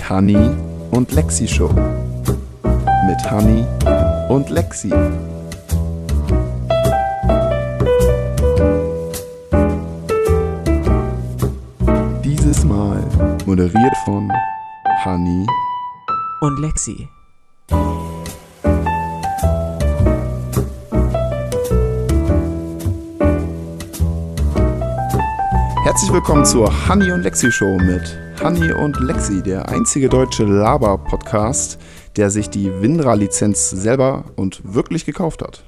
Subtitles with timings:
[0.00, 0.50] Die Honey
[0.92, 1.68] und Lexi Show.
[3.06, 3.66] Mit Honey
[4.30, 4.90] und Lexi.
[12.24, 13.04] Dieses Mal
[13.44, 14.32] moderiert von
[15.04, 15.46] Honey
[16.40, 17.08] und Lexi.
[25.84, 31.78] Herzlich willkommen zur Honey und Lexi Show mit Honey und Lexi, der einzige deutsche Laber-Podcast,
[32.16, 35.62] der sich die Windra-Lizenz selber und wirklich gekauft hat.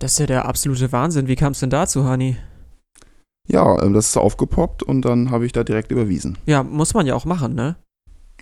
[0.00, 1.28] Das ist ja der absolute Wahnsinn.
[1.28, 2.36] Wie kam es denn dazu, Honey?
[3.46, 6.36] Ja, ähm, das ist aufgepoppt und dann habe ich da direkt überwiesen.
[6.46, 7.76] Ja, muss man ja auch machen, ne?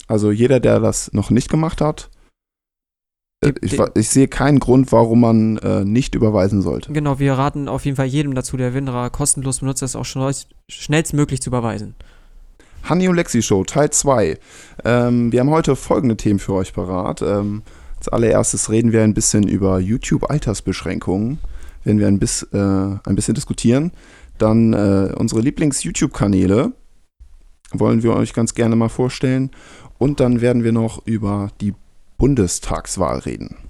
[0.06, 2.08] Also jeder, der das noch nicht gemacht hat,
[3.44, 6.92] äh, ich, ich sehe keinen Grund, warum man äh, nicht überweisen sollte.
[6.92, 10.48] Genau, wir raten auf jeden Fall jedem dazu, der Winra kostenlos benutzt, das auch schnellst-
[10.70, 11.94] schnellstmöglich zu überweisen.
[12.88, 14.38] Honey und Lexi Show, Teil 2.
[14.84, 17.20] Ähm, wir haben heute folgende Themen für euch parat.
[17.20, 17.62] Ähm,
[17.98, 21.38] als allererstes reden wir ein bisschen über YouTube-Altersbeschränkungen,
[21.84, 23.92] werden wir ein, bis, äh, ein bisschen diskutieren.
[24.38, 26.72] Dann äh, unsere Lieblings-YouTube-Kanäle
[27.72, 29.50] wollen wir euch ganz gerne mal vorstellen.
[29.98, 31.74] Und dann werden wir noch über die
[32.16, 33.67] Bundestagswahl reden.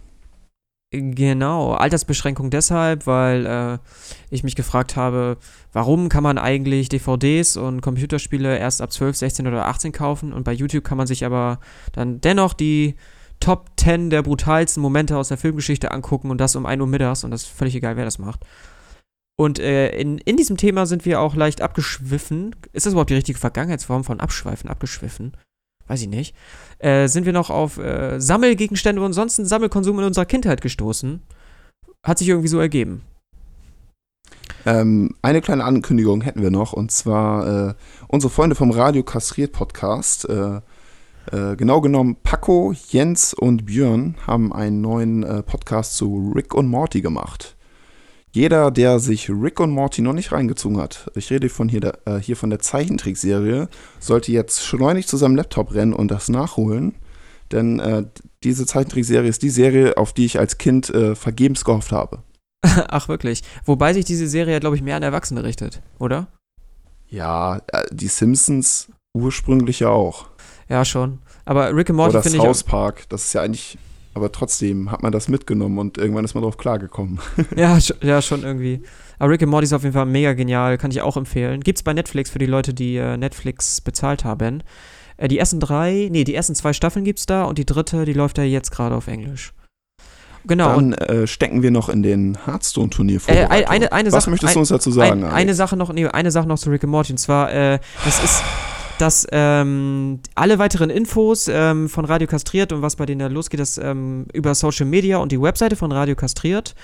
[0.91, 3.79] Genau, Altersbeschränkung deshalb, weil äh,
[4.31, 5.37] ich mich gefragt habe,
[5.71, 10.45] warum kann man eigentlich DVDs und Computerspiele erst ab 12, 16 oder 18 kaufen und
[10.45, 11.61] bei YouTube kann man sich aber
[11.93, 12.95] dann dennoch die
[13.39, 17.23] Top 10 der brutalsten Momente aus der Filmgeschichte angucken und das um 1 Uhr mittags
[17.23, 18.47] und das ist völlig egal, wer das macht.
[19.37, 22.57] Und äh, in, in diesem Thema sind wir auch leicht abgeschwiffen.
[22.73, 25.37] Ist das überhaupt die richtige Vergangenheitsform von abschweifen, abgeschwiffen?
[25.89, 26.35] Weiß ich nicht.
[26.79, 31.23] Äh, sind wir noch auf äh, Sammelgegenstände und sonst Sammelkonsum in unserer Kindheit gestoßen.
[32.05, 33.03] Hat sich irgendwie so ergeben.
[34.67, 37.75] Ähm, eine kleine Ankündigung hätten wir noch, und zwar äh,
[38.07, 40.29] unsere Freunde vom Radio Kastriert Podcast.
[40.29, 40.61] Äh,
[41.33, 46.69] äh, genau genommen, Paco, Jens und Björn haben einen neuen äh, Podcast zu Rick und
[46.69, 47.57] Morty gemacht.
[48.33, 52.19] Jeder, der sich Rick und Morty noch nicht reingezogen hat, ich rede von hier, äh,
[52.19, 53.69] hier von der Zeichentrickserie,
[54.01, 56.95] sollte jetzt schleunig zu seinem Laptop rennen und das nachholen.
[57.51, 58.05] Denn äh,
[58.43, 62.23] diese Zeichentrickserie ist die Serie, auf die ich als Kind äh, vergebens gehofft habe.
[62.63, 63.43] Ach, wirklich.
[63.65, 66.29] Wobei sich diese Serie, glaube ich, mehr an Erwachsene richtet, oder?
[67.09, 70.27] Ja, äh, die Simpsons ursprünglich ja auch.
[70.69, 71.21] Ja, schon.
[71.45, 72.45] Aber Rick and Morty Oder das finde ich.
[72.45, 73.79] South Park, das ist ja eigentlich,
[74.19, 77.19] aber trotzdem hat man das mitgenommen und irgendwann ist man drauf klargekommen.
[77.57, 78.83] Ja, ja, schon irgendwie.
[79.19, 81.61] Aber Rick and Morty ist auf jeden Fall mega genial, kann ich auch empfehlen.
[81.63, 84.63] Gibt's bei Netflix für die Leute, die äh, Netflix bezahlt haben.
[85.17, 88.13] Äh, die ersten drei, nee, die ersten zwei Staffeln gibt's da und die dritte, die
[88.13, 89.53] läuft da jetzt gerade auf Englisch.
[90.47, 93.35] Genau, und Dann äh, stecken wir noch in den Hearthstone-Turnier vor.
[93.35, 95.25] Äh, ein- eine- eine Was Sache- möchtest ein- du uns dazu sagen?
[95.25, 97.13] Ein, eine Sache noch, nee, eine Sache noch zu Rick and Morty.
[97.13, 98.43] Und zwar, äh, das ist,
[98.99, 103.61] dass ähm, alle weiteren Infos ähm, von Radio Kastriert und was bei denen da losgeht,
[103.61, 106.75] das ähm, über Social Media und die Webseite von Radio Kastriert.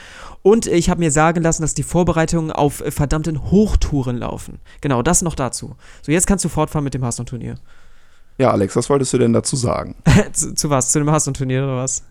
[0.43, 4.61] Und ich habe mir sagen lassen, dass die Vorbereitungen auf äh, verdammten Hochtouren laufen.
[4.81, 5.77] Genau, das noch dazu.
[6.03, 7.57] So, jetzt kannst du fortfahren mit dem Hearthstone-Turnier.
[8.39, 9.97] Ja, Alex, was wolltest du denn dazu sagen?
[10.33, 10.91] zu, zu was?
[10.91, 12.03] Zu dem Hearthstone-Turnier oder was?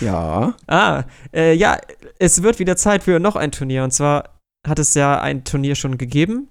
[0.00, 1.78] Ja, Ah, äh, ja,
[2.18, 3.84] es wird wieder Zeit für noch ein Turnier.
[3.84, 4.30] Und zwar
[4.66, 6.48] hat es ja ein Turnier schon gegeben.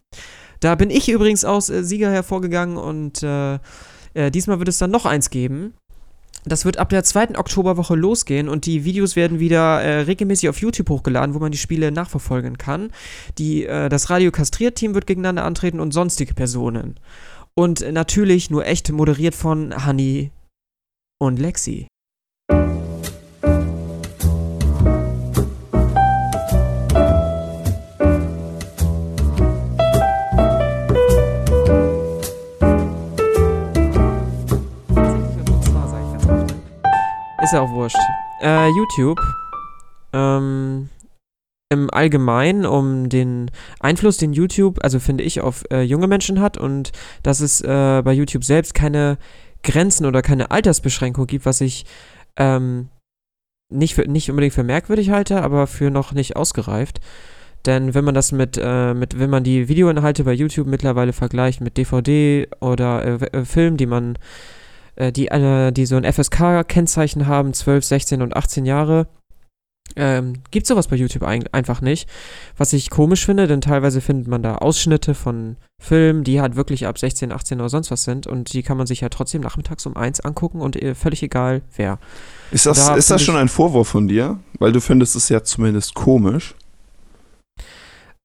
[0.60, 3.60] Da bin ich übrigens aus äh, Sieger hervorgegangen und äh,
[4.14, 5.74] äh, diesmal wird es dann noch eins geben.
[6.46, 10.60] Das wird ab der zweiten Oktoberwoche losgehen und die Videos werden wieder äh, regelmäßig auf
[10.60, 12.92] YouTube hochgeladen, wo man die Spiele nachverfolgen kann.
[13.38, 17.00] Die, äh, das Radio Kastriert-Team wird gegeneinander antreten und sonstige Personen.
[17.56, 20.32] Und äh, natürlich nur echt moderiert von Honey
[21.20, 21.88] und Lexi.
[37.50, 37.98] Ist ja auch wurscht.
[38.44, 39.20] Äh, YouTube.
[40.14, 40.88] Ähm,
[41.72, 43.50] Im Allgemeinen um den
[43.80, 46.92] Einfluss, den YouTube, also finde ich, auf äh, junge Menschen hat und
[47.24, 49.18] dass es äh, bei YouTube selbst keine
[49.64, 51.88] Grenzen oder keine Altersbeschränkung gibt, was ich
[52.38, 52.90] ähm,
[53.74, 57.02] nicht, für, nicht unbedingt für merkwürdig halte, aber für noch nicht ausgereift.
[57.66, 61.62] Denn wenn man das mit, äh, mit, wenn man die Videoinhalte bei YouTube mittlerweile vergleicht
[61.62, 63.04] mit DVD oder
[63.34, 64.20] äh, Filmen, die man,
[65.00, 69.08] äh, die, äh, die so ein FSK-Kennzeichen haben, 12, 16 und 18 Jahre,
[69.96, 72.08] ähm, gibt sowas bei YouTube ein, einfach nicht.
[72.58, 76.86] Was ich komisch finde, denn teilweise findet man da Ausschnitte von Filmen, die halt wirklich
[76.86, 79.86] ab 16, 18 oder sonst was sind und die kann man sich ja trotzdem nachmittags
[79.86, 81.98] um eins angucken und äh, völlig egal wer.
[82.52, 84.40] ist das, Da ist das schon ein Vorwurf von dir?
[84.60, 86.54] Weil du findest es ja zumindest komisch.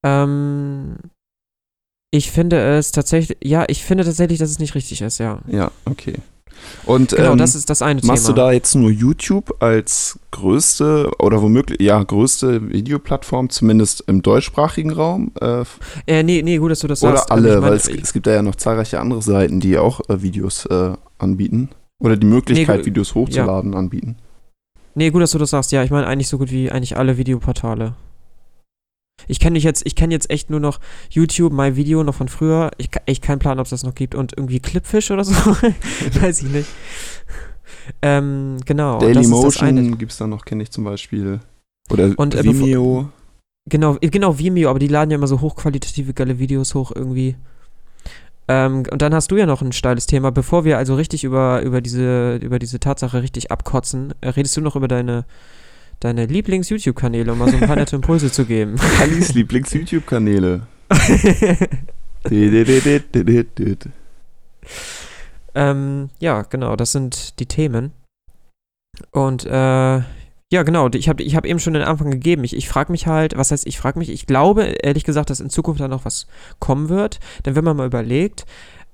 [0.04, 0.96] Ähm,
[2.10, 5.40] ich finde es tatsächlich, ja, ich finde tatsächlich, dass es nicht richtig ist, ja.
[5.46, 6.16] Ja, okay.
[6.86, 8.34] Und Genau, ähm, das ist das eine machst Thema.
[8.34, 14.90] du da jetzt nur YouTube als größte oder womöglich, ja, größte Videoplattform, zumindest im deutschsprachigen
[14.92, 15.32] Raum?
[15.40, 15.64] Äh,
[16.06, 17.30] äh, nee, nee, gut, dass du das oder sagst.
[17.32, 19.78] alle, Ähm, ich mein, weil es, es gibt da ja noch zahlreiche andere Seiten, die
[19.78, 21.70] auch äh, Videos äh, anbieten.
[22.00, 24.16] Oder die Möglichkeit, gu- Videos hochzuladen, anbieten.
[24.94, 25.72] Nee, gut, dass du das sagst.
[25.72, 27.94] Ja, ich meine eigentlich so gut wie eigentlich alle Videoportale.
[29.28, 30.80] Ich kenne jetzt, ich kenne jetzt echt nur noch
[31.10, 32.70] YouTube, My Video noch von früher.
[32.78, 35.34] Ich ka- echt keinen Plan, ob es das noch gibt und irgendwie Clipfish oder so,
[36.20, 36.68] weiß ich nicht.
[38.02, 38.98] Ähm, genau.
[38.98, 41.40] Dailymotion gibt es da noch, kenne ich zum Beispiel.
[41.90, 43.10] Oder Und, äh, Vimeo.
[43.68, 47.36] Genau, genau Vimeo, aber die laden ja immer so hochqualitative geile Videos hoch irgendwie.
[48.46, 50.30] Ähm, und dann hast du ja noch ein steiles Thema.
[50.30, 54.60] Bevor wir also richtig über, über, diese, über diese Tatsache richtig abkotzen, äh, redest du
[54.60, 55.24] noch über deine,
[56.04, 58.76] deine Lieblings-YouTube-Kanäle, um mal so ein paar nette Impulse zu geben.
[58.98, 60.66] Kallis Lieblings-YouTube-Kanäle.
[65.54, 67.92] ähm, ja, genau, das sind die Themen.
[69.12, 70.02] Und äh,
[70.52, 72.44] ja, genau, ich habe ich hab eben schon den Anfang gegeben.
[72.44, 75.40] Ich, ich frage mich halt, was heißt, ich frage mich, ich glaube ehrlich gesagt, dass
[75.40, 76.26] in Zukunft da noch was
[76.58, 77.18] kommen wird.
[77.46, 78.44] Denn wenn man mal überlegt,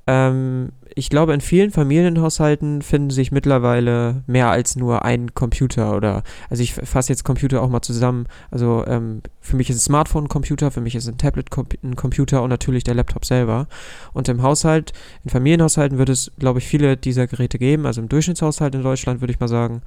[0.06, 6.22] ähm, ich glaube, in vielen Familienhaushalten finden sich mittlerweile mehr als nur ein Computer oder,
[6.48, 8.26] also ich fasse jetzt Computer auch mal zusammen.
[8.50, 11.48] Also ähm, für mich ist ein Smartphone ein Computer, für mich ist ein Tablet
[11.82, 13.66] ein Computer und natürlich der Laptop selber.
[14.12, 14.92] Und im Haushalt,
[15.25, 19.20] in Familienhaushalten wird es, glaube ich, viele dieser Geräte geben, also im Durchschnittshaushalt in Deutschland
[19.20, 19.82] würde ich mal sagen.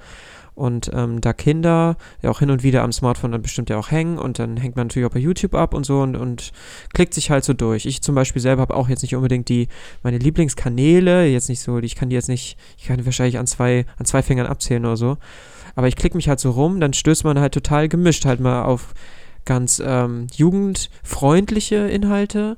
[0.55, 3.89] Und ähm, da Kinder ja auch hin und wieder am Smartphone dann bestimmt ja auch
[3.89, 6.51] hängen und dann hängt man natürlich auch bei YouTube ab und so und, und
[6.93, 7.87] klickt sich halt so durch.
[7.87, 9.67] Ich zum Beispiel selber habe auch jetzt nicht unbedingt die,
[10.03, 13.47] meine Lieblingskanäle, jetzt nicht so, ich kann die jetzt nicht, ich kann die wahrscheinlich an
[13.47, 15.17] zwei, an zwei Fingern abzählen oder so.
[15.75, 18.63] Aber ich klicke mich halt so rum, dann stößt man halt total gemischt halt mal
[18.63, 18.93] auf
[19.45, 22.57] ganz ähm, jugendfreundliche Inhalte.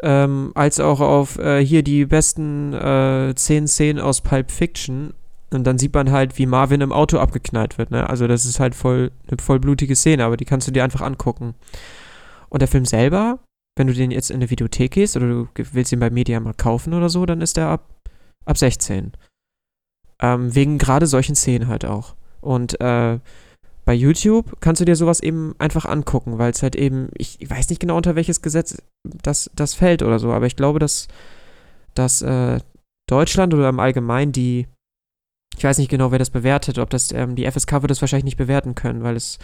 [0.00, 5.12] Ähm, als auch auf äh, hier die besten äh, zehn Szenen aus Pulp Fiction
[5.50, 7.90] und dann sieht man halt, wie Marvin im Auto abgeknallt wird.
[7.90, 8.08] Ne?
[8.08, 11.00] Also das ist halt voll eine voll blutige Szene, aber die kannst du dir einfach
[11.00, 11.54] angucken.
[12.50, 13.38] Und der Film selber,
[13.76, 16.54] wenn du den jetzt in eine Videothek gehst oder du willst ihn bei Media mal
[16.54, 17.88] kaufen oder so, dann ist der ab,
[18.44, 19.12] ab 16.
[20.20, 22.14] Ähm, wegen gerade solchen Szenen halt auch.
[22.40, 23.18] Und äh,
[23.84, 27.48] bei YouTube kannst du dir sowas eben einfach angucken, weil es halt eben, ich, ich
[27.48, 31.08] weiß nicht genau unter welches Gesetz das, das fällt oder so, aber ich glaube, dass,
[31.94, 32.60] dass äh,
[33.08, 34.66] Deutschland oder im Allgemeinen die
[35.56, 38.24] ich weiß nicht genau, wer das bewertet, ob das, ähm, die FSK wird das wahrscheinlich
[38.24, 39.38] nicht bewerten können, weil es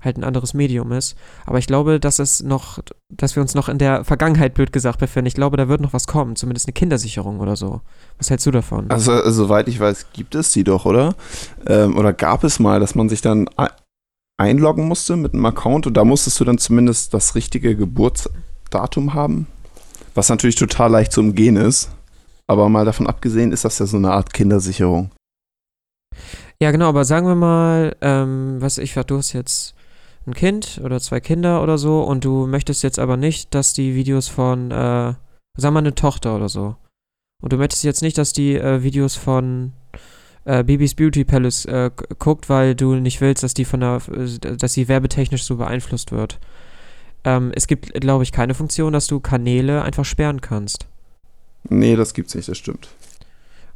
[0.00, 1.16] halt ein anderes Medium ist.
[1.44, 2.78] Aber ich glaube, dass es noch,
[3.08, 5.26] dass wir uns noch in der Vergangenheit, blöd gesagt, befinden.
[5.26, 7.80] Ich glaube, da wird noch was kommen, zumindest eine Kindersicherung oder so.
[8.16, 8.88] Was hältst du davon?
[8.92, 11.16] Also, äh, soweit ich weiß, gibt es die doch, oder?
[11.66, 13.70] Ähm, oder gab es mal, dass man sich dann ei-
[14.40, 19.48] einloggen musste mit einem Account und da musstest du dann zumindest das richtige Geburtsdatum haben?
[20.14, 21.90] Was natürlich total leicht zu umgehen ist.
[22.46, 25.10] Aber mal davon abgesehen, ist das ja so eine Art Kindersicherung.
[26.60, 29.74] Ja, genau, aber sagen wir mal, ähm, was ich, du hast jetzt
[30.26, 33.94] ein Kind oder zwei Kinder oder so und du möchtest jetzt aber nicht, dass die
[33.94, 35.14] Videos von, äh,
[35.56, 36.76] sag mal eine Tochter oder so.
[37.42, 39.72] Und du möchtest jetzt nicht, dass die äh, Videos von
[40.44, 44.56] äh, Bibis Beauty Palace äh, guckt, weil du nicht willst, dass die von der, äh,
[44.56, 46.38] dass sie werbetechnisch so beeinflusst wird.
[47.24, 50.86] Ähm, es gibt, glaube ich, keine Funktion, dass du Kanäle einfach sperren kannst.
[51.68, 52.88] Nee, das gibt's nicht, das stimmt.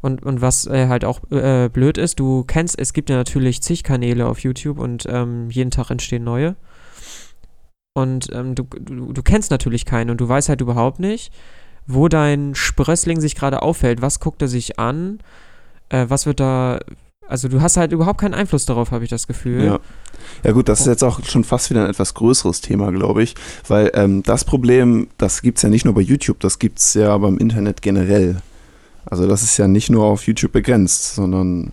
[0.02, 3.62] Und, und was äh, halt auch äh, blöd ist, du kennst, es gibt ja natürlich
[3.62, 6.56] zig Kanäle auf YouTube und ähm, jeden Tag entstehen neue.
[7.94, 11.32] Und ähm, du, du, du kennst natürlich keinen und du weißt halt überhaupt nicht,
[11.86, 14.02] wo dein Sprössling sich gerade aufhält.
[14.02, 15.20] Was guckt er sich an?
[15.88, 16.80] Äh, was wird da.
[17.28, 19.64] Also du hast halt überhaupt keinen Einfluss darauf, habe ich das Gefühl.
[19.64, 19.80] Ja.
[20.42, 23.34] Ja gut, das ist jetzt auch schon fast wieder ein etwas größeres Thema, glaube ich,
[23.68, 26.94] weil ähm, das Problem, das gibt es ja nicht nur bei YouTube, das gibt es
[26.94, 28.42] ja beim Internet generell.
[29.04, 31.72] Also das ist ja nicht nur auf YouTube begrenzt, sondern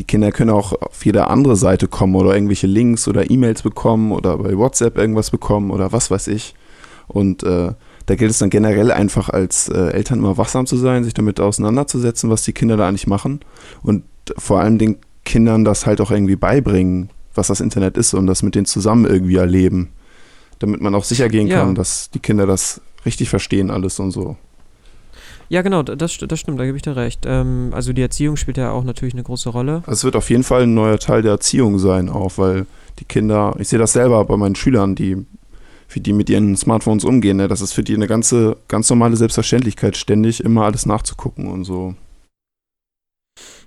[0.00, 4.12] die Kinder können auch auf jede andere Seite kommen oder irgendwelche Links oder E-Mails bekommen
[4.12, 6.54] oder bei WhatsApp irgendwas bekommen oder was weiß ich.
[7.08, 7.72] Und äh,
[8.06, 11.40] da gilt es dann generell einfach als äh, Eltern immer wachsam zu sein, sich damit
[11.40, 13.40] auseinanderzusetzen, was die Kinder da eigentlich machen
[13.82, 14.04] und
[14.38, 18.42] vor allem den Kindern das halt auch irgendwie beibringen, was das Internet ist und das
[18.42, 19.90] mit denen zusammen irgendwie erleben,
[20.58, 21.60] damit man auch sicher gehen Ja.
[21.60, 24.36] kann, dass die Kinder das richtig verstehen alles und so.
[25.52, 27.26] Ja, genau, das, das stimmt, da gebe ich dir recht.
[27.26, 29.82] Ähm, also die Erziehung spielt ja auch natürlich eine große Rolle.
[29.86, 32.64] Es wird auf jeden Fall ein neuer Teil der Erziehung sein, auch weil
[32.98, 35.26] die Kinder, ich sehe das selber bei meinen Schülern, die
[35.90, 37.48] wie die mit ihren Smartphones umgehen, ne?
[37.48, 41.96] das ist für die eine ganze, ganz normale Selbstverständlichkeit, ständig immer alles nachzugucken und so.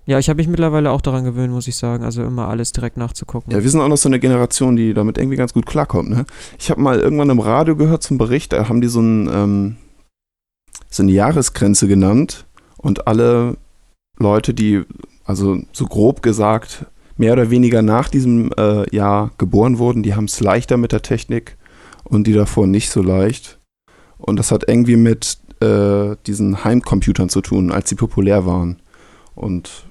[0.08, 2.04] Ja, ich habe mich mittlerweile auch daran gewöhnt, muss ich sagen.
[2.04, 3.52] Also immer alles direkt nachzugucken.
[3.54, 6.10] Ja, wir sind auch noch so eine Generation, die damit irgendwie ganz gut klarkommt.
[6.10, 6.26] Ne?
[6.58, 9.76] Ich habe mal irgendwann im Radio gehört zum Bericht, da haben die so, ein, ähm,
[10.90, 12.46] so eine Jahresgrenze genannt
[12.78, 13.58] und alle
[14.18, 14.84] Leute, die,
[15.24, 16.86] also so grob gesagt,
[17.18, 21.02] mehr oder weniger nach diesem äh, Jahr geboren wurden, die haben es leichter mit der
[21.02, 21.58] Technik
[22.04, 23.60] und die davor nicht so leicht.
[24.18, 28.82] Und das hat irgendwie mit äh, diesen Heimcomputern zu tun, als sie populär waren.
[29.36, 29.86] Und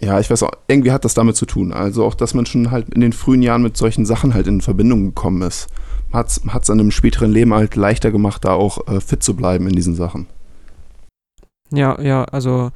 [0.00, 1.72] ja, ich weiß auch, irgendwie hat das damit zu tun.
[1.72, 4.60] Also auch, dass man schon halt in den frühen Jahren mit solchen Sachen halt in
[4.60, 5.68] Verbindung gekommen ist.
[6.12, 9.66] Hat es an einem späteren Leben halt leichter gemacht, da auch äh, fit zu bleiben
[9.66, 10.26] in diesen Sachen.
[11.72, 12.72] Ja, ja, also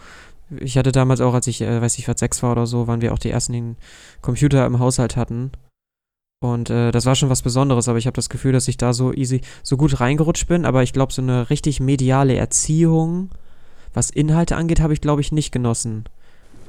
[0.61, 3.00] ich hatte damals auch, als ich, äh, weiß ich was, sechs war oder so, waren
[3.00, 3.76] wir auch die ersten, die einen
[4.21, 5.53] Computer im Haushalt hatten.
[6.41, 8.93] Und äh, das war schon was Besonderes, aber ich habe das Gefühl, dass ich da
[8.93, 10.67] so easy, so gut reingerutscht bin.
[10.67, 13.31] Aber ich glaube, so eine richtig mediale Erziehung,
[13.95, 16.05] was Inhalte angeht, habe ich, glaube ich, nicht genossen.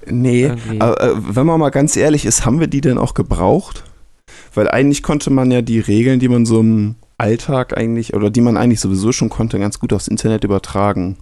[0.07, 3.83] Nee, aber, äh, wenn man mal ganz ehrlich ist, haben wir die denn auch gebraucht?
[4.53, 8.41] Weil eigentlich konnte man ja die Regeln, die man so im Alltag eigentlich, oder die
[8.41, 11.17] man eigentlich sowieso schon konnte, ganz gut aufs Internet übertragen.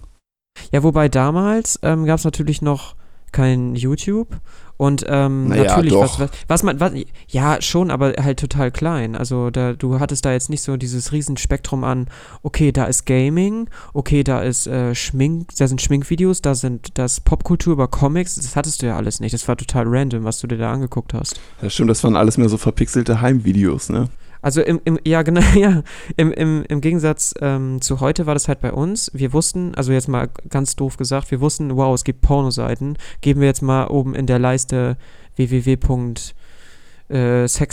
[0.71, 2.95] Ja, wobei damals ähm, gab es natürlich noch
[3.31, 4.27] kein YouTube
[4.77, 6.93] und ähm, Naja, natürlich, was, was, was man, was,
[7.27, 9.15] ja, schon, aber halt total klein.
[9.15, 12.07] Also da, du hattest da jetzt nicht so dieses Riesenspektrum an,
[12.41, 17.21] okay, da ist Gaming, okay, da ist äh, Schmink, da sind Schminkvideos, da sind das
[17.21, 19.33] Popkultur über Comics, das hattest du ja alles nicht.
[19.33, 21.39] Das war total random, was du dir da angeguckt hast.
[21.61, 24.09] Ja, stimmt, das waren alles mehr so verpixelte Heimvideos, ne?
[24.43, 25.81] Also im, im ja genau, ja,
[26.17, 29.09] im, im, im Gegensatz ähm, zu heute war das halt bei uns.
[29.13, 32.97] Wir wussten, also jetzt mal ganz doof gesagt, wir wussten, wow, es gibt Pornoseiten.
[33.21, 34.97] Geben wir jetzt mal oben in der Leiste
[35.37, 36.35] www.sex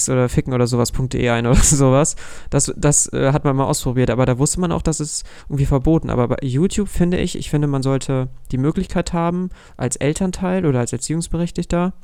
[0.09, 2.15] oder ficken oder sowas.de ein oder sowas.
[2.51, 5.67] Das, das äh, hat man mal ausprobiert, aber da wusste man auch, dass es irgendwie
[5.67, 6.09] verboten.
[6.09, 10.79] Aber bei YouTube finde ich, ich finde, man sollte die Möglichkeit haben, als Elternteil oder
[10.79, 11.95] als Erziehungsberechtigter,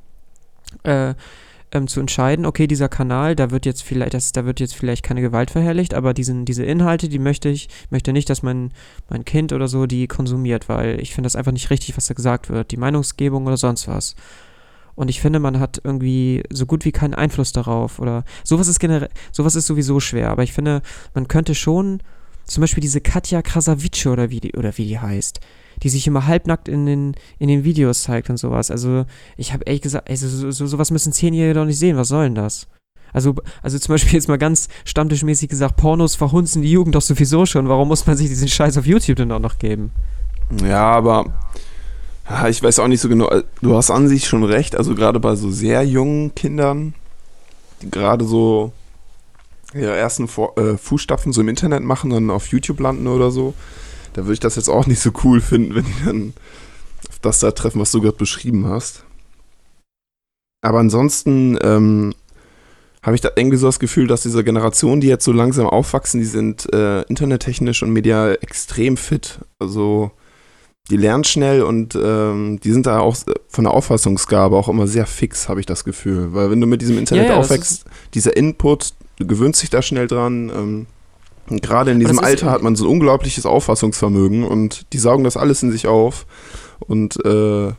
[0.83, 1.15] äh,
[1.77, 5.03] ähm, zu entscheiden, okay, dieser Kanal, da wird jetzt vielleicht, das, da wird jetzt vielleicht
[5.03, 8.73] keine Gewalt verherrlicht, aber diesen, diese Inhalte, die möchte ich, möchte nicht, dass mein,
[9.09, 12.15] mein Kind oder so die konsumiert, weil ich finde das einfach nicht richtig, was da
[12.15, 14.17] gesagt wird, die Meinungsgebung oder sonst was.
[14.95, 18.81] Und ich finde, man hat irgendwie so gut wie keinen Einfluss darauf oder sowas ist
[18.81, 20.81] generell, sowas ist sowieso schwer, aber ich finde,
[21.15, 22.01] man könnte schon
[22.45, 25.41] zum Beispiel diese Katja Krasavice oder wie die, oder wie die heißt,
[25.83, 28.71] die sich immer halbnackt in den, in den Videos zeigt und sowas.
[28.71, 29.05] Also,
[29.37, 31.97] ich habe ehrlich gesagt, also, so, so, sowas müssen Zehnjährige doch nicht sehen.
[31.97, 32.67] Was soll denn das?
[33.13, 37.47] Also, also zum Beispiel jetzt mal ganz stammtischmäßig gesagt, Pornos verhunzen die Jugend doch sowieso
[37.47, 37.69] schon.
[37.69, 39.91] Warum muss man sich diesen Scheiß auf YouTube denn auch noch geben?
[40.63, 41.33] Ja, aber
[42.49, 43.31] ich weiß auch nicht so genau.
[43.63, 44.77] Du hast an sich schon recht.
[44.77, 46.95] Also gerade bei so sehr jungen Kindern,
[47.83, 48.73] die gerade so
[49.75, 53.55] ihre ersten äh, Fußstapfen so im Internet machen und auf YouTube landen oder so,
[54.17, 56.33] da würde ich das jetzt auch nicht so cool finden, wenn die dann
[57.09, 59.05] auf das da treffen, was du gerade beschrieben hast.
[60.63, 62.15] Aber ansonsten ähm,
[63.03, 66.19] habe ich da irgendwie so das Gefühl, dass diese Generationen, die jetzt so langsam aufwachsen,
[66.19, 69.39] die sind äh, internettechnisch und medial extrem fit.
[69.59, 70.11] Also
[70.89, 73.17] die lernen schnell und ähm, die sind da auch
[73.49, 76.33] von der Auffassungsgabe auch immer sehr fix, habe ich das Gefühl.
[76.33, 79.83] Weil wenn du mit diesem Internet Ja, ja, aufwächst, dieser Input, du gewöhnst dich da
[79.83, 80.49] schnell dran.
[80.49, 80.87] Ähm,
[81.49, 85.37] und gerade in diesem Alter hat man so ein unglaubliches Auffassungsvermögen und die saugen das
[85.37, 86.27] alles in sich auf.
[86.81, 87.73] Und äh,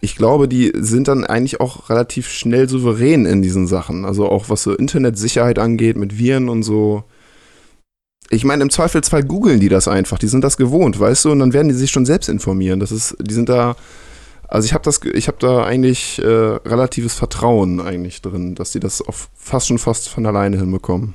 [0.00, 4.04] ich glaube, die sind dann eigentlich auch relativ schnell souverän in diesen Sachen.
[4.04, 7.04] Also auch was so Internetsicherheit angeht, mit Viren und so.
[8.30, 10.18] Ich meine, im Zweifelsfall googeln die das einfach.
[10.18, 11.32] Die sind das gewohnt, weißt du?
[11.32, 12.80] Und dann werden die sich schon selbst informieren.
[12.80, 13.76] Das ist, die sind da.
[14.48, 18.80] Also ich habe das, ich habe da eigentlich äh, relatives Vertrauen eigentlich drin, dass die
[18.80, 21.14] das auf fast schon fast von alleine hinbekommen.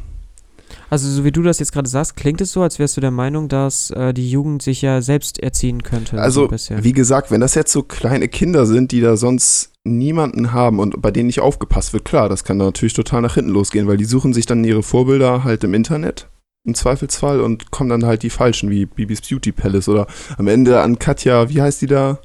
[0.90, 3.12] Also, so wie du das jetzt gerade sagst, klingt es so, als wärst du der
[3.12, 6.18] Meinung, dass äh, die Jugend sich ja selbst erziehen könnte.
[6.18, 6.84] so Also, bisschen.
[6.84, 11.02] wie gesagt, wenn das jetzt so kleine Kinder sind, die da sonst niemanden haben und
[11.02, 13.98] bei denen nicht aufgepasst wird, klar, das kann da natürlich total nach hinten losgehen, weil
[13.98, 16.28] die suchen sich dann ihre Vorbilder halt im Internet
[16.66, 20.82] im Zweifelsfall und kommen dann halt die falschen, wie Bibis Beauty Palace oder am Ende
[20.82, 22.20] an Katja, wie heißt die da?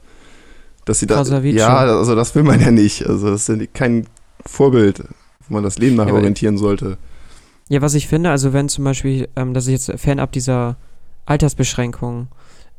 [0.86, 1.22] Dass sie da.
[1.22, 3.06] Ja, also das will man ja nicht.
[3.06, 4.06] Also das ist ja kein
[4.46, 5.04] Vorbild,
[5.46, 6.96] wo man das Leben nach Ja, orientieren sollte.
[7.70, 10.76] Ja, was ich finde, also wenn zum Beispiel, ähm, dass ich jetzt fernab dieser
[11.24, 12.26] Altersbeschränkung,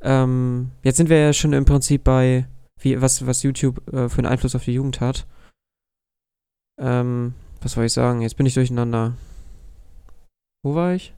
[0.02, 2.46] ähm, jetzt sind wir ja schon im Prinzip bei,
[2.82, 5.26] wie, was, was YouTube äh, für einen Einfluss auf die Jugend hat.
[6.78, 8.22] Ähm, was soll ich sagen?
[8.22, 9.14] Jetzt bin ich durcheinander.
[10.64, 11.14] Wo war ich?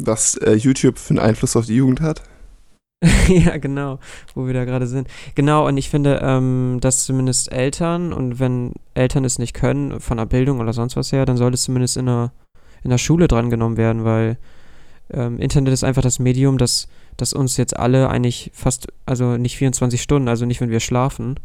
[0.00, 2.22] Was äh, YouTube für einen Einfluss auf die Jugend hat.
[3.28, 3.98] ja, genau,
[4.34, 5.08] wo wir da gerade sind.
[5.34, 10.18] Genau, und ich finde, ähm, dass zumindest Eltern, und wenn Eltern es nicht können, von
[10.18, 12.32] der Bildung oder sonst was her, dann sollte es zumindest in der,
[12.84, 14.36] in der Schule drangenommen werden, weil
[15.12, 19.56] ähm, Internet ist einfach das Medium, das, das uns jetzt alle eigentlich fast, also nicht
[19.56, 21.40] 24 Stunden, also nicht, wenn wir schlafen,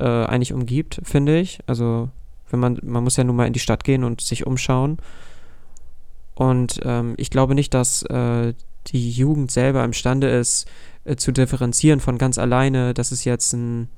[0.00, 1.60] äh, eigentlich umgibt, finde ich.
[1.66, 2.08] Also,
[2.50, 4.98] wenn man, man muss ja nun mal in die Stadt gehen und sich umschauen.
[6.34, 8.54] Und ähm, ich glaube nicht, dass äh,
[8.86, 10.66] die Jugend selber imstande ist,
[11.04, 13.88] äh, zu differenzieren von ganz alleine, das ist jetzt ein,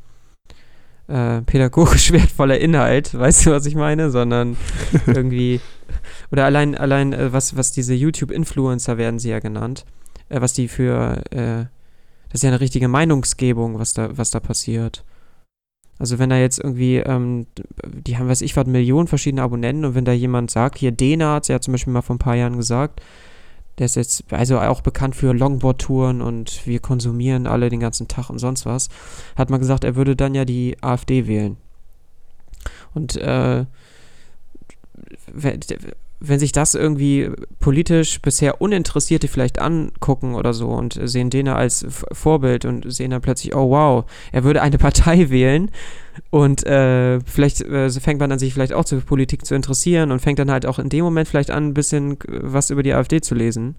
[1.10, 4.10] äh, pädagogisch wertvoller Inhalt, weißt du, was ich meine?
[4.10, 4.56] Sondern
[5.06, 5.60] irgendwie,
[6.30, 9.84] oder allein, allein, äh, was, was diese YouTube-Influencer werden sie ja genannt,
[10.28, 11.66] äh, was die für, äh,
[12.28, 15.04] das ist ja eine richtige Meinungsgebung, was da, was da passiert.
[15.98, 17.46] Also wenn da jetzt irgendwie, ähm,
[17.84, 21.34] die haben, weiß ich was, Millionen verschiedene Abonnenten und wenn da jemand sagt, hier Dena
[21.34, 23.02] hat ja zum Beispiel mal vor ein paar Jahren gesagt,
[23.80, 28.28] der ist jetzt also auch bekannt für Longboard-Touren und wir konsumieren alle den ganzen Tag
[28.28, 28.90] und sonst was,
[29.36, 31.56] hat mal gesagt, er würde dann ja die AfD wählen.
[32.92, 33.64] Und äh,
[35.32, 41.86] wenn sich das irgendwie politisch bisher Uninteressierte vielleicht angucken oder so und sehen den als
[42.12, 45.70] Vorbild und sehen dann plötzlich, oh wow, er würde eine Partei wählen
[46.30, 50.20] und äh, vielleicht äh, fängt man dann sich vielleicht auch zur Politik zu interessieren und
[50.20, 53.20] fängt dann halt auch in dem Moment vielleicht an, ein bisschen was über die AfD
[53.20, 53.76] zu lesen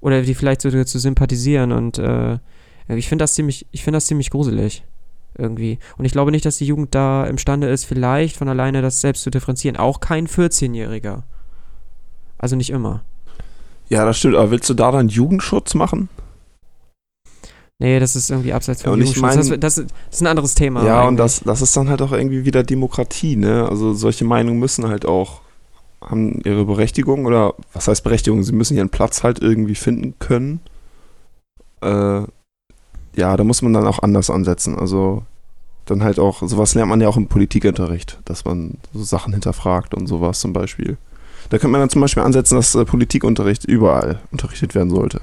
[0.00, 2.38] oder die vielleicht sogar zu sympathisieren und äh,
[2.88, 4.84] ich finde das ziemlich, ich finde das ziemlich gruselig
[5.36, 5.78] irgendwie.
[5.96, 9.22] Und ich glaube nicht, dass die Jugend da imstande ist, vielleicht von alleine das selbst
[9.22, 9.76] zu differenzieren.
[9.76, 11.22] Auch kein 14-Jähriger.
[12.38, 13.04] Also nicht immer.
[13.88, 14.36] Ja, das stimmt.
[14.36, 16.08] Aber willst du da dann Jugendschutz machen?
[17.80, 19.22] Nee, das ist irgendwie abseits von ja, Jugendschutz.
[19.22, 20.84] Mein, das, das, das, ist ein anderes Thema.
[20.84, 21.08] Ja, eigentlich.
[21.08, 23.68] und das, das ist dann halt auch irgendwie wieder Demokratie, ne?
[23.68, 25.42] Also solche Meinungen müssen halt auch,
[26.00, 28.42] haben ihre Berechtigung oder was heißt Berechtigung?
[28.42, 30.60] Sie müssen ihren Platz halt irgendwie finden können.
[31.80, 32.22] Äh,
[33.14, 34.76] ja, da muss man dann auch anders ansetzen.
[34.76, 35.22] Also
[35.86, 39.94] dann halt auch, sowas lernt man ja auch im Politikunterricht, dass man so Sachen hinterfragt
[39.94, 40.96] und sowas zum Beispiel.
[41.50, 45.20] Da könnte man dann zum Beispiel ansetzen, dass äh, Politikunterricht überall unterrichtet werden sollte.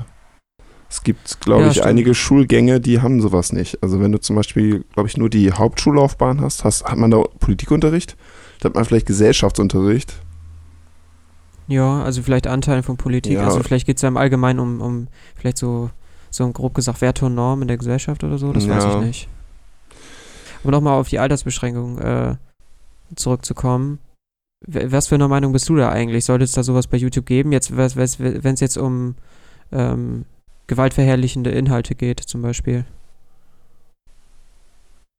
[0.95, 1.87] Es gibt, glaube ja, ich, stimmt.
[1.87, 3.83] einige Schulgänge, die haben sowas nicht.
[3.83, 7.21] Also wenn du zum Beispiel, glaube ich, nur die Hauptschullaufbahn hast, hast, hat man da
[7.39, 8.15] Politikunterricht,
[8.61, 10.13] da hat man vielleicht Gesellschaftsunterricht.
[11.67, 13.33] Ja, also vielleicht Anteilen von Politik.
[13.33, 13.43] Ja.
[13.43, 15.89] Also vielleicht geht es ja im Allgemeinen um, um vielleicht so,
[16.29, 18.77] so grob gesagt Werte und Normen in der Gesellschaft oder so, das ja.
[18.77, 19.29] weiß ich nicht.
[20.63, 22.35] Aber nochmal auf die Altersbeschränkung äh,
[23.17, 23.99] zurückzukommen.
[24.65, 26.23] Was für eine Meinung bist du da eigentlich?
[26.23, 27.51] Sollte es da sowas bei YouTube geben?
[27.51, 29.15] Jetzt, wenn es jetzt um
[29.73, 30.23] ähm,
[30.67, 32.85] gewaltverherrlichende Inhalte geht, zum Beispiel.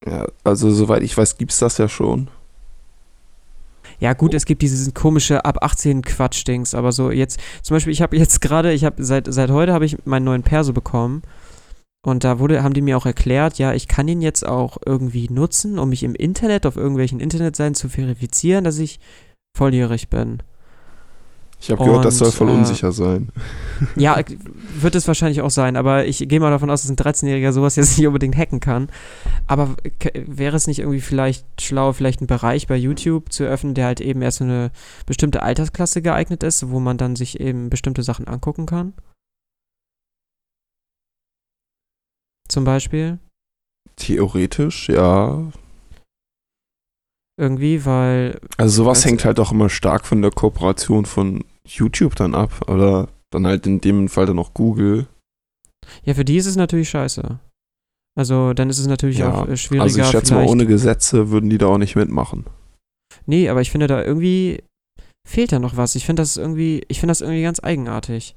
[0.05, 2.29] Ja, also soweit ich weiß, gibt es das ja schon.
[3.99, 8.03] Ja, gut, es gibt dieses komische ab 18 Quatsch-Dings, aber so jetzt, zum Beispiel, ich
[8.03, 11.23] habe jetzt gerade, ich habe seit, seit heute habe ich meinen neuen Perso bekommen
[12.05, 15.29] und da wurde, haben die mir auch erklärt, ja, ich kann ihn jetzt auch irgendwie
[15.31, 19.01] nutzen, um mich im Internet auf irgendwelchen Internetseiten zu verifizieren, dass ich
[19.57, 20.43] volljährig bin.
[21.59, 23.29] Ich habe gehört, das soll voll äh, unsicher sein.
[23.97, 24.19] Ja,
[24.81, 27.77] wird es wahrscheinlich auch sein, aber ich gehe mal davon aus, dass ein 13-Jähriger sowas
[27.77, 28.89] jetzt nicht unbedingt hacken kann.
[29.47, 29.77] Aber
[30.15, 34.01] wäre es nicht irgendwie vielleicht schlau, vielleicht einen Bereich bei YouTube zu öffnen, der halt
[34.01, 34.71] eben erst für eine
[35.05, 38.95] bestimmte Altersklasse geeignet ist, wo man dann sich eben bestimmte Sachen angucken kann?
[42.49, 43.19] Zum Beispiel?
[43.97, 45.51] Theoretisch, ja.
[47.39, 48.41] Irgendwie, weil.
[48.57, 52.69] Also sowas hängt halt auch immer stark von der Kooperation von YouTube dann ab.
[52.69, 55.07] Oder dann halt in dem Fall dann auch Google.
[56.05, 57.39] Ja, für die ist es natürlich scheiße.
[58.19, 59.83] Also dann ist es natürlich ja, auch schwieriger.
[59.83, 62.47] Also ich schätze mal, ohne Gesetze würden die da auch nicht mitmachen.
[63.27, 64.63] Nee, aber ich finde da irgendwie
[65.27, 65.97] fehlt da noch was.
[65.97, 68.35] Ich finde das irgendwie, ich finde das irgendwie ganz eigenartig.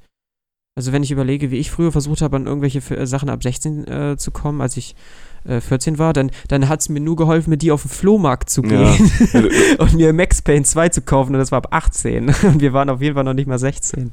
[0.76, 4.16] Also wenn ich überlege, wie ich früher versucht habe, an irgendwelche Sachen ab 16 äh,
[4.18, 4.94] zu kommen, als ich
[5.44, 8.50] äh, 14 war, dann, dann hat es mir nur geholfen, mit dir auf den Flohmarkt
[8.50, 9.42] zu gehen ja.
[9.78, 12.90] und mir Max Payne 2 zu kaufen und das war ab 18 und wir waren
[12.90, 14.12] auf jeden Fall noch nicht mal 16.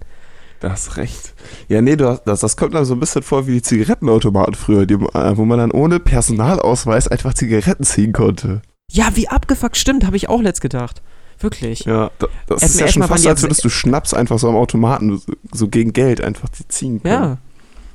[0.59, 1.33] Da hast recht.
[1.69, 4.55] Ja, nee, du hast, das, das kommt dann so ein bisschen vor wie die Zigarettenautomaten
[4.55, 8.63] früher, die, äh, wo man dann ohne Personalausweis einfach Zigaretten ziehen konnte.
[8.91, 11.03] Ja, wie abgefuckt, stimmt, habe ich auch letzt gedacht.
[11.39, 11.85] Wirklich.
[11.85, 12.09] Ja,
[12.47, 15.67] das erst, ist ja schon fast, als würdest du Schnaps einfach so am Automaten so
[15.67, 17.13] gegen Geld einfach ziehen können.
[17.13, 17.37] Ja,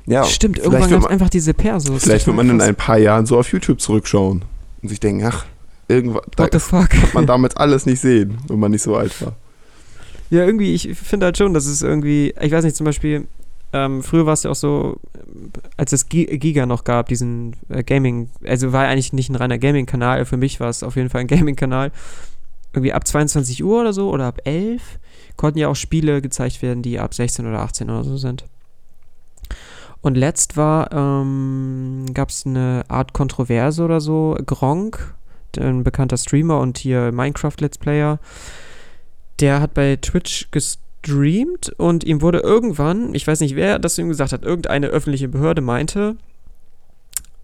[0.05, 2.03] ja, Stimmt, irgendwann gab es einfach diese Persos.
[2.03, 4.43] Vielleicht wird man in ein paar Jahren so auf YouTube zurückschauen
[4.81, 5.45] und sich denken, ach,
[5.87, 9.35] irgendwas da kann man damit alles nicht sehen, wenn man nicht so alt war.
[10.29, 13.27] Ja, irgendwie, ich finde halt schon, dass es irgendwie, ich weiß nicht, zum Beispiel,
[13.71, 14.99] ähm, früher war es ja auch so,
[15.77, 20.25] als es Giga noch gab, diesen äh, Gaming, also war eigentlich nicht ein reiner Gaming-Kanal,
[20.25, 21.91] für mich war es auf jeden Fall ein Gaming-Kanal.
[22.73, 24.81] Irgendwie ab 22 Uhr oder so oder ab 11
[25.37, 28.45] konnten ja auch Spiele gezeigt werden, die ab 16 oder 18 oder so sind.
[30.03, 34.37] Und letzt war, ähm, gab es eine Art Kontroverse oder so.
[34.45, 35.15] Gronk,
[35.57, 38.19] ein bekannter Streamer und hier Minecraft-Let's Player,
[39.39, 44.09] der hat bei Twitch gestreamt und ihm wurde irgendwann, ich weiß nicht wer das ihm
[44.09, 46.17] gesagt hat, irgendeine öffentliche Behörde meinte,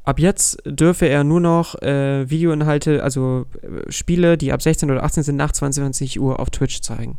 [0.03, 5.03] ab jetzt dürfe er nur noch äh, Videoinhalte, also äh, Spiele, die ab 16 oder
[5.03, 7.17] 18 sind, nach 22 Uhr auf Twitch zeigen.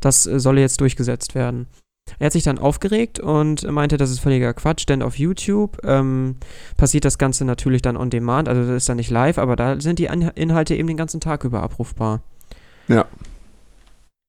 [0.00, 1.66] Das äh, solle jetzt durchgesetzt werden.
[2.18, 6.36] Er hat sich dann aufgeregt und meinte, das ist völliger Quatsch, denn auf YouTube ähm,
[6.76, 9.80] passiert das Ganze natürlich dann on demand, also das ist dann nicht live, aber da
[9.80, 12.22] sind die Inhalte eben den ganzen Tag über abrufbar.
[12.88, 13.06] Ja.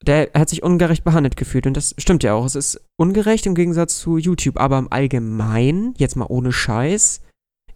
[0.06, 2.46] Der hat sich ungerecht behandelt gefühlt und das stimmt ja auch.
[2.46, 7.22] Es ist ungerecht im Gegensatz zu YouTube, aber im Allgemeinen, jetzt mal ohne Scheiß,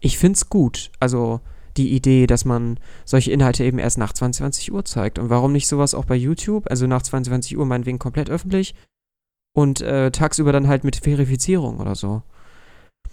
[0.00, 0.90] ich find's gut.
[1.00, 1.40] Also
[1.76, 5.18] die Idee, dass man solche Inhalte eben erst nach 22 Uhr zeigt.
[5.18, 6.70] Und warum nicht sowas auch bei YouTube?
[6.70, 8.74] Also nach 22 Uhr meinetwegen komplett öffentlich
[9.54, 12.22] und äh, tagsüber dann halt mit Verifizierung oder so.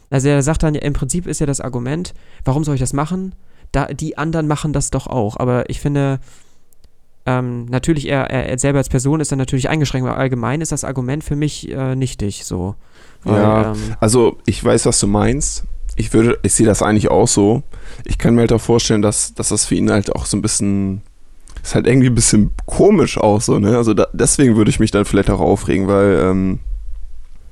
[0.09, 3.33] Also er sagt dann, im Prinzip ist ja das Argument, warum soll ich das machen?
[3.71, 5.37] Da, die anderen machen das doch auch.
[5.37, 6.19] Aber ich finde,
[7.25, 10.83] ähm, natürlich, er, er, selber als Person ist dann natürlich eingeschränkt, aber allgemein ist das
[10.83, 12.75] Argument für mich äh, nichtig so.
[13.23, 15.63] Weil, ja, ähm, also ich weiß, was du meinst
[15.95, 17.63] ich würde, ich sehe das eigentlich auch so.
[18.05, 20.41] Ich kann mir halt auch vorstellen, dass, dass das für ihn halt auch so ein
[20.41, 21.01] bisschen,
[21.63, 23.77] ist halt irgendwie ein bisschen komisch auch so, ne?
[23.77, 26.59] Also da, deswegen würde ich mich dann vielleicht auch aufregen, weil ähm,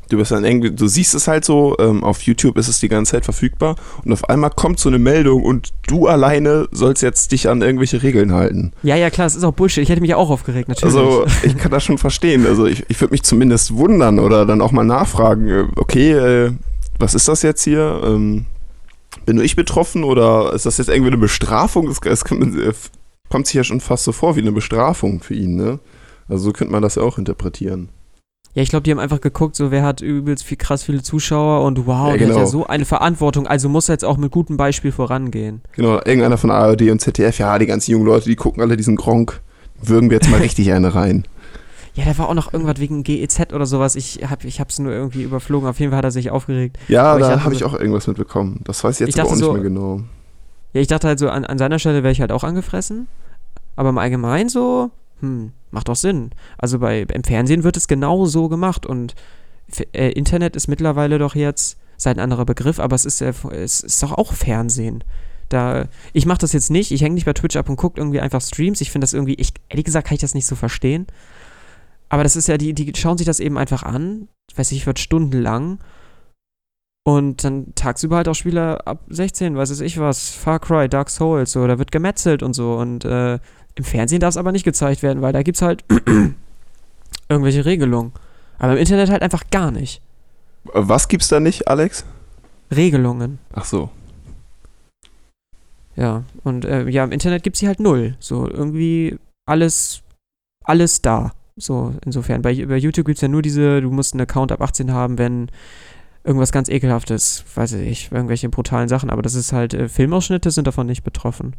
[0.09, 2.89] du bist dann irgendwie, du siehst es halt so, ähm, auf YouTube ist es die
[2.89, 7.31] ganze Zeit verfügbar und auf einmal kommt so eine Meldung und du alleine sollst jetzt
[7.31, 8.73] dich an irgendwelche Regeln halten.
[8.83, 9.83] Ja, ja, klar, das ist auch Bullshit.
[9.83, 10.95] Ich hätte mich auch aufgeregt, natürlich.
[10.95, 12.45] Also ich kann das schon verstehen.
[12.45, 16.51] Also ich, ich würde mich zumindest wundern oder dann auch mal nachfragen, äh, okay, äh,
[16.97, 18.01] was ist das jetzt hier?
[18.03, 18.45] Ähm,
[19.25, 21.87] bin nur ich betroffen oder ist das jetzt irgendwie eine Bestrafung?
[21.87, 22.91] Es, es
[23.29, 25.79] kommt, sich ja schon fast so vor wie eine Bestrafung für ihn, ne?
[26.27, 27.89] Also so könnte man das ja auch interpretieren.
[28.55, 31.63] Ja, ich glaube, die haben einfach geguckt, so wer hat übelst viel krass viele Zuschauer
[31.65, 32.17] und wow, ja, genau.
[32.17, 32.45] der hat ja genau.
[32.45, 35.61] so eine Verantwortung, also muss er jetzt auch mit gutem Beispiel vorangehen.
[35.75, 38.95] Genau, irgendeiner von ARD und ZDF, ja, die ganzen jungen Leute, die gucken alle diesen
[38.95, 39.41] Gronk,
[39.81, 41.25] würgen wir jetzt mal richtig eine rein.
[41.93, 43.95] Ja, da war auch noch irgendwas wegen GEZ oder sowas.
[43.95, 45.67] Ich habe ich es nur irgendwie überflogen.
[45.67, 46.77] Auf jeden Fall hat er sich aufgeregt.
[46.87, 48.61] Ja, aber da habe ich auch irgendwas mitbekommen.
[48.63, 50.01] Das weiß ich jetzt ich aber auch nicht so, mehr genau.
[50.73, 53.07] Ja, ich dachte halt so, an, an seiner Stelle wäre ich halt auch angefressen.
[53.75, 56.31] Aber im Allgemeinen so, hm, macht doch Sinn.
[56.57, 58.85] Also bei, im Fernsehen wird es genau so gemacht.
[58.85, 59.15] Und
[59.93, 63.81] äh, Internet ist mittlerweile doch jetzt, sei ein anderer Begriff, aber es ist, äh, es
[63.81, 65.03] ist doch auch Fernsehen.
[65.49, 68.19] Da, ich mache das jetzt nicht, ich hänge nicht bei Twitch ab und gucke irgendwie
[68.19, 68.81] einfach Streams.
[68.81, 71.07] Ich finde das irgendwie, ich, ehrlich gesagt, kann ich das nicht so verstehen.
[72.07, 74.99] Aber das ist ja, die, die schauen sich das eben einfach an, weiß ich, wird
[74.99, 75.79] stundenlang.
[77.03, 81.51] Und dann tagsüber halt auch Spieler ab 16, weiß ich was, Far Cry, Dark Souls,
[81.51, 82.75] so, da wird gemetzelt und so.
[82.75, 83.39] Und äh,
[83.75, 85.85] im Fernsehen darf es aber nicht gezeigt werden, weil da gibt es halt
[87.29, 88.11] irgendwelche Regelungen.
[88.57, 90.01] Aber im Internet halt einfach gar nicht.
[90.65, 92.05] Was gibt's da nicht, Alex?
[92.71, 93.39] Regelungen.
[93.53, 93.89] Ach so.
[95.95, 98.15] Ja, und äh, ja, im Internet gibt es sie halt null.
[98.19, 100.01] So, irgendwie alles,
[100.63, 101.33] alles da.
[101.57, 102.41] So, insofern.
[102.41, 105.17] Bei, bei YouTube gibt es ja nur diese, du musst einen Account ab 18 haben,
[105.17, 105.49] wenn
[106.23, 110.67] irgendwas ganz ekelhaftes, weiß ich, irgendwelche brutalen Sachen, aber das ist halt, äh, Filmausschnitte sind
[110.67, 111.55] davon nicht betroffen.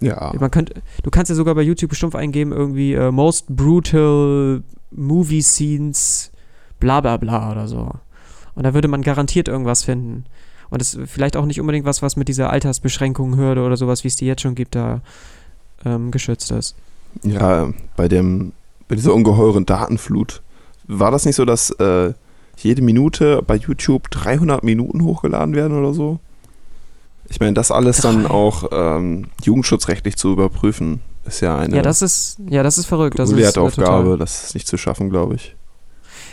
[0.00, 0.32] Ja.
[0.38, 5.42] Man könnt, du kannst ja sogar bei YouTube stumpf eingeben, irgendwie uh, Most Brutal Movie
[5.42, 6.32] Scenes,
[6.78, 7.92] bla bla bla oder so.
[8.54, 10.24] Und da würde man garantiert irgendwas finden.
[10.70, 14.04] Und das ist vielleicht auch nicht unbedingt was, was mit dieser Altersbeschränkung, Hürde oder sowas,
[14.04, 15.02] wie es die jetzt schon gibt, da
[15.84, 16.76] ähm, geschützt ist
[17.22, 18.52] ja, bei dem,
[18.88, 20.42] bei dieser ungeheuren Datenflut,
[20.90, 22.12] war das nicht so, dass äh,
[22.56, 26.18] jede Minute bei YouTube 300 Minuten hochgeladen werden oder so?
[27.28, 31.76] Ich meine, das alles dann auch ähm, jugendschutzrechtlich zu überprüfen, ist ja eine.
[31.76, 33.18] Ja, das ist, ja, das ist verrückt.
[33.18, 35.54] Das Goliath-Aufgabe, das ist nicht zu schaffen, glaube ich.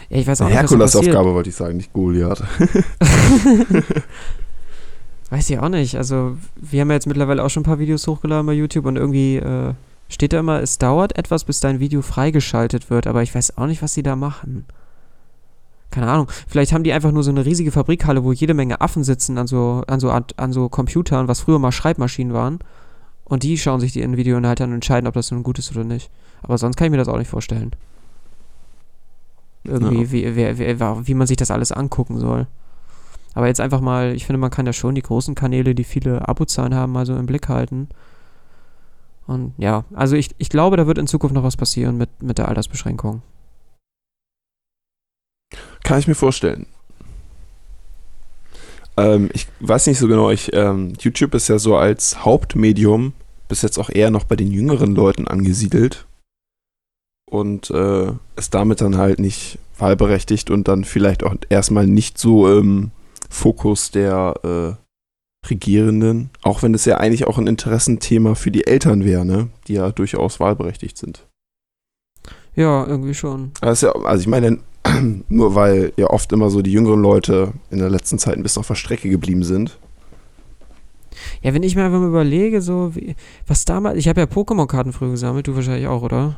[0.09, 2.41] Ja, ich weiß auch nicht, Herkules-Aufgabe wollte ich sagen, nicht Goliath.
[5.29, 5.95] weiß ich auch nicht.
[5.97, 8.95] Also, wir haben ja jetzt mittlerweile auch schon ein paar Videos hochgeladen bei YouTube und
[8.95, 9.73] irgendwie äh,
[10.09, 13.67] steht da immer, es dauert etwas, bis dein Video freigeschaltet wird, aber ich weiß auch
[13.67, 14.65] nicht, was sie da machen.
[15.89, 16.27] Keine Ahnung.
[16.47, 19.47] Vielleicht haben die einfach nur so eine riesige Fabrikhalle, wo jede Menge Affen sitzen an
[19.47, 22.59] so, an so, an so Computern, was früher mal Schreibmaschinen waren.
[23.23, 25.71] Und die schauen sich die in Videoinhalte an und entscheiden, ob das nun gut ist
[25.71, 26.09] oder nicht.
[26.41, 27.71] Aber sonst kann ich mir das auch nicht vorstellen.
[29.63, 30.11] Irgendwie, ja.
[30.11, 32.47] wie, wie, wie, wie man sich das alles angucken soll.
[33.33, 36.27] Aber jetzt einfach mal, ich finde, man kann ja schon die großen Kanäle, die viele
[36.27, 37.89] Abozahlen haben, mal so im Blick halten.
[39.27, 42.37] Und ja, also ich, ich glaube, da wird in Zukunft noch was passieren mit, mit
[42.37, 43.21] der Altersbeschränkung.
[45.83, 46.65] Kann ich mir vorstellen.
[48.97, 53.13] Ähm, ich weiß nicht so genau, ich, ähm, YouTube ist ja so als Hauptmedium
[53.47, 56.05] bis jetzt auch eher noch bei den jüngeren Leuten angesiedelt
[57.29, 62.51] und äh, ist damit dann halt nicht wahlberechtigt und dann vielleicht auch erstmal nicht so
[62.51, 62.91] im
[63.29, 64.86] Fokus der äh,
[65.49, 69.49] Regierenden, auch wenn es ja eigentlich auch ein Interessenthema für die Eltern wäre, ne?
[69.67, 71.25] die ja durchaus wahlberechtigt sind.
[72.55, 73.51] Ja, irgendwie schon.
[73.61, 74.59] Also, also ich meine,
[75.29, 78.61] nur weil ja oft immer so die jüngeren Leute in der letzten Zeit ein bisschen
[78.61, 79.77] auf der Strecke geblieben sind.
[81.41, 84.93] Ja, wenn ich mir einfach mal überlege, so wie, was damals, ich habe ja Pokémon-Karten
[84.93, 86.35] früher gesammelt, du wahrscheinlich auch, oder?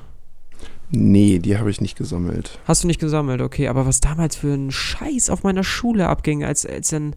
[0.91, 2.59] Nee, die habe ich nicht gesammelt.
[2.65, 3.67] Hast du nicht gesammelt, okay.
[3.67, 7.15] Aber was damals für ein Scheiß auf meiner Schule abging, als, als, dann,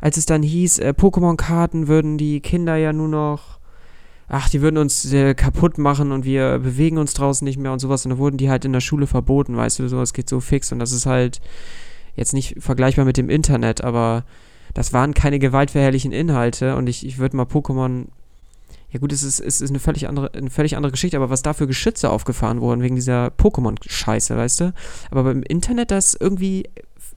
[0.00, 3.58] als es dann hieß, äh, Pokémon-Karten würden die Kinder ja nur noch.
[4.28, 7.80] Ach, die würden uns äh, kaputt machen und wir bewegen uns draußen nicht mehr und
[7.80, 8.04] sowas.
[8.04, 10.70] Und dann wurden die halt in der Schule verboten, weißt du, sowas geht so fix.
[10.70, 11.40] Und das ist halt
[12.14, 14.24] jetzt nicht vergleichbar mit dem Internet, aber
[14.72, 16.76] das waren keine gewaltverherrlichen Inhalte.
[16.76, 18.06] Und ich, ich würde mal Pokémon
[18.92, 21.42] ja gut, es ist, es ist eine völlig andere, eine völlig andere Geschichte, aber was
[21.42, 24.74] da für Geschütze aufgefahren wurden wegen dieser Pokémon-Scheiße, weißt du?
[25.10, 26.64] Aber beim Internet, das irgendwie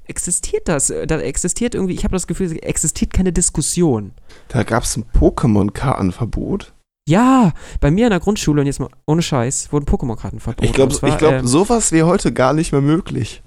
[0.05, 0.87] existiert das.
[0.87, 4.11] Da existiert irgendwie, ich habe das Gefühl, es existiert keine Diskussion.
[4.49, 6.73] Da gab es ein Pokémon-Kartenverbot.
[7.07, 10.65] Ja, bei mir in der Grundschule, und jetzt mal ohne Scheiß, wurden Pokémon-Karten verboten.
[10.65, 13.41] Ich glaube, glaub, ähm, sowas wäre heute gar nicht mehr möglich.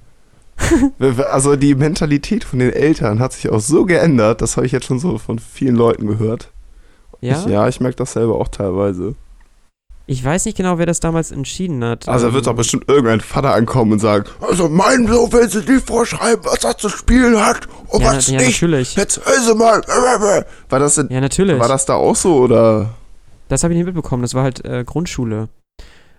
[1.30, 4.86] also die Mentalität von den Eltern hat sich auch so geändert, das habe ich jetzt
[4.86, 6.50] schon so von vielen Leuten gehört.
[7.20, 7.40] Ja?
[7.40, 9.14] Ich, ja, ich merke das selber auch teilweise.
[10.08, 12.08] Ich weiß nicht genau, wer das damals entschieden hat.
[12.08, 15.50] Also da wird doch ähm, bestimmt irgendein Vater ankommen und sagen, also mein Sohn will
[15.50, 18.46] sie nicht vorschreiben, was er zu spielen hat und ja, was ja, nicht.
[18.46, 18.94] natürlich.
[18.94, 19.82] Jetzt hör mal.
[20.68, 21.58] War das, in, ja, natürlich.
[21.58, 22.90] war das da auch so oder?
[23.48, 25.48] Das habe ich nicht mitbekommen, das war halt äh, Grundschule.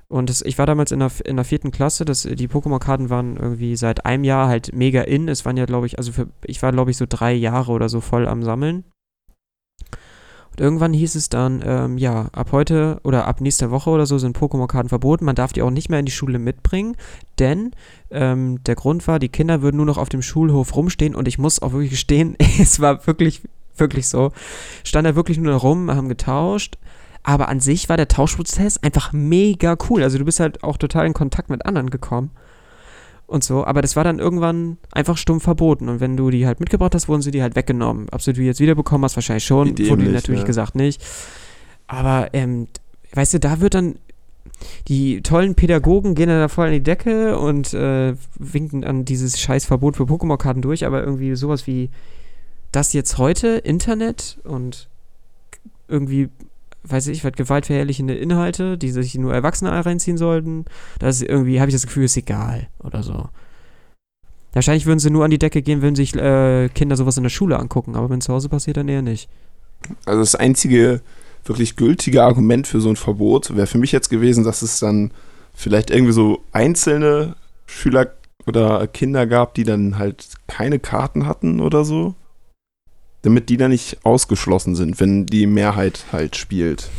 [0.09, 3.37] Und das, ich war damals in der, in der vierten Klasse, das, die Pokémon-Karten waren
[3.37, 5.27] irgendwie seit einem Jahr halt mega in.
[5.27, 7.89] Es waren ja, glaube ich, also für, ich war, glaube ich, so drei Jahre oder
[7.89, 8.85] so voll am Sammeln.
[10.57, 14.17] Und irgendwann hieß es dann, ähm, ja, ab heute oder ab nächster Woche oder so
[14.17, 15.23] sind Pokémon-Karten verboten.
[15.23, 16.95] Man darf die auch nicht mehr in die Schule mitbringen,
[17.37, 17.71] denn
[18.09, 21.37] ähm, der Grund war, die Kinder würden nur noch auf dem Schulhof rumstehen und ich
[21.37, 23.43] muss auch wirklich gestehen, es war wirklich,
[23.75, 24.31] wirklich so.
[24.83, 26.77] Stand da wirklich nur rum, haben getauscht.
[27.21, 30.01] Aber an sich war der Tauschprozess einfach mega cool.
[30.01, 32.31] Also du bist halt auch total in Kontakt mit anderen gekommen
[33.27, 33.65] und so.
[33.65, 35.89] Aber das war dann irgendwann einfach stumm verboten.
[35.89, 38.07] Und wenn du die halt mitgebracht hast, wurden sie die halt weggenommen.
[38.11, 39.75] Ob du die jetzt wiederbekommen hast, wahrscheinlich schon.
[39.75, 40.47] Dämlich, wurde natürlich ja.
[40.47, 41.03] gesagt nicht.
[41.85, 42.67] Aber, ähm,
[43.13, 43.95] weißt du, da wird dann.
[44.87, 49.39] Die tollen Pädagogen gehen dann da voll an die Decke und äh, winken an dieses
[49.39, 51.91] scheiß Verbot für Pokémon-Karten durch, aber irgendwie sowas wie
[52.71, 54.89] das jetzt heute, Internet und
[55.87, 56.29] irgendwie
[56.89, 60.65] weiß ich, was gewaltverherrlichende Inhalte, die sich nur Erwachsene reinziehen sollten.
[60.99, 63.29] Das ist irgendwie, habe ich das Gefühl, ist egal oder so.
[64.53, 67.29] Wahrscheinlich würden sie nur an die Decke gehen, wenn sich äh, Kinder sowas in der
[67.29, 69.29] Schule angucken, aber wenn es zu Hause passiert, dann eher nicht.
[70.05, 71.01] Also das einzige
[71.45, 75.11] wirklich gültige Argument für so ein Verbot wäre für mich jetzt gewesen, dass es dann
[75.53, 78.13] vielleicht irgendwie so einzelne Schüler
[78.45, 82.15] oder Kinder gab, die dann halt keine Karten hatten oder so
[83.27, 86.89] damit die da nicht ausgeschlossen sind, wenn die Mehrheit halt spielt.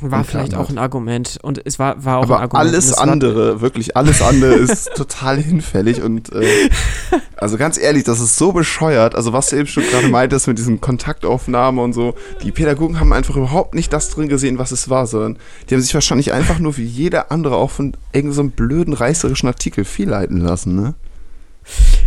[0.00, 1.38] War vielleicht auch ein Argument.
[1.42, 2.68] Und es war, war auch Aber ein Argument.
[2.68, 6.00] Alles andere, wirklich alles andere ist total hinfällig.
[6.00, 6.46] Und äh,
[7.36, 9.16] also ganz ehrlich, das ist so bescheuert.
[9.16, 12.14] Also was du eben schon gerade meintest mit diesen Kontaktaufnahmen und so.
[12.44, 15.36] Die Pädagogen haben einfach überhaupt nicht das drin gesehen, was es war, sondern
[15.68, 19.48] die haben sich wahrscheinlich einfach nur wie jeder andere auch von irgendeinem so blöden reißerischen
[19.48, 20.94] Artikel fehlleiten lassen, ne?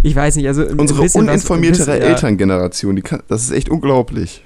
[0.05, 0.63] Ich weiß nicht, also.
[0.77, 4.45] Unsere uninformiertere was, Elterngeneration, die kann, das ist echt unglaublich.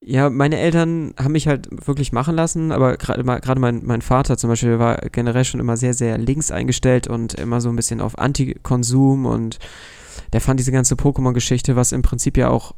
[0.00, 4.48] Ja, meine Eltern haben mich halt wirklich machen lassen, aber gerade mein, mein Vater zum
[4.48, 8.18] Beispiel war generell schon immer sehr, sehr links eingestellt und immer so ein bisschen auf
[8.18, 9.58] Antikonsum und
[10.32, 12.74] der fand diese ganze Pokémon-Geschichte, was im Prinzip ja auch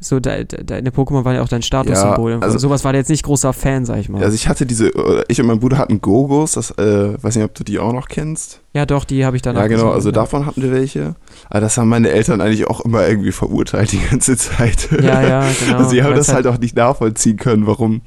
[0.00, 2.32] so, de, deine Pokémon waren ja auch dein Statussymbol.
[2.32, 4.22] Ja, also sowas war der jetzt nicht großer Fan, sag ich mal.
[4.22, 4.90] Also ich hatte diese,
[5.28, 8.08] ich und mein Bruder hatten Gogos, das, äh, weiß nicht, ob du die auch noch
[8.08, 8.60] kennst.
[8.74, 10.12] Ja, doch, die habe ich dann Ja, genau, also ja.
[10.12, 11.14] davon hatten wir welche.
[11.48, 14.88] Aber das haben meine Eltern eigentlich auch immer irgendwie verurteilt die ganze Zeit.
[14.90, 15.78] Ja, ja, genau.
[15.84, 18.02] Also sie haben das halt auch nicht nachvollziehen können, warum.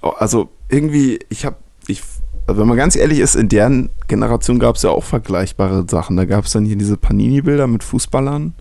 [0.00, 1.56] Also irgendwie, ich habe,
[1.86, 2.02] ich,
[2.46, 6.16] also wenn man ganz ehrlich ist, in deren Generation gab es ja auch vergleichbare Sachen.
[6.16, 8.54] Da gab es dann hier diese Panini-Bilder mit Fußballern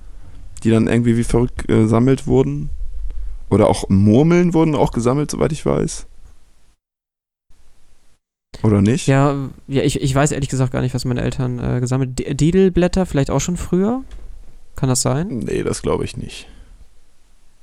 [0.60, 2.70] die dann irgendwie wie verrückt gesammelt wurden.
[3.50, 6.06] Oder auch Murmeln wurden auch gesammelt, soweit ich weiß.
[8.64, 9.08] Oder nicht?
[9.08, 12.38] Ja, ja ich, ich weiß ehrlich gesagt gar nicht, was meine Eltern äh, gesammelt haben.
[12.38, 14.04] Didelblätter vielleicht auch schon früher?
[14.76, 15.40] Kann das sein?
[15.40, 16.48] Nee, das glaube ich nicht.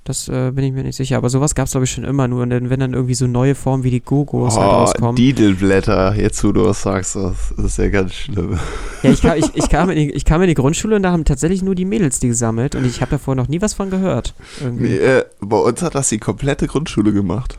[0.06, 1.16] Das äh, bin ich mir nicht sicher.
[1.16, 2.28] Aber sowas gab es, glaube ich, schon immer.
[2.28, 5.16] Nur wenn dann irgendwie so neue Formen wie die Gogos oh, halt rauskommen.
[5.16, 8.56] Didelblätter, jetzt wo du was sagst, das ist ja ganz schlimm.
[9.02, 11.10] Ja, ich, kam, ich, ich, kam in die, ich kam in die Grundschule und da
[11.10, 12.76] haben tatsächlich nur die Mädels die gesammelt.
[12.76, 14.34] Und ich habe davor noch nie was von gehört.
[14.60, 17.58] Nee, äh, bei uns hat das die komplette Grundschule gemacht.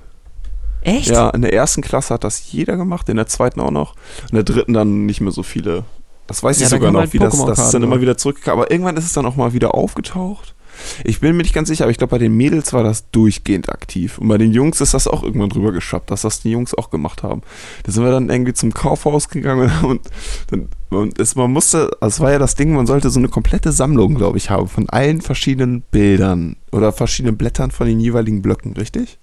[0.81, 1.09] Echt?
[1.09, 3.95] Ja, in der ersten Klasse hat das jeder gemacht, in der zweiten auch noch.
[4.29, 5.83] In der dritten dann nicht mehr so viele.
[6.27, 8.61] Das weiß ich ja, sogar noch, halt wie das, das ist dann immer wieder zurückgekommen.
[8.61, 10.55] Aber irgendwann ist es dann auch mal wieder aufgetaucht.
[11.03, 13.69] Ich bin mir nicht ganz sicher, aber ich glaube, bei den Mädels war das durchgehend
[13.69, 14.17] aktiv.
[14.17, 16.89] Und bei den Jungs ist das auch irgendwann drüber geschafft, dass das die Jungs auch
[16.89, 17.41] gemacht haben.
[17.83, 20.01] Da sind wir dann irgendwie zum Kaufhaus gegangen und,
[20.49, 23.71] dann, und es, man musste, es war ja das Ding, man sollte so eine komplette
[23.71, 28.73] Sammlung, glaube ich, haben von allen verschiedenen Bildern oder verschiedenen Blättern von den jeweiligen Blöcken,
[28.73, 29.19] richtig?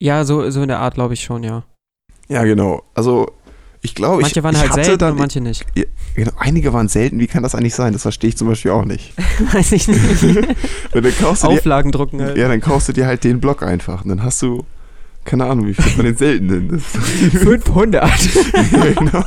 [0.00, 1.64] Ja, so, so in der Art, glaube ich schon, ja.
[2.28, 2.82] Ja, genau.
[2.94, 3.32] Also
[3.84, 5.66] Ich glaube, manche ich, waren ich halt selten dann, und manche nicht.
[5.74, 7.18] Ja, genau, einige waren selten.
[7.18, 7.92] Wie kann das eigentlich sein?
[7.92, 9.12] Das verstehe ich zum Beispiel auch nicht.
[9.52, 10.22] Weiß ich nicht.
[10.92, 12.36] Wenn kaufst du dir, Auflagen drucken halt.
[12.38, 14.64] ja, dann kaufst du dir halt den Block einfach und dann hast du
[15.24, 16.70] keine Ahnung, wie viel von den seltenen.
[16.70, 16.86] Ist
[17.38, 18.02] 500.
[18.72, 19.24] ja, genau.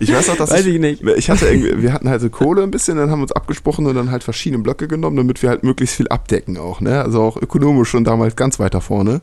[0.00, 1.02] Ich weiß auch, dass Weiß ich, ich nicht.
[1.02, 3.86] ich hatte irgendwie, wir hatten halt so Kohle ein bisschen, dann haben wir uns abgesprochen
[3.86, 7.00] und dann halt verschiedene Blöcke genommen, damit wir halt möglichst viel abdecken auch, ne?
[7.00, 9.20] Also auch ökonomisch schon damals ganz weiter vorne,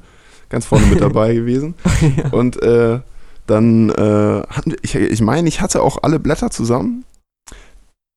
[0.47, 1.75] ganz vorne mit dabei gewesen.
[2.01, 2.29] ja.
[2.31, 2.99] Und äh,
[3.47, 7.05] dann äh, hatten ich, ich meine, ich hatte auch alle Blätter zusammen.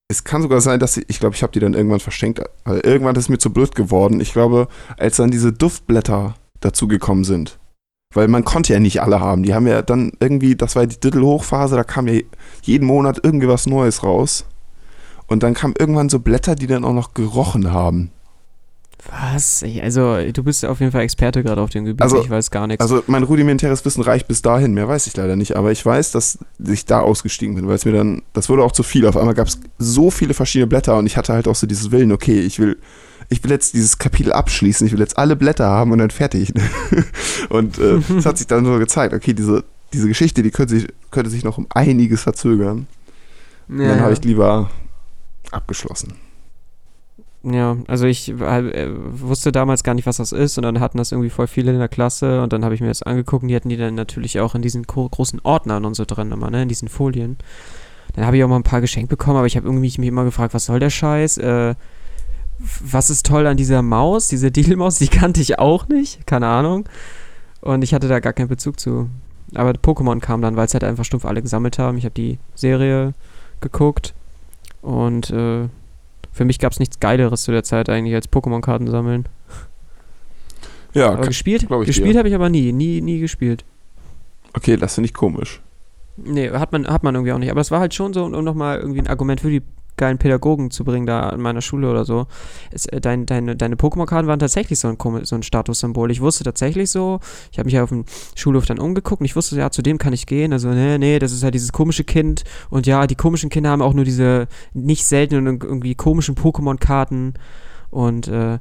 [0.08, 2.40] Es kann sogar sein, dass ich, ich glaube, ich habe die dann irgendwann verschenkt.
[2.64, 4.20] Weil irgendwann ist mir zu blöd geworden.
[4.20, 7.58] Ich glaube, als dann diese Duftblätter dazugekommen sind.
[8.14, 9.42] Weil man konnte ja nicht alle haben.
[9.42, 12.20] Die haben ja dann irgendwie, das war die Dittel-Hochphase, da kam ja
[12.62, 14.44] jeden Monat irgendwie was Neues raus.
[15.26, 18.12] Und dann kamen irgendwann so Blätter, die dann auch noch gerochen haben.
[19.10, 19.64] Was?
[19.82, 22.02] Also, du bist auf jeden Fall Experte gerade auf dem Gebiet.
[22.02, 22.80] Also- ich weiß gar nichts.
[22.82, 26.10] Also mein rudimentäres Wissen reicht bis dahin, mehr weiß ich leider nicht, aber ich weiß,
[26.12, 29.06] dass ich da ausgestiegen bin, weil es mir dann, das wurde auch zu viel.
[29.06, 31.90] Auf einmal gab es so viele verschiedene Blätter und ich hatte halt auch so dieses
[31.90, 32.78] Willen, okay, ich will,
[33.28, 36.52] ich will jetzt dieses Kapitel abschließen, ich will jetzt alle Blätter haben und dann fertig.
[37.48, 40.88] und äh, es hat sich dann so gezeigt, okay, diese, diese Geschichte, die könnte sich,
[41.10, 42.86] könnte sich noch um einiges verzögern.
[43.68, 44.70] Und ja, dann habe ich lieber
[45.52, 46.14] abgeschlossen.
[47.52, 51.12] Ja, also ich äh, wusste damals gar nicht, was das ist und dann hatten das
[51.12, 53.54] irgendwie voll viele in der Klasse und dann habe ich mir das angeguckt und die
[53.54, 56.62] hatten die dann natürlich auch in diesen gro großen Ordnern und so drin immer, ne,
[56.62, 57.36] in diesen Folien.
[58.14, 60.24] Dann habe ich auch mal ein paar geschenkt bekommen, aber ich habe irgendwie mich immer
[60.24, 61.38] gefragt, was soll der Scheiß?
[61.38, 61.74] Äh,
[62.58, 66.88] was ist toll an dieser Maus, diese Diddlemaus, die kannte ich auch nicht, keine Ahnung.
[67.60, 69.08] Und ich hatte da gar keinen Bezug zu.
[69.54, 71.98] Aber Pokémon kam dann, weil es halt einfach stumpf alle gesammelt haben.
[71.98, 73.14] Ich habe die Serie
[73.60, 74.14] geguckt
[74.82, 75.68] und äh,
[76.36, 79.24] für mich gab es nichts Geileres zu der Zeit eigentlich als Pokémon-Karten sammeln.
[80.92, 83.64] Ja, Aber gespielt, gespielt habe ich aber nie, nie, nie gespielt.
[84.54, 85.62] okay, das finde ich komisch.
[86.18, 87.50] Nee, hat man, hat man irgendwie auch nicht.
[87.50, 89.62] Aber es war halt schon so, um nochmal irgendwie ein Argument für die
[89.96, 92.26] geilen Pädagogen zu bringen, da an meiner Schule oder so.
[92.70, 96.10] Es, äh, dein, deine deine Pokémon-Karten waren tatsächlich so ein, so ein Statussymbol.
[96.10, 98.04] Ich wusste tatsächlich so, ich habe mich ja auf dem
[98.34, 100.52] Schulhof dann umgeguckt und ich wusste, ja, zu dem kann ich gehen.
[100.52, 102.44] Also, nee, nee, das ist halt dieses komische Kind.
[102.70, 107.34] Und ja, die komischen Kinder haben auch nur diese nicht seltenen und irgendwie komischen Pokémon-Karten.
[107.90, 108.58] Und äh,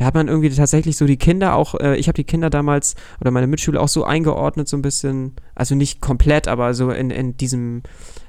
[0.00, 2.94] da hat man irgendwie tatsächlich so die Kinder auch, äh, ich habe die Kinder damals
[3.20, 7.10] oder meine Mitschüler auch so eingeordnet, so ein bisschen, also nicht komplett, aber so in,
[7.10, 7.82] in diesem,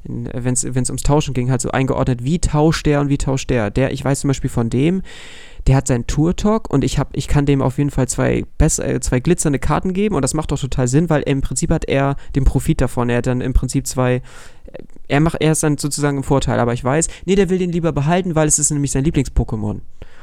[0.04, 3.70] wenn es ums Tauschen ging, halt so eingeordnet, wie tauscht der und wie tauscht der.
[3.72, 5.02] Der, ich weiß zum Beispiel von dem,
[5.66, 8.80] der hat seinen Tour-Talk und ich, hab, ich kann dem auf jeden Fall zwei, bess-
[8.80, 11.86] äh, zwei glitzernde Karten geben und das macht doch total Sinn, weil im Prinzip hat
[11.86, 13.10] er den Profit davon.
[13.10, 14.22] Er hat dann im Prinzip zwei, äh,
[15.08, 17.72] er, macht, er ist dann sozusagen im Vorteil, aber ich weiß, nee, der will den
[17.72, 19.80] lieber behalten, weil es ist nämlich sein Lieblings-Pokémon.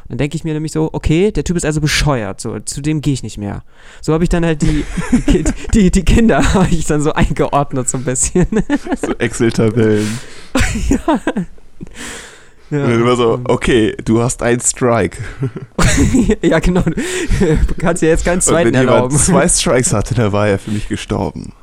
[0.09, 3.03] Dann denke ich mir nämlich so, okay, der Typ ist also bescheuert, so, zu dem
[3.03, 3.63] gehe ich nicht mehr.
[4.01, 4.85] So habe ich dann halt die,
[5.27, 5.45] die,
[5.75, 8.47] die, die Kinder habe ich dann so eingeordnet so ein bisschen.
[9.01, 10.19] So Excel-Tabellen.
[10.89, 11.21] ja.
[12.71, 12.85] Ja.
[12.85, 15.19] Und dann immer so, okay, du hast einen Strike.
[16.43, 16.83] ja, genau.
[16.83, 19.17] Du kannst dir jetzt keinen Und zweiten wenn jemand erlauben.
[19.17, 21.55] zwei Strikes hatte, dann war er für mich gestorben.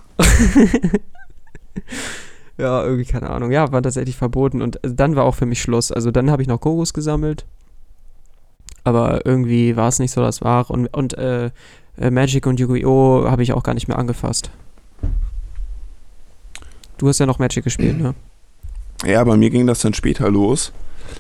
[2.58, 3.52] ja, irgendwie, keine Ahnung.
[3.52, 4.64] Ja, war tatsächlich verboten.
[4.64, 5.92] Und dann war auch für mich Schluss.
[5.92, 7.46] Also dann habe ich noch Gogos gesammelt.
[8.86, 10.72] Aber irgendwie war es nicht so das Wahre.
[10.72, 11.50] Und, und äh,
[11.98, 13.26] äh, Magic und Yu-Gi-Oh!
[13.30, 14.52] habe ich auch gar nicht mehr angefasst.
[16.98, 18.16] Du hast ja noch Magic gespielt, ne?
[19.06, 20.72] Ja, bei mir ging das dann später los.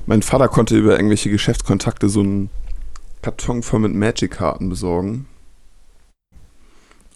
[0.06, 2.50] Mein Vater konnte über irgendwelche Geschäftskontakte so einen
[3.22, 5.26] Karton voll mit Magic-Karten besorgen.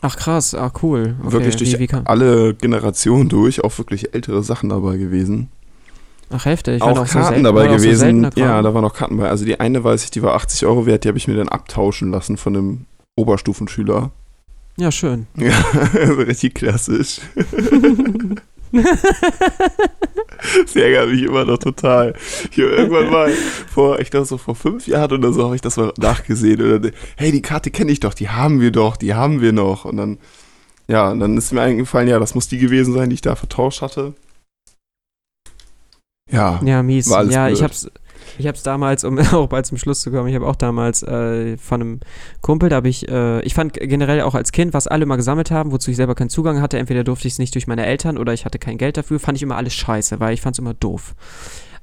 [0.01, 1.15] Ach krass, ah cool.
[1.21, 5.49] Okay, Wirklich durch wie, wie alle Generationen durch, auch wirklich ältere Sachen dabei gewesen.
[6.31, 6.81] Ach heftig.
[6.81, 7.99] auch waren so Karten selten- dabei auch so gewesen.
[8.23, 9.29] seltene ja, da waren auch Karten bei.
[9.29, 11.49] Also die eine weiß ich, die war 80 Euro wert, die habe ich mir dann
[11.49, 14.11] abtauschen lassen von einem Oberstufenschüler.
[14.77, 15.27] Ja, schön.
[15.35, 15.51] Ja,
[15.99, 17.19] also richtig klassisch.
[20.63, 22.13] Das ärgert mich immer noch total.
[22.51, 25.61] Ich hab irgendwann mal vor, ich glaube so vor fünf Jahren oder so, habe ich
[25.61, 26.61] das mal nachgesehen.
[26.61, 29.51] Und dann, hey, die Karte kenne ich doch, die haben wir doch, die haben wir
[29.51, 29.85] noch.
[29.85, 30.17] Und dann,
[30.87, 33.35] ja, und dann ist mir eingefallen, ja, das muss die gewesen sein, die ich da
[33.35, 34.13] vertauscht hatte.
[36.31, 37.09] Ja, Ja, mies.
[37.09, 37.63] Ja, ich blöd.
[37.63, 37.89] hab's,
[38.37, 41.57] ich hab's damals, um auch bald zum Schluss zu kommen, ich habe auch damals äh,
[41.57, 41.99] von einem
[42.41, 45.51] Kumpel, da habe ich, äh, ich fand generell auch als Kind, was alle immer gesammelt
[45.51, 48.17] haben, wozu ich selber keinen Zugang hatte, entweder durfte ich es nicht durch meine Eltern
[48.17, 50.73] oder ich hatte kein Geld dafür, fand ich immer alles scheiße, weil ich fand's immer
[50.73, 51.15] doof.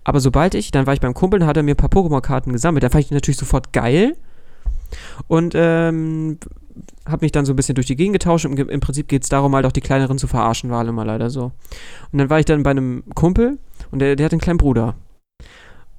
[0.05, 2.53] Aber sobald ich, dann war ich beim Kumpel, dann hat er mir ein paar Pokémon-Karten
[2.53, 4.17] gesammelt, da fand ich die natürlich sofort geil
[5.27, 6.39] und ähm,
[7.07, 9.23] habe mich dann so ein bisschen durch die Gegend getauscht und im, im Prinzip geht
[9.23, 11.53] es darum, halt auch die kleineren zu verarschen, war immer leider so.
[12.13, 13.59] Und dann war ich dann bei einem Kumpel
[13.91, 14.95] und der, der hat einen kleinen Bruder.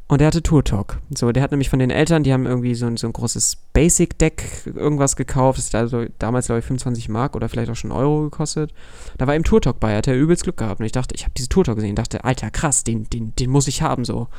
[0.10, 1.00] Und der hatte Tour Talk.
[1.14, 3.58] So, der hat nämlich von den Eltern, die haben irgendwie so ein, so ein großes
[3.74, 5.60] Basic-Deck irgendwas gekauft.
[5.60, 8.74] Das hat also damals, glaube ich, 25 Mark oder vielleicht auch schon Euro gekostet.
[9.18, 10.80] Da war ihm Tour Talk bei, hat er übelst Glück gehabt.
[10.80, 13.50] Und ich dachte, ich habe diese Tour Talk gesehen, dachte, Alter, krass, den, den, den
[13.50, 14.30] muss ich haben, so.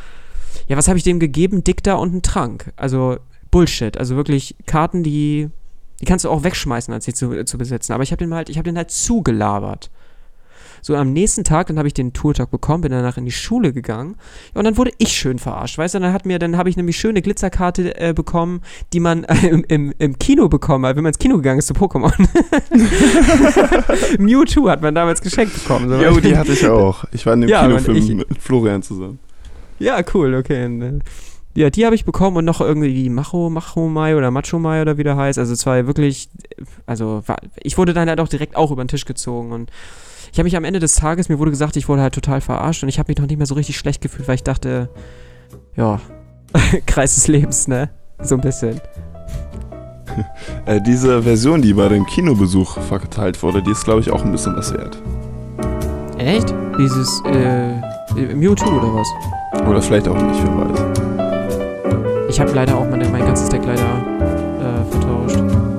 [0.69, 1.63] Ja, was habe ich dem gegeben?
[1.65, 2.73] Dikta und einen Trank.
[2.77, 3.19] Also
[3.51, 3.99] Bullshit.
[3.99, 5.51] Also wirklich Karten, die,
[6.01, 7.93] die kannst du auch wegschmeißen, als sie zu, zu besetzen.
[7.93, 9.91] Aber ich habe den halt, ich habe den halt zugelabert.
[10.83, 13.73] So am nächsten Tag, dann habe ich den Tourtag bekommen, bin danach in die Schule
[13.73, 14.17] gegangen
[14.55, 16.01] und dann wurde ich schön verarscht, weißt du?
[16.01, 18.61] Dann hat mir, dann habe ich nämlich schöne Glitzerkarte äh, bekommen,
[18.93, 21.67] die man äh, im, im, im, Kino bekommen hat, wenn man ins Kino gegangen ist
[21.67, 22.13] zu Pokémon.
[24.19, 25.89] Mewtwo hat man damals geschenkt bekommen.
[25.89, 25.97] So.
[25.97, 27.05] Jo, die hatte ich auch.
[27.13, 29.19] Ich war in dem ja, Kinofilm mit Florian zusammen.
[29.79, 30.69] Ja, cool, okay.
[31.59, 34.97] Ja, die habe ich bekommen und noch irgendwie Macho, Macho Mai oder Macho Mai oder
[34.97, 35.41] wie der heißt.
[35.41, 36.29] Also zwei wirklich,
[36.87, 37.25] also
[37.61, 39.73] ich wurde dann halt auch direkt auch über den Tisch gezogen und
[40.31, 42.85] ich habe mich am Ende des Tages, mir wurde gesagt, ich wurde halt total verarscht
[42.85, 44.89] und ich habe mich noch nicht mehr so richtig schlecht gefühlt, weil ich dachte,
[45.75, 46.01] ja,
[46.87, 47.91] Kreis des Lebens, ne?
[48.23, 48.81] So ein bisschen.
[50.67, 54.31] äh, diese Version, die bei dem Kinobesuch verteilt wurde, die ist, glaube ich, auch ein
[54.31, 55.03] bisschen was wert.
[56.19, 56.55] Echt?
[56.79, 57.75] Dieses, äh,
[58.33, 59.09] Mewtwo oder was?
[59.67, 60.88] Oder vielleicht auch nicht, wer weiß.
[62.29, 65.37] Ich habe leider auch meine, mein ganzes Deck leider äh, vertauscht.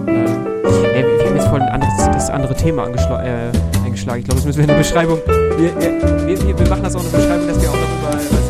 [0.07, 3.25] Äh, ey, wir haben jetzt voll ein anderes, das andere Thema angeschlagen.
[3.25, 4.19] Äh, eingeschlagen.
[4.19, 5.19] Ich glaube, das müssen wir in der Beschreibung.
[5.57, 5.79] Wir,
[6.27, 8.48] wir, wir machen das auch in der Beschreibung, dass wir auch darüber,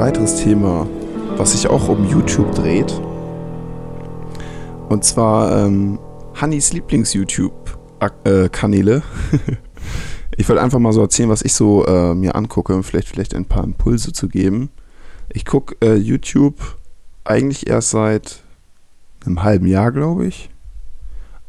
[0.00, 0.86] weiteres Thema,
[1.36, 2.98] was sich auch um YouTube dreht.
[4.88, 5.98] Und zwar ähm,
[6.34, 8.96] Hannis Lieblings-YouTube-Kanäle.
[8.96, 9.02] Äh,
[10.38, 13.34] ich wollte einfach mal so erzählen, was ich so äh, mir angucke, um vielleicht, vielleicht
[13.34, 14.70] ein paar Impulse zu geben.
[15.28, 16.78] Ich gucke äh, YouTube
[17.24, 18.40] eigentlich erst seit
[19.26, 20.48] einem halben Jahr, glaube ich.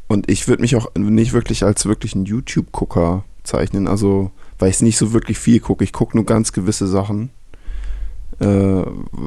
[0.08, 3.88] Und ich würde mich auch nicht wirklich als wirklich ein YouTube-Gucker zeichnen.
[3.88, 5.84] Also, weil ich nicht so wirklich viel gucke.
[5.84, 7.30] Ich gucke nur ganz gewisse Sachen
[8.40, 8.82] äh,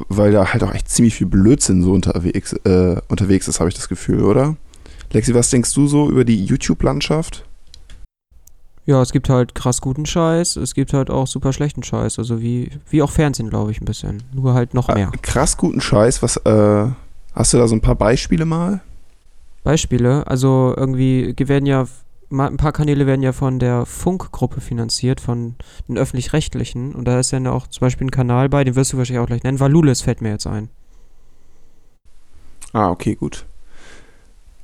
[0.08, 3.74] weil da halt auch echt ziemlich viel Blödsinn so unterwegs, äh, unterwegs ist, habe ich
[3.74, 4.56] das Gefühl, oder?
[5.12, 7.44] Lexi, was denkst du so über die YouTube-Landschaft?
[8.86, 12.40] Ja, es gibt halt krass guten Scheiß, es gibt halt auch super schlechten Scheiß, also
[12.40, 14.22] wie, wie auch Fernsehen, glaube ich, ein bisschen.
[14.32, 15.10] Nur halt noch mehr.
[15.12, 16.86] Äh, krass guten Scheiß, was, äh,
[17.34, 18.80] hast du da so ein paar Beispiele mal?
[19.64, 21.86] Beispiele, also irgendwie werden ja
[22.30, 25.54] ein paar Kanäle werden ja von der Funkgruppe finanziert, von
[25.88, 26.94] den öffentlich-rechtlichen.
[26.94, 29.26] Und da ist ja auch zum Beispiel ein Kanal bei, den wirst du wahrscheinlich auch
[29.26, 29.60] gleich nennen.
[29.60, 30.68] Valulis fällt mir jetzt ein.
[32.72, 33.46] Ah, okay, gut.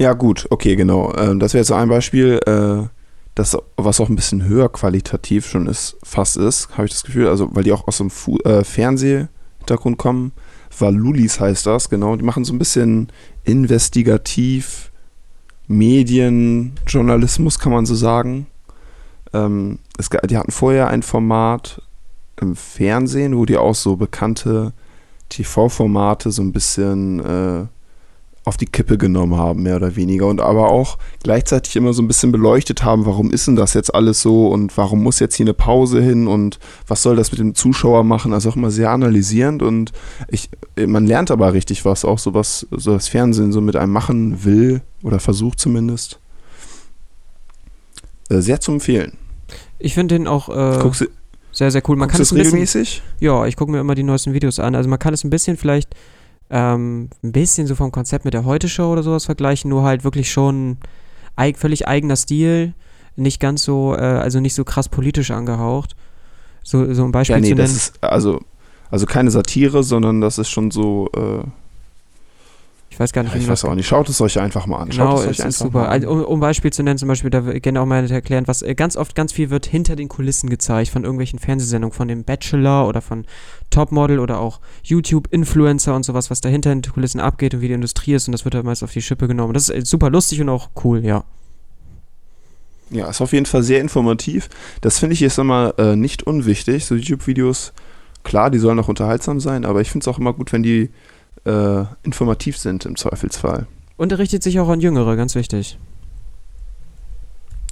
[0.01, 1.15] Ja, gut, okay, genau.
[1.17, 2.89] Ähm, das wäre jetzt so ein Beispiel, äh,
[3.35, 7.29] das, was auch ein bisschen höher qualitativ schon ist, fast ist, habe ich das Gefühl.
[7.29, 10.33] Also, weil die auch aus dem Fu äh, Fernsehhintergrund kommen.
[10.77, 12.17] Valulis heißt das, genau.
[12.17, 13.13] Die machen so ein bisschen
[13.45, 14.92] investigativ
[15.69, 18.47] Medienjournalismus, kann man so sagen.
[19.33, 21.83] Ähm, es, die hatten vorher ein Format
[22.41, 24.73] im Fernsehen, wo die auch so bekannte
[25.29, 27.67] TV-Formate so ein bisschen äh,
[28.45, 30.27] auf die Kippe genommen haben, mehr oder weniger.
[30.27, 33.95] Und aber auch gleichzeitig immer so ein bisschen beleuchtet haben, warum ist denn das jetzt
[33.95, 37.39] alles so und warum muss jetzt hier eine Pause hin und was soll das mit
[37.39, 38.33] dem Zuschauer machen?
[38.33, 39.93] Also auch immer sehr analysierend und
[40.29, 43.93] ich, man lernt aber richtig was, auch so was so das Fernsehen so mit einem
[43.93, 46.19] machen will oder versucht zumindest.
[48.29, 49.13] Äh, sehr zu empfehlen.
[49.79, 50.91] Ich finde den auch äh,
[51.53, 51.97] sehr, sehr cool.
[51.97, 53.03] Man kann es regelmäßig?
[53.21, 54.75] ja, ich gucke mir immer die neuesten Videos an.
[54.75, 55.95] Also man kann es ein bisschen vielleicht
[56.51, 60.31] ähm, ein bisschen so vom Konzept mit der Heute-Show oder sowas vergleichen, nur halt wirklich
[60.31, 60.79] schon
[61.37, 62.75] eig völlig eigener Stil,
[63.17, 65.97] nicht ganz so, äh, also nicht so krass politisch angehaucht.
[66.63, 67.67] So, so ein Beispiel ja, nee, zu nennen.
[67.67, 68.41] Das ist also,
[68.91, 71.45] also keine Satire, sondern das ist schon so, äh,
[72.93, 73.87] ich weiß gar nicht, ja, ich weiß auch nicht.
[73.89, 74.91] Schaut es euch einfach mal an.
[74.91, 75.89] Genau, es, es ist super.
[75.89, 78.75] Also, um, um Beispiel zu nennen, zum Beispiel, da gerne auch mal erklären, was äh,
[78.75, 82.87] ganz oft ganz viel wird hinter den Kulissen gezeigt von irgendwelchen Fernsehsendungen, von dem Bachelor
[82.87, 83.25] oder von
[83.71, 87.75] Topmodel oder auch YouTube-Influencer und sowas, was dahinter in den Kulissen abgeht und wie die
[87.75, 89.55] Industrie ist und das wird halt meist auf die Schippe genommen.
[89.55, 91.25] Das ist äh, super lustig und auch cool, ja.
[92.91, 94.51] Ja, ist auf jeden Fall sehr informativ.
[94.83, 96.85] Das finde ich jetzt immer äh, nicht unwichtig.
[96.85, 97.73] So YouTube-Videos,
[98.23, 100.91] klar, die sollen auch unterhaltsam sein, aber ich finde es auch immer gut, wenn die
[101.45, 103.67] äh, informativ sind im Zweifelsfall.
[103.97, 105.79] Und er richtet sich auch an Jüngere, ganz wichtig.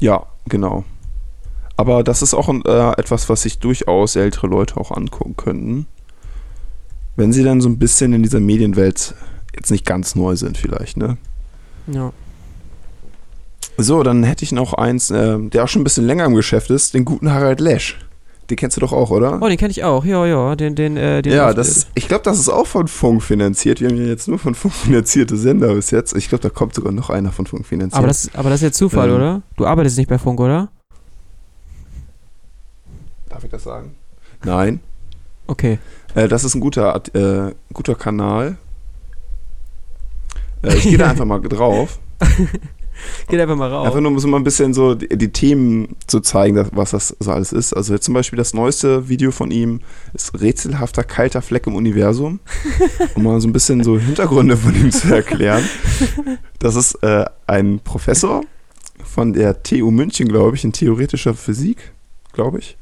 [0.00, 0.84] Ja, genau.
[1.76, 5.86] Aber das ist auch äh, etwas, was sich durchaus ältere Leute auch angucken könnten.
[7.16, 9.14] Wenn sie dann so ein bisschen in dieser Medienwelt
[9.54, 11.16] jetzt nicht ganz neu sind, vielleicht, ne?
[11.86, 12.12] Ja.
[13.76, 16.70] So, dann hätte ich noch eins, äh, der auch schon ein bisschen länger im Geschäft
[16.70, 17.98] ist, den guten Harald Lesch.
[18.50, 19.40] Den kennst du doch auch, oder?
[19.40, 20.04] Oh, den kenne ich auch.
[20.04, 22.88] Ja, ja, den, den, äh, den ja, das ist, ich glaube, das ist auch von
[22.88, 23.80] Funk finanziert.
[23.80, 26.16] Wir haben ja jetzt nur von Funk finanzierte Sender bis jetzt.
[26.16, 27.96] Ich glaube, da kommt sogar noch einer von Funk finanziert.
[27.96, 29.14] aber, das, aber das ist jetzt Zufall, Ähm.
[29.14, 29.42] oder?
[29.56, 30.68] Du arbeitest nicht bei Funk, oder?
[33.28, 33.94] Darf ich das sagen?
[34.44, 34.80] Nein.
[35.46, 35.78] Okay.
[36.16, 38.56] Äh, das ist ein guter, äh, guter Kanal.
[40.62, 42.00] Äh, ich gehe da einfach mal drauf.
[43.28, 43.86] Geht einfach mal raus.
[43.86, 47.16] Einfach nur um so mal ein bisschen so die, die Themen zu zeigen, was das
[47.18, 47.72] so alles ist.
[47.72, 49.80] Also jetzt zum Beispiel das neueste Video von ihm
[50.14, 52.40] ist rätselhafter kalter Fleck im Universum.
[53.14, 55.64] um mal so ein bisschen so Hintergründe von ihm zu erklären.
[56.58, 58.42] Das ist äh, ein Professor
[59.02, 61.92] von der TU München, glaube ich, in theoretischer Physik,
[62.32, 62.76] glaube ich.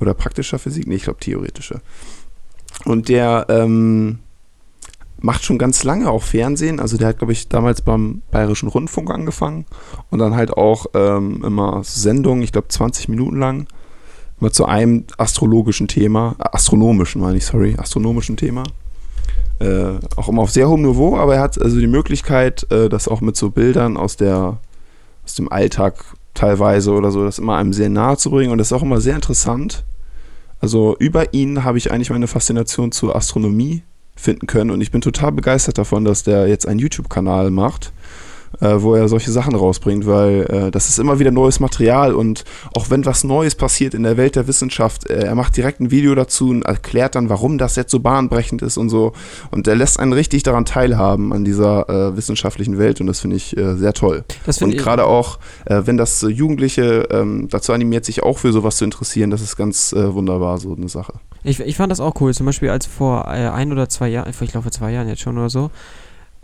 [0.00, 0.86] Oder praktischer Physik?
[0.86, 1.80] Nee, ich glaube theoretische.
[2.84, 4.18] Und der ähm,
[5.24, 6.78] macht schon ganz lange auch Fernsehen.
[6.78, 9.64] Also der hat, glaube ich, damals beim Bayerischen Rundfunk angefangen
[10.10, 13.66] und dann halt auch ähm, immer Sendungen, ich glaube 20 Minuten lang,
[14.38, 18.64] immer zu einem astrologischen Thema, äh, astronomischen meine ich, sorry, astronomischen Thema.
[19.60, 23.08] Äh, auch immer auf sehr hohem Niveau, aber er hat also die Möglichkeit, äh, das
[23.08, 24.58] auch mit so Bildern aus der
[25.24, 26.04] aus dem Alltag
[26.34, 29.00] teilweise oder so, das immer einem sehr nahe zu bringen und das ist auch immer
[29.00, 29.84] sehr interessant.
[30.60, 33.84] Also über ihn habe ich eigentlich meine Faszination zur Astronomie
[34.16, 34.70] finden können.
[34.70, 37.92] Und ich bin total begeistert davon, dass der jetzt einen YouTube-Kanal macht,
[38.60, 42.44] äh, wo er solche Sachen rausbringt, weil äh, das ist immer wieder neues Material und
[42.74, 45.90] auch wenn was Neues passiert in der Welt der Wissenschaft, äh, er macht direkt ein
[45.90, 49.12] Video dazu und erklärt dann, warum das jetzt so bahnbrechend ist und so
[49.50, 53.36] und er lässt einen richtig daran teilhaben an dieser äh, wissenschaftlichen Welt und das finde
[53.36, 54.24] ich äh, sehr toll.
[54.60, 58.84] Und gerade auch, äh, wenn das Jugendliche ähm, dazu animiert, sich auch für sowas zu
[58.84, 61.14] interessieren, das ist ganz wunderbar, so eine Sache.
[61.42, 62.32] Ich, ich fand das auch cool.
[62.34, 65.36] Zum Beispiel, als vor ein oder zwei Jahren, ich glaube vor zwei Jahren jetzt schon
[65.36, 65.70] oder so,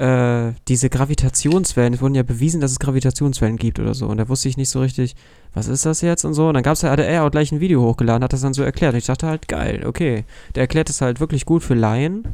[0.00, 4.06] äh, diese Gravitationswellen, es wurden ja bewiesen, dass es Gravitationswellen gibt oder so.
[4.06, 5.14] Und da wusste ich nicht so richtig,
[5.52, 6.48] was ist das jetzt und so.
[6.48, 8.54] Und dann gab es halt, hatte er auch gleich ein Video hochgeladen, hat das dann
[8.54, 8.94] so erklärt.
[8.94, 10.24] Und ich dachte halt, geil, okay.
[10.54, 12.24] Der erklärt es halt wirklich gut für Laien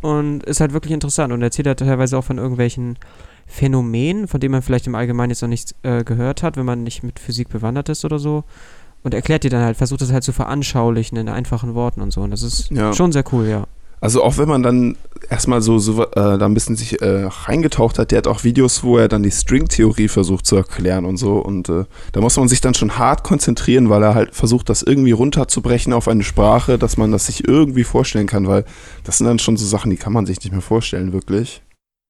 [0.00, 1.32] und ist halt wirklich interessant.
[1.32, 2.96] Und erzählt halt teilweise auch von irgendwelchen
[3.46, 6.84] Phänomenen, von denen man vielleicht im Allgemeinen jetzt noch nichts äh, gehört hat, wenn man
[6.84, 8.44] nicht mit Physik bewandert ist oder so.
[9.02, 12.20] Und erklärt dir dann halt, versucht das halt zu veranschaulichen in einfachen Worten und so.
[12.20, 12.92] Und das ist Ja.
[12.92, 13.66] schon sehr cool, ja.
[14.02, 14.96] Also auch wenn man dann
[15.30, 18.82] erstmal so, so äh, da ein bisschen sich äh, reingetaucht hat, der hat auch Videos,
[18.82, 21.38] wo er dann die Stringtheorie versucht zu erklären und so.
[21.38, 24.82] Und äh, da muss man sich dann schon hart konzentrieren, weil er halt versucht, das
[24.82, 28.64] irgendwie runterzubrechen auf eine Sprache, dass man das sich irgendwie vorstellen kann, weil
[29.04, 31.62] das sind dann schon so Sachen, die kann man sich nicht mehr vorstellen, wirklich.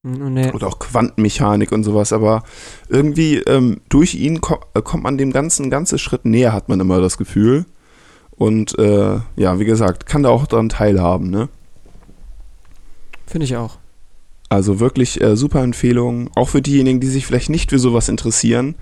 [0.02, 2.42] Und er, Oder auch Quantenmechanik und sowas, aber
[2.88, 6.70] irgendwie ähm, durch ihn ko äh, kommt man dem Ganzen ein ganzes Schritt näher, hat
[6.70, 7.66] man immer das Gefühl.
[8.30, 11.50] Und äh, ja, wie gesagt, kann da auch daran teilhaben, ne?
[13.32, 13.78] Finde ich auch.
[14.48, 18.74] Also wirklich äh, super Empfehlung, auch für diejenigen, die sich vielleicht nicht für sowas interessieren.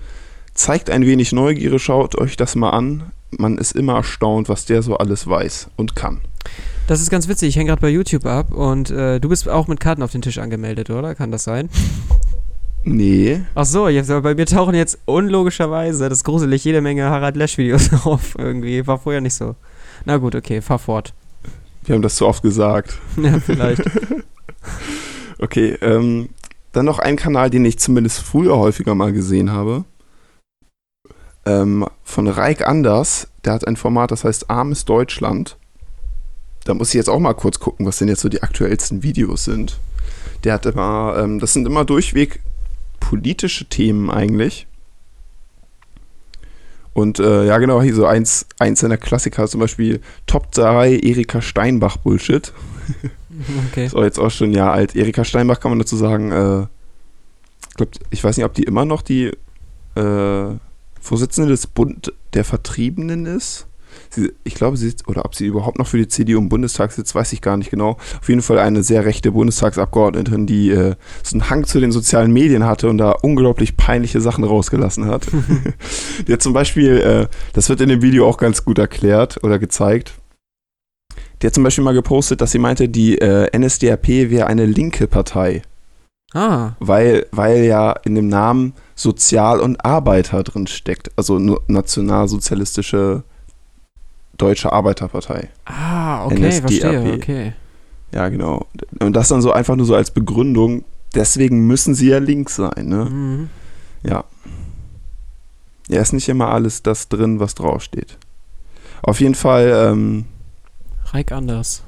[0.53, 3.11] Zeigt ein wenig Neugierde, schaut euch das mal an.
[3.31, 6.19] Man ist immer erstaunt, was der so alles weiß und kann.
[6.87, 7.49] Das ist ganz witzig.
[7.49, 10.21] Ich hänge gerade bei YouTube ab und äh, du bist auch mit Karten auf den
[10.21, 11.15] Tisch angemeldet, oder?
[11.15, 11.69] Kann das sein?
[12.83, 13.41] Nee.
[13.55, 17.91] Ach so, jetzt, bei mir tauchen jetzt unlogischerweise, das ist gruselig, jede Menge Harald Lesch-Videos
[18.05, 18.85] auf irgendwie.
[18.85, 19.55] War vorher nicht so.
[20.03, 21.13] Na gut, okay, fahr fort.
[21.83, 22.97] Wir haben das zu oft gesagt.
[23.17, 23.83] Ja, vielleicht.
[25.39, 26.29] Okay, ähm,
[26.71, 29.85] dann noch ein Kanal, den ich zumindest früher häufiger mal gesehen habe.
[31.47, 33.27] Ähm, von Reik Anders.
[33.43, 35.57] Der hat ein Format, das heißt Armes Deutschland.
[36.63, 39.45] Da muss ich jetzt auch mal kurz gucken, was denn jetzt so die aktuellsten Videos
[39.45, 39.79] sind.
[40.43, 42.41] Der hat immer, ähm, das sind immer durchweg
[42.99, 44.67] politische Themen eigentlich.
[46.93, 51.41] Und äh, ja, genau, hier so eins, eins seiner Klassiker, zum Beispiel Top 3 Erika
[51.41, 52.53] Steinbach Bullshit.
[53.69, 53.85] Okay.
[53.85, 54.95] Ist auch jetzt auch schon ein Jahr alt.
[54.95, 56.67] Erika Steinbach kann man dazu sagen, äh,
[57.75, 59.31] glaub, ich weiß nicht, ob die immer noch die
[59.95, 60.55] äh,
[60.99, 63.67] Vorsitzende des Bund der Vertriebenen ist.
[64.13, 66.91] Sie, ich glaube, sie sitzt, oder ob sie überhaupt noch für die CDU im Bundestag
[66.91, 67.91] sitzt, weiß ich gar nicht genau.
[68.19, 72.33] Auf jeden Fall eine sehr rechte Bundestagsabgeordnetin, die äh, so einen Hang zu den sozialen
[72.33, 75.27] Medien hatte und da unglaublich peinliche Sachen rausgelassen hat.
[76.27, 79.59] die hat zum Beispiel, äh, das wird in dem Video auch ganz gut erklärt oder
[79.59, 80.13] gezeigt,
[81.41, 85.07] die hat zum Beispiel mal gepostet, dass sie meinte, die äh, NSDAP wäre eine linke
[85.07, 85.63] Partei,
[86.33, 91.11] Ah, weil, weil ja in dem Namen Sozial- und Arbeiter drin steckt.
[91.17, 91.37] Also
[91.67, 93.23] nationalsozialistische
[94.41, 95.49] Deutsche Arbeiterpartei.
[95.65, 96.61] ah, okay, NSDAP.
[96.61, 97.53] verstehe, okay.
[98.13, 98.65] Ja, genau.
[98.99, 100.83] Und das dann so einfach nur so als Begründung,
[101.15, 103.05] deswegen müssen sie ja links sein, ne?
[103.05, 103.49] Mhm.
[104.03, 104.23] Ja.
[105.87, 108.17] Ja, ist nicht immer alles das drin, was draufsteht.
[109.01, 110.25] Auf jeden Fall, ähm,
[111.05, 111.83] Reik anders.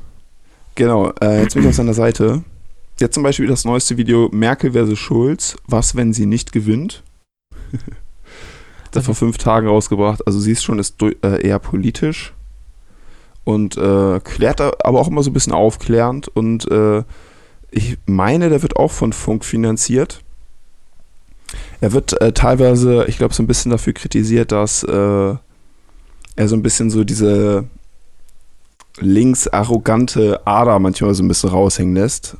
[0.75, 2.43] Genau, äh, jetzt bin ich auf seiner Seite.
[2.99, 5.55] Jetzt zum Beispiel das neueste Video Merkel versus Schulz.
[5.67, 7.03] Was, wenn sie nicht gewinnt?
[8.85, 10.25] Hat er vor fünf Tagen rausgebracht.
[10.27, 12.32] Also siehst schon, ist äh, eher politisch
[13.43, 17.03] und äh, klärt aber auch immer so ein bisschen aufklärend und äh,
[17.71, 20.21] ich meine, der wird auch von Funk finanziert.
[21.81, 25.35] Er wird äh, teilweise, ich glaube, so ein bisschen dafür kritisiert, dass äh,
[26.35, 27.65] er so ein bisschen so diese
[28.99, 32.37] links arrogante Ader manchmal so ein bisschen raushängen lässt.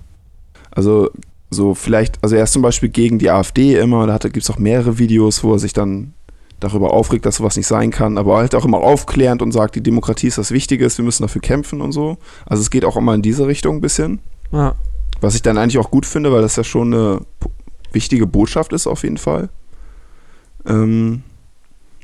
[0.72, 1.10] Also
[1.50, 4.60] so vielleicht, also er ist zum Beispiel gegen die AfD immer, da gibt es auch
[4.60, 6.14] mehrere Videos, wo er sich dann
[6.60, 9.84] darüber aufregt, dass sowas nicht sein kann, aber halt auch immer aufklärend und sagt, die
[9.84, 12.18] Demokratie ist das Wichtige, wir müssen dafür kämpfen und so.
[12.46, 14.20] Also es geht auch immer in diese Richtung ein bisschen.
[14.52, 14.76] Ja.
[15.22, 17.22] Was ich dann eigentlich auch gut finde, weil das ja schon eine
[17.92, 19.50] wichtige Botschaft ist auf jeden Fall.
[20.66, 21.24] Ähm,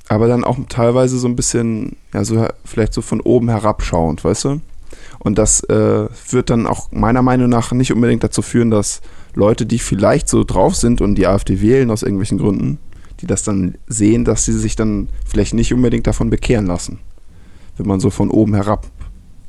[0.07, 4.45] aber dann auch teilweise so ein bisschen, ja, so vielleicht so von oben herabschauend, weißt
[4.45, 4.61] du?
[5.19, 9.01] Und das äh, wird dann auch meiner Meinung nach nicht unbedingt dazu führen, dass
[9.35, 12.79] Leute, die vielleicht so drauf sind und die AfD wählen aus irgendwelchen Gründen,
[13.21, 16.99] die das dann sehen, dass sie sich dann vielleicht nicht unbedingt davon bekehren lassen.
[17.77, 18.87] Wenn man so von oben herab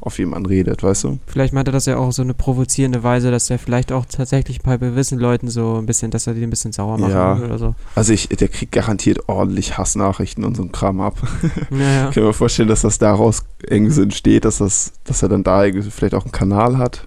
[0.02, 1.18] auf jemanden redet, weißt du?
[1.26, 4.62] Vielleicht meint er das ja auch so eine provozierende Weise, dass er vielleicht auch tatsächlich
[4.62, 7.38] bei gewissen Leuten so ein bisschen, dass er die ein bisschen sauer machen Ja.
[7.38, 7.74] will oder so.
[7.94, 11.16] Also ich, der kriegt garantiert ordentlich Hassnachrichten und so ein Kram ab.
[11.70, 12.08] Naja.
[12.08, 15.42] Ich kann mir vorstellen, dass das daraus irgendwie so entsteht, dass, das, dass er dann
[15.42, 17.06] da vielleicht auch einen Kanal hat,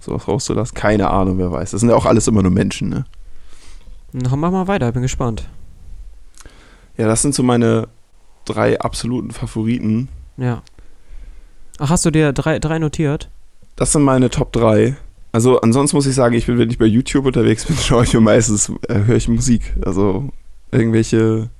[0.00, 0.74] sowas rauszulassen.
[0.74, 1.70] Keine Ahnung, wer weiß.
[1.70, 3.04] Das sind ja auch alles immer nur Menschen, ne?
[4.12, 5.48] Na, mach mal weiter, bin gespannt.
[6.98, 7.88] Ja, das sind so meine
[8.44, 10.08] drei absoluten Favoriten.
[10.36, 10.62] Ja.
[11.78, 13.30] Ach, hast du dir drei, drei notiert?
[13.76, 14.96] Das sind meine Top 3.
[15.30, 18.12] Also ansonsten muss ich sagen, ich bin, wenn ich bei YouTube unterwegs bin, schaue ich
[18.12, 19.74] mir meistens, äh, höre ich Musik.
[19.84, 20.30] Also
[20.72, 21.50] irgendwelche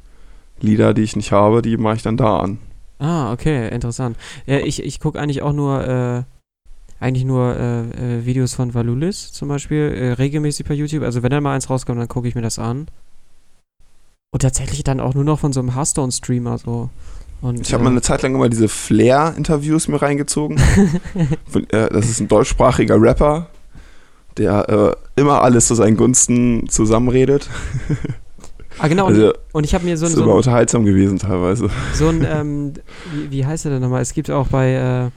[0.61, 2.59] Lieder, die ich nicht habe, die mache ich dann da an.
[2.99, 4.17] Ah, okay, interessant.
[4.47, 6.23] Ja, ich, ich gucke eigentlich auch nur, äh,
[6.99, 11.05] eigentlich nur äh, äh, Videos von Valulis zum Beispiel, äh, regelmäßig bei YouTube.
[11.05, 12.89] Also wenn da mal eins rauskommt, dann gucke ich mir das an.
[14.31, 16.91] Und tatsächlich dann auch nur noch von so einem Hearthstone-Streamer so.
[17.41, 20.61] Und, Ich habe mal eine Zeit lang immer diese Flair-Interviews mir reingezogen.
[21.71, 23.49] Äh, das ist ein deutschsprachiger Rapper,
[24.37, 24.69] der
[25.17, 27.49] äh, immer alles zu seinen Gunsten zusammenredet.
[28.79, 29.07] Ah, genau.
[29.07, 31.69] Also, und, ich habe mir so, ist so, ein- unterhaltsam gewesen teilweise.
[31.95, 32.73] so ein, ähm,
[33.13, 34.03] wie, wie heißt er denn nochmal?
[34.03, 35.11] Es gibt auch bei, äh,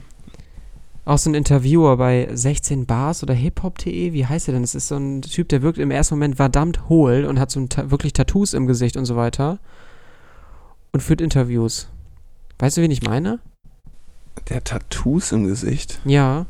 [1.04, 4.12] auch so ein Interviewer bei 16 Bars oder hiphop.de.
[4.12, 4.62] Wie heißt er denn?
[4.62, 7.60] Das ist so ein Typ, der wirkt im ersten Moment verdammt hohl und hat so
[7.60, 9.58] ein, Ta- wirklich Tattoos im Gesicht und so weiter.
[10.92, 11.88] Und führt Interviews.
[12.58, 13.40] Weißt du, wen ich meine?
[14.48, 16.00] Der hat Tattoos im Gesicht.
[16.04, 16.46] Ja.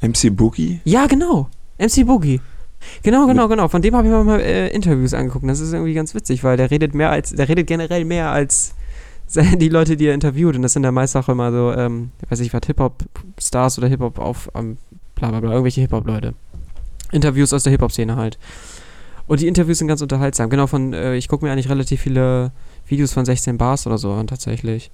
[0.00, 0.80] MC Boogie?
[0.84, 1.48] Ja, genau.
[1.78, 2.40] MC Boogie.
[3.02, 3.68] Genau, genau, genau.
[3.68, 5.46] Von dem habe ich mir mal äh, Interviews angeguckt.
[5.48, 8.74] Das ist irgendwie ganz witzig, weil der redet mehr als, der redet generell mehr als
[9.56, 10.56] die Leute, die er interviewt.
[10.56, 14.18] Und das sind ja meist auch immer so, ähm, weiß ich was, Hip-Hop-Stars oder Hip-Hop
[14.18, 14.76] auf, ähm,
[15.14, 16.34] bla bla bla, irgendwelche Hip-Hop-Leute.
[17.12, 18.38] Interviews aus der Hip-Hop-Szene halt.
[19.26, 20.50] Und die Interviews sind ganz unterhaltsam.
[20.50, 22.52] Genau, von, äh, ich gucke mir eigentlich relativ viele
[22.86, 24.90] Videos von 16 Bars oder so an, tatsächlich.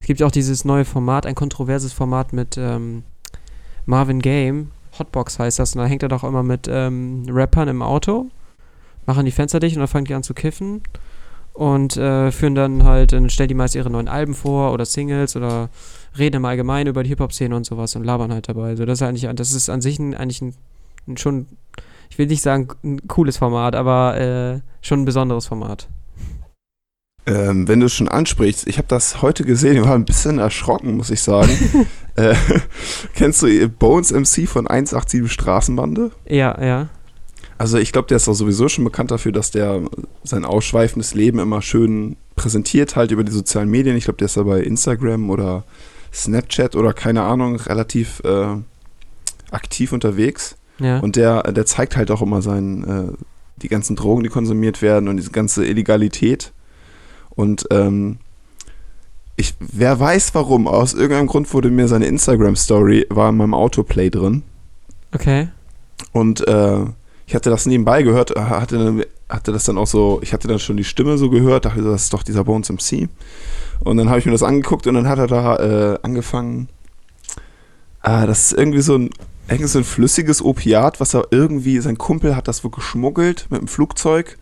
[0.00, 3.04] Es gibt ja auch dieses neue Format, ein kontroverses Format mit ähm,
[3.86, 4.72] Marvin Game.
[4.98, 5.76] Hotbox heißt das.
[5.76, 8.26] Und da hängt er doch immer mit ähm, Rappern im Auto,
[9.06, 10.82] machen die Fenster dicht und dann fangen die an zu kiffen.
[11.52, 15.36] Und äh, führen dann halt, dann stellen die meist ihre neuen Alben vor oder Singles
[15.36, 15.68] oder
[16.18, 18.68] reden im Allgemeinen über die Hip-Hop-Szene und sowas und labern halt dabei.
[18.68, 20.54] Also das ist eigentlich, das ist an sich ein, eigentlich ein,
[21.06, 21.46] ein schon,
[22.10, 25.88] ich will nicht sagen ein cooles Format, aber äh, schon ein besonderes Format.
[27.24, 30.38] Ähm, wenn du es schon ansprichst, ich habe das heute gesehen, ich war ein bisschen
[30.38, 31.52] erschrocken, muss ich sagen.
[32.16, 32.34] äh,
[33.14, 36.10] kennst du Bones MC von 187 Straßenbande?
[36.26, 36.88] Ja, ja.
[37.62, 39.82] Also ich glaube, der ist auch sowieso schon bekannt dafür, dass der
[40.24, 43.96] sein ausschweifendes Leben immer schön präsentiert, halt über die sozialen Medien.
[43.96, 45.62] Ich glaube, der ist da bei Instagram oder
[46.12, 48.56] Snapchat oder keine Ahnung, relativ äh,
[49.52, 50.56] aktiv unterwegs.
[50.80, 50.98] Ja.
[50.98, 53.12] Und der, der zeigt halt auch immer sein, äh,
[53.58, 56.50] die ganzen Drogen, die konsumiert werden und diese ganze Illegalität.
[57.30, 58.18] Und ähm,
[59.36, 64.10] ich, wer weiß warum, aus irgendeinem Grund wurde mir seine Instagram-Story, war in meinem Autoplay
[64.10, 64.42] drin.
[65.14, 65.46] okay.
[66.10, 66.86] Und äh,
[67.32, 70.58] ich hatte das nebenbei gehört, äh, hatte, hatte das dann auch so, ich hatte dann
[70.58, 73.08] schon die Stimme so gehört, dachte, das ist doch dieser Bones MC.
[73.80, 76.68] Und dann habe ich mir das angeguckt und dann hat er da äh, angefangen,
[78.02, 79.08] ah, das ist irgendwie so ein,
[79.48, 83.62] irgendwie so ein flüssiges Opiat, was er irgendwie, sein Kumpel hat das wohl geschmuggelt mit
[83.62, 84.36] dem Flugzeug.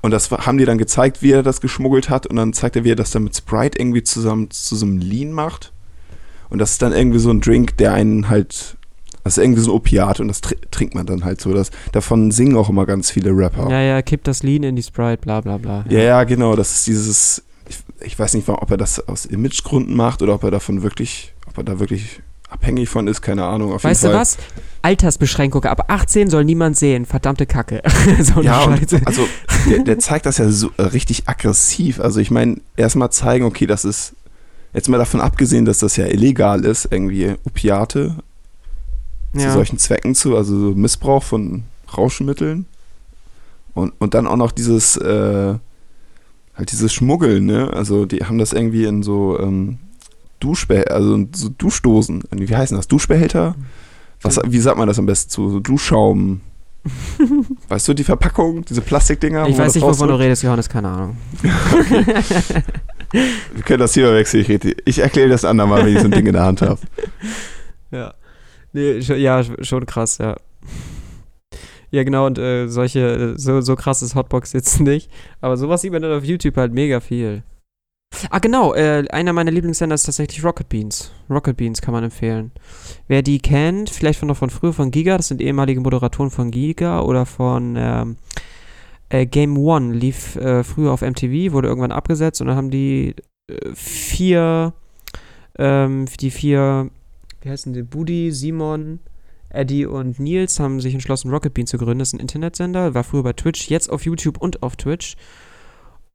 [0.00, 2.26] Und das haben die dann gezeigt, wie er das geschmuggelt hat.
[2.26, 4.96] Und dann zeigt er, wie er das dann mit Sprite irgendwie zusammen zu so einem
[4.96, 5.70] Lean macht.
[6.48, 8.78] Und das ist dann irgendwie so ein Drink, der einen halt
[9.24, 11.52] das ist irgendwie so ein Opiat und das tr trinkt man dann halt so.
[11.52, 13.70] Das, davon singen auch immer ganz viele Rapper.
[13.70, 15.84] Ja, ja, kippt das Lean in die Sprite, bla bla bla.
[15.88, 16.56] Ja, ja, genau.
[16.56, 17.42] Das ist dieses.
[17.68, 21.32] Ich, ich weiß nicht, ob er das aus Imagegründen macht oder ob er davon wirklich,
[21.46, 22.20] ob er da wirklich
[22.50, 23.72] abhängig von ist, keine Ahnung.
[23.72, 24.36] Auf weißt du was?
[24.82, 27.82] Altersbeschränkung, ab 18 soll niemand sehen, verdammte Kacke.
[28.20, 28.66] so ja,
[29.04, 29.26] also
[29.70, 32.00] der, der, zeigt das ja so äh, richtig aggressiv.
[32.00, 34.14] Also ich meine, erstmal zeigen, okay, das ist,
[34.74, 38.16] jetzt mal davon abgesehen, dass das ja illegal ist, irgendwie Opiate
[39.32, 39.48] ja.
[39.48, 41.64] zu solchen Zwecken zu, also so Missbrauch von
[41.96, 42.66] Rauschmitteln.
[43.74, 45.54] Und, und dann auch noch dieses, äh,
[46.54, 47.70] halt dieses Schmuggeln, ne?
[47.72, 49.78] Also die haben das irgendwie in so ähm,
[50.40, 52.88] Duschbehälter, also so Duschdosen, wie heißen das?
[52.88, 53.54] Duschbehälter?
[54.20, 55.48] Was, wie sagt man das am besten zu?
[55.50, 56.40] So Duschschaum.
[57.68, 59.46] weißt du, die Verpackung, diese Plastikdinger?
[59.48, 61.16] Ich weiß nicht, wovon du redest, Johannes, keine Ahnung.
[63.12, 64.44] Wir können das hier wechseln.
[64.48, 66.80] Ich, ich erkläre das andermal, wenn ich so ein Ding in der Hand habe.
[67.90, 68.14] Ja.
[68.72, 70.36] Nee, ja, schon krass, ja.
[71.90, 75.10] Ja, genau, und äh, solche, so, so krass ist Hotbox jetzt nicht.
[75.40, 77.42] Aber sowas sieht man dann auf YouTube halt mega viel.
[78.30, 81.12] Ah, genau, äh, einer meiner Lieblingssender ist tatsächlich Rocket Beans.
[81.28, 82.52] Rocket Beans kann man empfehlen.
[83.08, 86.50] Wer die kennt, vielleicht von noch von früher von Giga, das sind ehemalige Moderatoren von
[86.50, 88.16] Giga oder von ähm,
[89.08, 93.14] äh, Game One, lief äh, früher auf MTV, wurde irgendwann abgesetzt und dann haben die
[93.48, 94.72] äh, vier,
[95.58, 96.90] ähm, die vier,
[97.42, 99.00] wie heißen die, Budi, Simon,
[99.50, 101.98] Eddie und Nils haben sich entschlossen, Rocket Bean zu gründen.
[101.98, 105.16] Das ist ein Internetsender, war früher bei Twitch, jetzt auf YouTube und auf Twitch.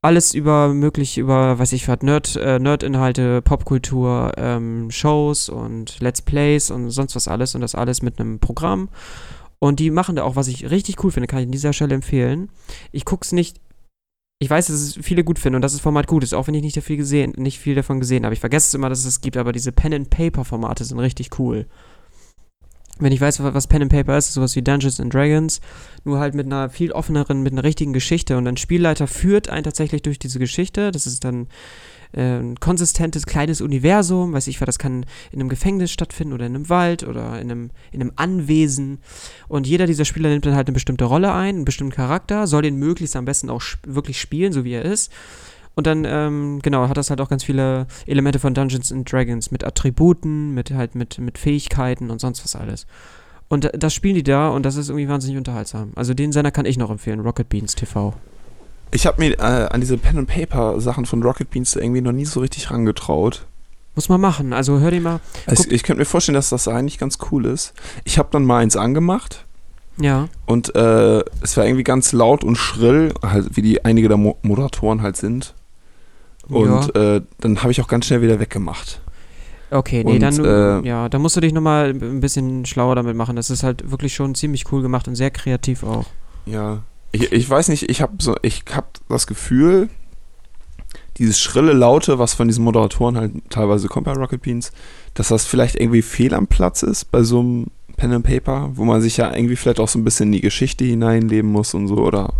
[0.00, 6.22] Alles über möglich über, weiß ich was, Nerd, äh, Nerd-Inhalte, Popkultur, ähm, Shows und Let's
[6.22, 8.88] Plays und sonst was alles und das alles mit einem Programm.
[9.58, 11.96] Und die machen da auch, was ich richtig cool finde, kann ich an dieser Stelle
[11.96, 12.48] empfehlen.
[12.92, 13.60] Ich guck's nicht
[14.40, 16.54] ich weiß, dass es viele gut finden und dass das Format gut ist, auch wenn
[16.54, 18.34] ich nicht viel, gesehen, nicht viel davon gesehen habe.
[18.34, 21.66] Ich vergesse es immer, dass es es gibt, aber diese Pen-and-Paper-Formate sind richtig cool
[23.00, 25.60] wenn ich weiß, was Pen and Paper ist, sowas wie Dungeons and Dragons,
[26.04, 28.36] nur halt mit einer viel offeneren, mit einer richtigen Geschichte.
[28.36, 30.90] Und ein Spielleiter führt einen tatsächlich durch diese Geschichte.
[30.90, 31.48] Das ist dann
[32.12, 36.46] äh, ein konsistentes kleines Universum, weiß ich was, das kann in einem Gefängnis stattfinden oder
[36.46, 38.98] in einem Wald oder in einem, in einem Anwesen.
[39.48, 42.62] Und jeder dieser Spieler nimmt dann halt eine bestimmte Rolle ein, einen bestimmten Charakter, soll
[42.62, 45.12] den möglichst am besten auch sp wirklich spielen, so wie er ist.
[45.74, 49.52] Und dann, ähm, genau, hat das halt auch ganz viele Elemente von Dungeons and Dragons
[49.52, 52.86] mit Attributen, mit halt mit, mit Fähigkeiten und sonst was alles.
[53.48, 55.92] Und das spielen die da und das ist irgendwie wahnsinnig unterhaltsam.
[55.94, 58.14] Also den Sender kann ich noch empfehlen, Rocket Beans TV.
[58.90, 62.12] Ich habe mir äh, an diese Pen and Paper Sachen von Rocket Beans irgendwie noch
[62.12, 63.46] nie so richtig rangetraut.
[63.94, 64.52] Muss man machen.
[64.52, 65.20] Also hör dir mal.
[65.46, 67.74] Also ich könnte mir vorstellen, dass das eigentlich ganz cool ist.
[68.04, 69.44] Ich habe dann mal eins angemacht.
[70.00, 70.28] Ja.
[70.46, 74.36] Und äh, es war irgendwie ganz laut und schrill, halt wie die einige der Mo
[74.42, 75.54] Moderatoren halt sind.
[76.48, 77.16] Und ja.
[77.16, 79.00] äh, dann habe ich auch ganz schnell wieder weggemacht.
[79.70, 83.16] Okay, nee, und, dann, äh, ja, da musst du dich nochmal ein bisschen schlauer damit
[83.16, 83.36] machen.
[83.36, 86.06] Das ist halt wirklich schon ziemlich cool gemacht und sehr kreativ auch.
[86.46, 86.82] Ja,
[87.12, 89.88] ich, ich weiß nicht, ich habe so, ich hab das Gefühl,
[91.16, 94.72] dieses schrille Laute, was von diesen Moderatoren halt teilweise kommt bei Rocket Beans,
[95.14, 98.84] dass das vielleicht irgendwie fehl am Platz ist bei so einem Pen and Paper, wo
[98.84, 101.88] man sich ja irgendwie vielleicht auch so ein bisschen in die Geschichte hineinleben muss und
[101.88, 102.32] so oder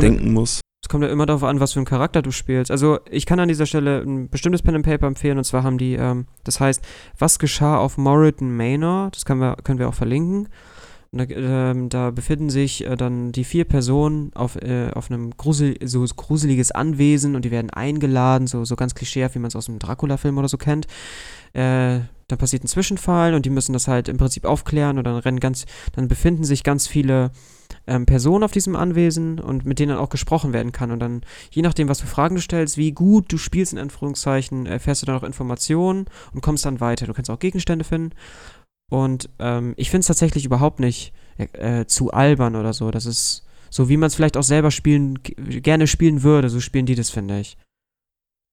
[0.00, 0.60] denken muss.
[0.84, 2.70] Es kommt ja immer darauf an, was für einen Charakter du spielst.
[2.70, 5.78] Also ich kann an dieser Stelle ein bestimmtes Pen and Paper empfehlen und zwar haben
[5.78, 6.82] die, ähm, das heißt,
[7.18, 10.48] was geschah auf Moreton Manor, das können wir, können wir auch verlinken.
[11.14, 15.76] Da, ähm, da, befinden sich äh, dann die vier Personen auf, äh, auf einem grusel,
[15.84, 19.68] so gruseliges Anwesen und die werden eingeladen, so, so ganz klischeehaft, wie man es aus
[19.68, 20.86] einem Dracula-Film oder so kennt.
[21.52, 25.18] Äh, dann passiert ein Zwischenfall und die müssen das halt im Prinzip aufklären und dann
[25.18, 27.30] rennen ganz, dann befinden sich ganz viele
[27.86, 30.90] ähm, Personen auf diesem Anwesen und mit denen dann auch gesprochen werden kann.
[30.90, 34.64] Und dann, je nachdem, was für Fragen du stellst, wie gut du spielst, in Anführungszeichen,
[34.64, 37.06] erfährst du dann auch Informationen und kommst dann weiter.
[37.06, 38.14] Du kannst auch Gegenstände finden.
[38.92, 42.90] Und ähm, ich finde es tatsächlich überhaupt nicht äh, zu albern oder so.
[42.90, 46.50] Das ist so, wie man es vielleicht auch selber spielen, gerne spielen würde.
[46.50, 47.56] So spielen die das, finde ich.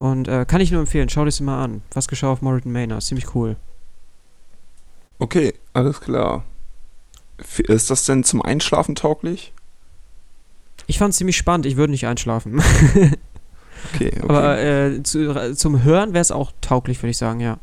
[0.02, 1.82] Und äh, kann ich nur empfehlen, schau dir das mal an.
[1.92, 3.00] Was geschah auf Moritan Manor?
[3.00, 3.58] Ist ziemlich cool.
[5.20, 6.46] Okay, alles klar.
[7.58, 9.52] Ist das denn zum Einschlafen tauglich?
[10.88, 11.66] Ich fand es ziemlich spannend.
[11.66, 12.62] Ich würde nicht einschlafen.
[13.94, 14.22] okay, okay.
[14.22, 17.60] Aber äh, zu, zum Hören wäre es auch tauglich, würde ich sagen, ja.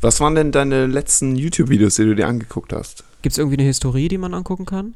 [0.00, 3.04] Was waren denn deine letzten YouTube-Videos, die du dir angeguckt hast?
[3.22, 4.94] Gibt es irgendwie eine Historie, die man angucken kann?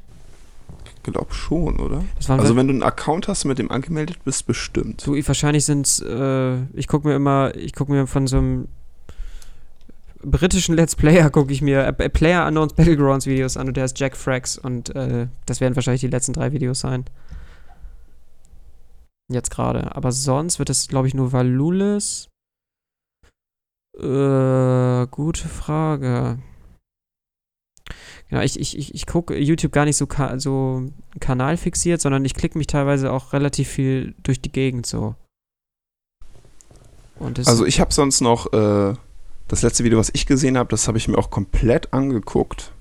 [0.97, 2.03] Ich glaube schon, oder?
[2.29, 5.07] Also wenn du einen Account hast, mit dem angemeldet bist, bestimmt.
[5.07, 8.69] Du, wahrscheinlich sind es, äh, ich gucke mir immer, ich gucke mir von so einem
[10.23, 13.99] britischen Let's Player gucke ich mir äh, Player Unknowns Battlegrounds Videos an und der ist
[13.99, 17.05] Jack Frax und äh, das werden wahrscheinlich die letzten drei Videos sein.
[19.29, 19.95] Jetzt gerade.
[19.95, 22.29] Aber sonst wird es, glaube ich, nur Valulis.
[23.99, 26.39] Äh, gute Frage.
[28.29, 30.91] Genau, ich, ich, ich, ich gucke YouTube gar nicht so, ka so
[31.21, 35.15] kanalfixiert, sondern ich klicke mich teilweise auch relativ viel durch die Gegend so.
[37.21, 38.95] also ich habe sonst noch äh,
[39.49, 42.73] das letzte Video, was ich gesehen habe, das habe ich mir auch komplett angeguckt.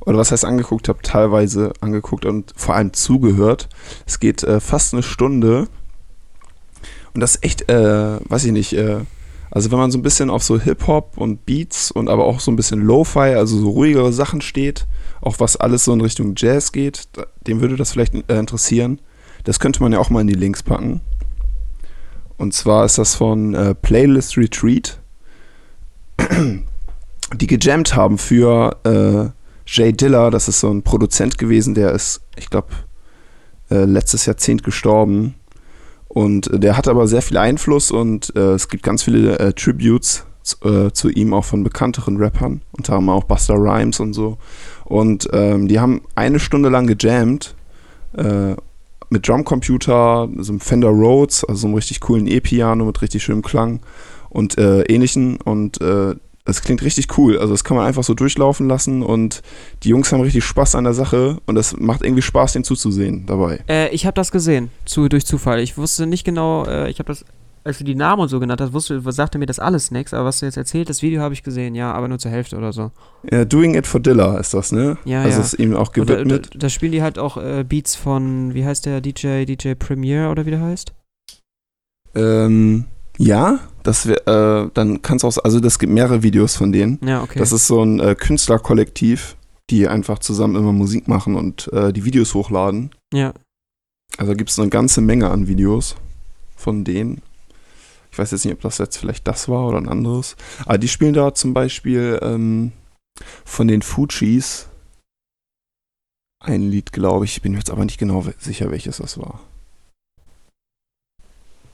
[0.00, 3.68] Oder was heißt angeguckt habe, teilweise angeguckt und vor allem zugehört.
[4.06, 5.68] Es geht äh, fast eine Stunde.
[7.14, 9.00] Und das ist echt, äh, weiß ich nicht, äh,
[9.50, 12.50] also wenn man so ein bisschen auf so Hip-Hop und Beats und aber auch so
[12.50, 14.86] ein bisschen Lo-Fi, also so ruhigere Sachen steht,
[15.20, 17.08] auch was alles so in Richtung Jazz geht,
[17.46, 19.00] dem würde das vielleicht äh, interessieren.
[19.44, 21.00] Das könnte man ja auch mal in die Links packen.
[22.36, 25.00] Und zwar ist das von äh, Playlist Retreat,
[27.36, 29.30] die gejammt haben für äh,
[29.66, 30.30] Jay Diller.
[30.30, 32.68] Das ist so ein Produzent gewesen, der ist, ich glaube,
[33.70, 35.34] äh, letztes Jahrzehnt gestorben.
[36.08, 40.24] Und der hat aber sehr viel Einfluss und äh, es gibt ganz viele äh, Tributes
[40.64, 44.38] äh, zu ihm, auch von bekannteren Rappern, unter anderem auch Buster Rhymes und so.
[44.84, 47.54] Und ähm, die haben eine Stunde lang gejammt
[48.16, 48.54] äh,
[49.10, 53.42] mit Drumcomputer, so einem Fender Rhodes, also so einem richtig coolen E-Piano mit richtig schönem
[53.42, 53.80] Klang
[54.30, 55.38] und äh, ähnlichen.
[55.42, 55.78] Und
[56.48, 57.38] es klingt richtig cool.
[57.38, 59.42] Also das kann man einfach so durchlaufen lassen und
[59.82, 63.26] die Jungs haben richtig Spaß an der Sache und es macht irgendwie Spaß, den zuzusehen
[63.26, 63.60] dabei.
[63.68, 65.60] Äh, ich habe das gesehen, zu, durch Zufall.
[65.60, 67.24] Ich wusste nicht genau, äh, ich habe das,
[67.64, 70.24] als du die Namen und so genannt hast, wusste, sagte mir das alles nichts, aber
[70.24, 72.72] was du jetzt erzählt, das Video habe ich gesehen, ja, aber nur zur Hälfte oder
[72.72, 72.92] so.
[73.30, 74.96] Ja, Doing It for Dilla ist das, ne?
[75.04, 75.44] Ja, also ja.
[75.44, 76.50] ist ihm auch Und da, da, gewidmet.
[76.54, 80.46] da spielen die halt auch äh, Beats von, wie heißt der DJ, DJ Premier oder
[80.46, 80.94] wie der heißt?
[82.14, 82.86] Ähm,
[83.18, 86.98] ja, das wär, äh, dann kannst auch, also das gibt mehrere Videos von denen.
[87.04, 87.38] Ja, okay.
[87.38, 89.36] Das ist so ein äh, Künstlerkollektiv,
[89.70, 92.90] die einfach zusammen immer Musik machen und äh, die Videos hochladen.
[93.12, 93.34] ja.
[94.16, 95.94] Also gibt es eine ganze Menge an Videos
[96.56, 97.20] von denen.
[98.10, 100.34] Ich weiß jetzt nicht, ob das jetzt vielleicht das war oder ein anderes.
[100.64, 102.72] Aber die spielen da zum Beispiel ähm,
[103.44, 104.66] von den Fujis
[106.40, 107.36] ein Lied, glaube ich.
[107.36, 109.40] Ich bin mir jetzt aber nicht genau sicher, welches das war.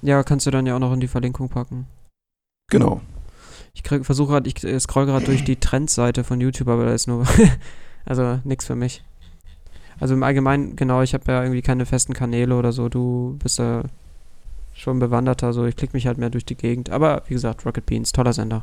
[0.05, 1.86] Ja, kannst du dann ja auch noch in die Verlinkung packen.
[2.70, 3.00] Genau.
[3.72, 7.09] Ich versuche gerade, ich äh, scroll gerade durch die Trendseite von YouTube, aber da ist
[7.09, 7.26] nur,
[8.05, 9.02] also nix für mich.
[9.98, 12.90] Also im Allgemeinen, genau, ich habe ja irgendwie keine festen Kanäle oder so.
[12.90, 13.84] Du bist da
[14.74, 16.90] schon bewanderter, so ich klicke mich halt mehr durch die Gegend.
[16.90, 18.62] Aber wie gesagt, Rocket Beans, toller Sender.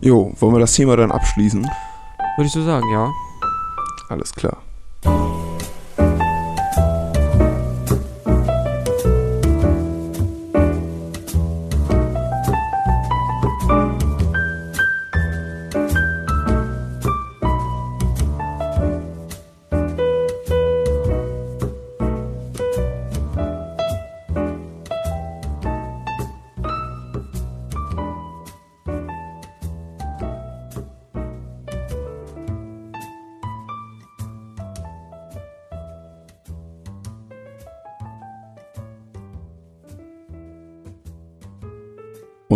[0.00, 1.62] Jo, wollen wir das Thema dann abschließen?
[1.62, 3.10] Würde ich so sagen, ja.
[4.08, 4.62] Alles klar.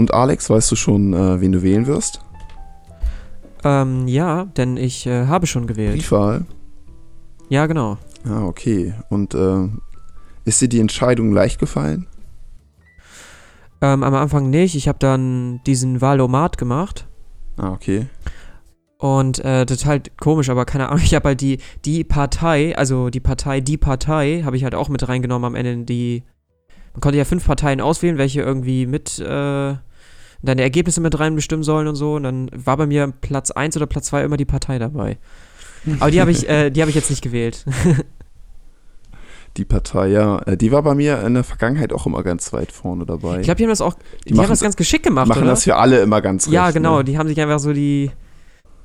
[0.08, 2.20] Und Alex, weißt du schon, äh, wen du wählen wirst?
[3.62, 5.96] Ähm, ja, denn ich äh, habe schon gewählt.
[5.96, 6.46] Briefwahl.
[7.50, 7.98] Ja, genau.
[8.26, 8.94] Ah, okay.
[9.10, 9.68] Und äh,
[10.46, 12.06] ist dir die Entscheidung leicht gefallen?
[13.82, 14.76] Ähm, am Anfang nicht.
[14.76, 17.06] Ich habe dann diesen Wahlomat gemacht.
[17.58, 18.06] Ah, okay.
[18.96, 23.20] Und äh, total komisch, aber keine Ahnung, ich habe halt die, die Partei, also die
[23.20, 26.22] Partei, die Partei, habe ich halt auch mit reingenommen am Ende die.
[26.94, 29.74] Man konnte ja fünf Parteien auswählen, welche irgendwie mit äh,
[30.42, 32.14] deine Ergebnisse mit rein bestimmen sollen und so.
[32.14, 35.18] Und dann war bei mir Platz 1 oder Platz 2 immer die Partei dabei.
[36.00, 37.64] Aber die habe ich, äh, die habe ich jetzt nicht gewählt.
[39.56, 40.38] Die Partei, ja.
[40.46, 43.38] Äh, Die war bei mir in der Vergangenheit auch immer ganz weit vorne dabei.
[43.38, 43.94] Ich glaube, die haben das auch,
[44.26, 45.50] die, machen haben das ganz geschickt gemacht, machen oder?
[45.50, 47.04] das für alle immer ganz ja, recht, genau, Ne?
[47.04, 48.12] die haben sich einfach so die.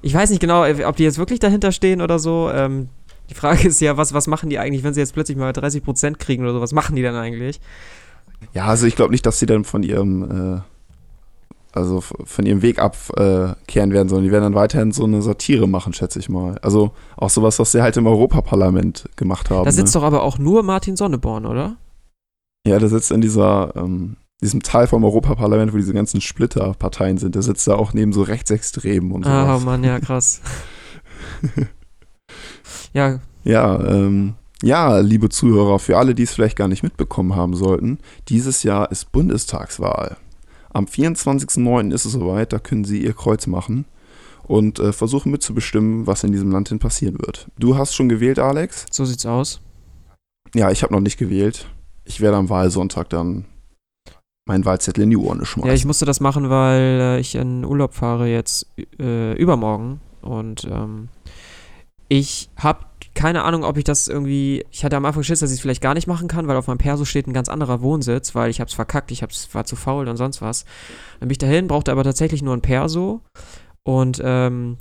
[0.02, 2.50] Ich weiß nicht genau, äh, ob die jetzt wirklich dahinter stehen oder so.
[2.52, 2.90] Ähm,
[3.30, 6.18] die Frage ist ja, was, was machen die eigentlich, wenn sie jetzt plötzlich mal 30%
[6.18, 6.62] kriegen oder so?
[6.62, 7.62] Was machen die dann eigentlich?
[8.54, 10.24] Ja, also ich glaube nicht, dass sie dann von ihrem,
[10.58, 10.62] äh,
[11.74, 13.56] also von ihrem Weg abkehren
[13.92, 16.58] äh, werden, sondern die werden dann weiterhin so eine Satire machen, schätze ich mal.
[16.62, 19.66] Also auch sowas, was sie halt im Europaparlament gemacht haben.
[19.66, 20.02] Da sitzt ne?
[20.02, 21.78] doch aber auch nur Martin Sonneborn, oder?
[22.68, 27.36] Ja, der sitzt in dieser, ähm, diesem Teil vom Europaparlament, wo diese ganzen Splitterparteien sind.
[27.36, 29.66] Der sitzt da auch neben so Rechtsextremen und Ah, sowas.
[29.66, 30.42] Mann, ja, krass.
[32.94, 37.54] ja, Ja, ähm, ja, liebe Zuhörer, für alle, die es vielleicht gar nicht mitbekommen haben
[37.54, 37.98] sollten,
[38.30, 40.16] dieses Jahr ist Bundestagswahl.
[40.74, 41.94] Am 24.09.
[41.94, 43.86] ist es soweit, da können Sie Ihr Kreuz machen
[44.44, 47.48] und äh, versuchen mitzubestimmen, was in diesem Land hin passieren wird.
[47.58, 48.88] Du hast schon gewählt, Alex?
[48.92, 49.62] so sieht's aus.
[50.56, 51.68] Ja, ich habe noch nicht gewählt.
[52.06, 53.46] Ich werde am Wahlsonntag dann
[54.46, 55.68] meinen Wahlzettel in die Urne schmeißen.
[55.68, 58.68] Ja, ich musste das machen, weil äh, ich in Urlaub fahre jetzt
[59.00, 60.02] äh, übermorgen.
[60.22, 61.10] Und ähm,
[62.10, 62.86] ich habe
[63.16, 64.66] keine Ahnung, ob ich das irgendwie.
[64.72, 66.68] Ich hatte am Anfang Schiss, dass ich es vielleicht gar nicht machen kann, weil auf
[66.68, 69.76] meinem Perso steht ein ganz anderer Wohnsitz, weil ich hab's verkackt, ich hab's, war zu
[69.76, 70.66] faul und sonst was.
[71.20, 73.22] Dann bin ich dahin, brauchte aber tatsächlich nur ein Perso.
[73.84, 74.78] Und ähm,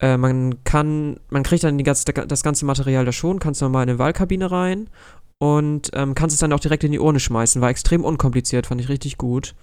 [0.00, 3.90] äh, man kann, man kriegt dann ganze, das ganze Material da schon, kannst nochmal in
[3.90, 4.88] eine Wahlkabine rein
[5.38, 7.60] und ähm, kannst es dann auch direkt in die Urne schmeißen.
[7.60, 9.54] War extrem unkompliziert, fand ich richtig gut.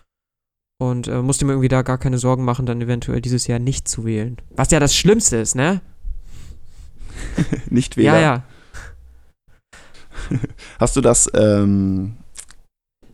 [0.81, 3.87] Und äh, musste mir irgendwie da gar keine Sorgen machen, dann eventuell dieses Jahr nicht
[3.87, 4.37] zu wählen.
[4.55, 5.81] Was ja das Schlimmste ist, ne?
[7.69, 8.13] nicht wählen.
[8.13, 8.43] Ja, ja.
[10.79, 12.17] Hast du das ähm,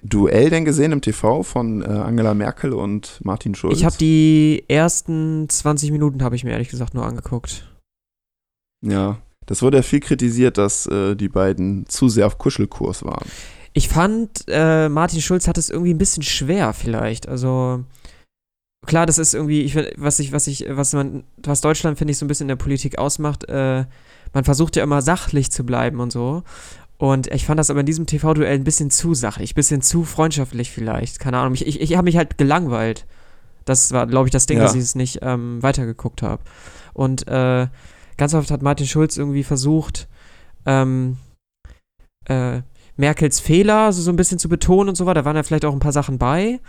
[0.03, 3.77] Duell denn gesehen im TV von äh, Angela Merkel und Martin Schulz?
[3.77, 7.67] Ich habe die ersten 20 Minuten, habe ich mir ehrlich gesagt nur angeguckt.
[8.85, 13.27] Ja, das wurde ja viel kritisiert, dass äh, die beiden zu sehr auf Kuschelkurs waren.
[13.73, 17.27] Ich fand, äh, Martin Schulz hat es irgendwie ein bisschen schwer vielleicht.
[17.27, 17.83] Also
[18.85, 22.17] klar, das ist irgendwie, ich, was ich, was ich, was man, was Deutschland finde ich
[22.17, 23.47] so ein bisschen in der Politik ausmacht.
[23.49, 23.85] Äh,
[24.33, 26.43] man versucht ja immer sachlich zu bleiben und so.
[26.97, 30.03] Und ich fand das aber in diesem TV-Duell ein bisschen zu sachlich, ein bisschen zu
[30.03, 31.19] freundschaftlich vielleicht.
[31.19, 31.53] Keine Ahnung.
[31.53, 33.05] Ich, ich, ich habe mich halt gelangweilt.
[33.65, 34.63] Das war, glaube ich, das Ding, ja.
[34.63, 36.43] dass ich es nicht ähm, weitergeguckt habe.
[36.93, 37.67] Und äh,
[38.17, 40.07] ganz oft hat Martin Schulz irgendwie versucht,
[40.65, 41.17] ähm,
[42.25, 42.61] äh,
[42.97, 45.21] Merkels Fehler so, so ein bisschen zu betonen und so weiter.
[45.21, 46.59] Da waren ja vielleicht auch ein paar Sachen bei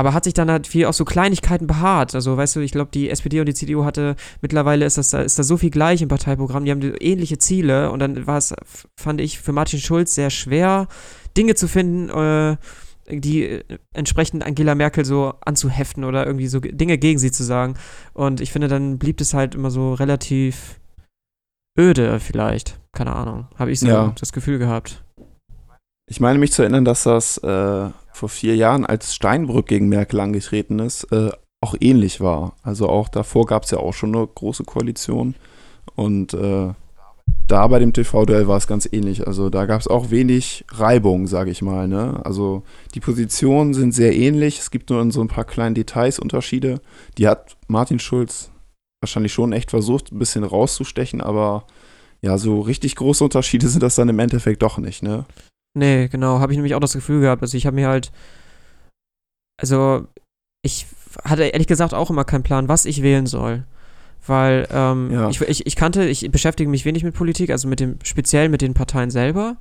[0.00, 2.14] aber hat sich dann halt viel auf so Kleinigkeiten beharrt.
[2.14, 5.38] Also, weißt du, ich glaube, die SPD und die CDU hatte, mittlerweile ist das ist
[5.38, 8.54] da so viel gleich im Parteiprogramm, die haben ähnliche Ziele und dann war es,
[8.96, 10.88] fand ich, für Martin Schulz sehr schwer,
[11.36, 12.56] Dinge zu finden, äh,
[13.10, 17.74] die äh, entsprechend Angela Merkel so anzuheften oder irgendwie so Dinge gegen sie zu sagen.
[18.14, 20.80] Und ich finde, dann blieb es halt immer so relativ
[21.78, 22.80] öde, vielleicht.
[22.92, 23.48] Keine Ahnung.
[23.56, 24.14] Habe ich so ja.
[24.18, 25.04] das Gefühl gehabt.
[26.08, 27.90] Ich meine mich zu erinnern, dass das äh,
[28.20, 31.30] vor vier Jahren, als Steinbrück gegen Merkel angetreten ist, äh,
[31.62, 32.54] auch ähnlich war.
[32.62, 35.34] Also auch davor gab es ja auch schon eine große Koalition.
[35.94, 36.72] Und äh,
[37.46, 39.26] da bei dem TV-Duell war es ganz ähnlich.
[39.26, 41.88] Also da gab es auch wenig Reibung, sage ich mal.
[41.88, 42.20] Ne?
[42.24, 42.62] Also
[42.94, 44.58] die Positionen sind sehr ähnlich.
[44.58, 46.80] Es gibt nur in so ein paar kleinen Details Unterschiede.
[47.16, 48.50] Die hat Martin Schulz
[49.02, 51.64] wahrscheinlich schon echt versucht, ein bisschen rauszustechen, aber
[52.20, 55.24] ja, so richtig große Unterschiede sind das dann im Endeffekt doch nicht, ne?
[55.74, 57.42] Nee, genau, habe ich nämlich auch das Gefühl gehabt.
[57.42, 58.10] Also ich habe mir halt,
[59.60, 60.06] also
[60.62, 60.86] ich
[61.24, 63.64] hatte ehrlich gesagt auch immer keinen Plan, was ich wählen soll.
[64.26, 65.30] Weil ähm, ja.
[65.30, 68.60] ich, ich, ich kannte, ich beschäftige mich wenig mit Politik, also mit dem, speziell mit
[68.60, 69.56] den Parteien selber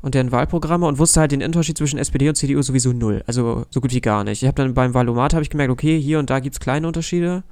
[0.00, 3.22] und deren Wahlprogramme und wusste halt den Unterschied zwischen SPD und CDU sowieso null.
[3.26, 4.42] Also so gut wie gar nicht.
[4.42, 6.86] Ich habe dann beim Valomat habe ich gemerkt, okay, hier und da gibt es kleine
[6.86, 7.42] Unterschiede.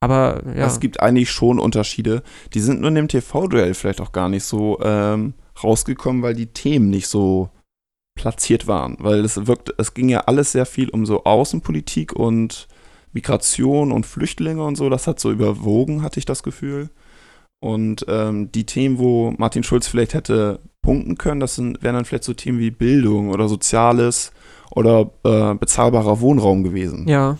[0.00, 0.66] Aber ja.
[0.66, 2.22] Es gibt eigentlich schon Unterschiede.
[2.54, 5.34] Die sind nur in dem TV-Duell vielleicht auch gar nicht so ähm,
[5.64, 7.50] rausgekommen, weil die Themen nicht so
[8.14, 8.96] platziert waren.
[8.98, 12.68] Weil es wirkt, es ging ja alles sehr viel um so Außenpolitik und
[13.12, 14.88] Migration und Flüchtlinge und so.
[14.88, 16.90] Das hat so überwogen, hatte ich das Gefühl.
[17.60, 22.04] Und ähm, die Themen, wo Martin Schulz vielleicht hätte punkten können, das sind, wären dann
[22.04, 24.32] vielleicht so Themen wie Bildung oder Soziales
[24.70, 27.06] oder äh, bezahlbarer Wohnraum gewesen.
[27.06, 27.36] Ja.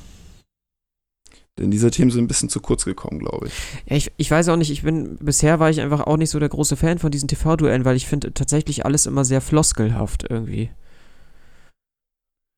[1.61, 3.53] Denn diese Themen sind ein bisschen zu kurz gekommen, glaube ich.
[3.87, 4.11] Ja, ich.
[4.17, 6.77] Ich weiß auch nicht, ich bin, bisher war ich einfach auch nicht so der große
[6.77, 10.71] Fan von diesen TV-Duellen, weil ich finde tatsächlich alles immer sehr floskelhaft irgendwie.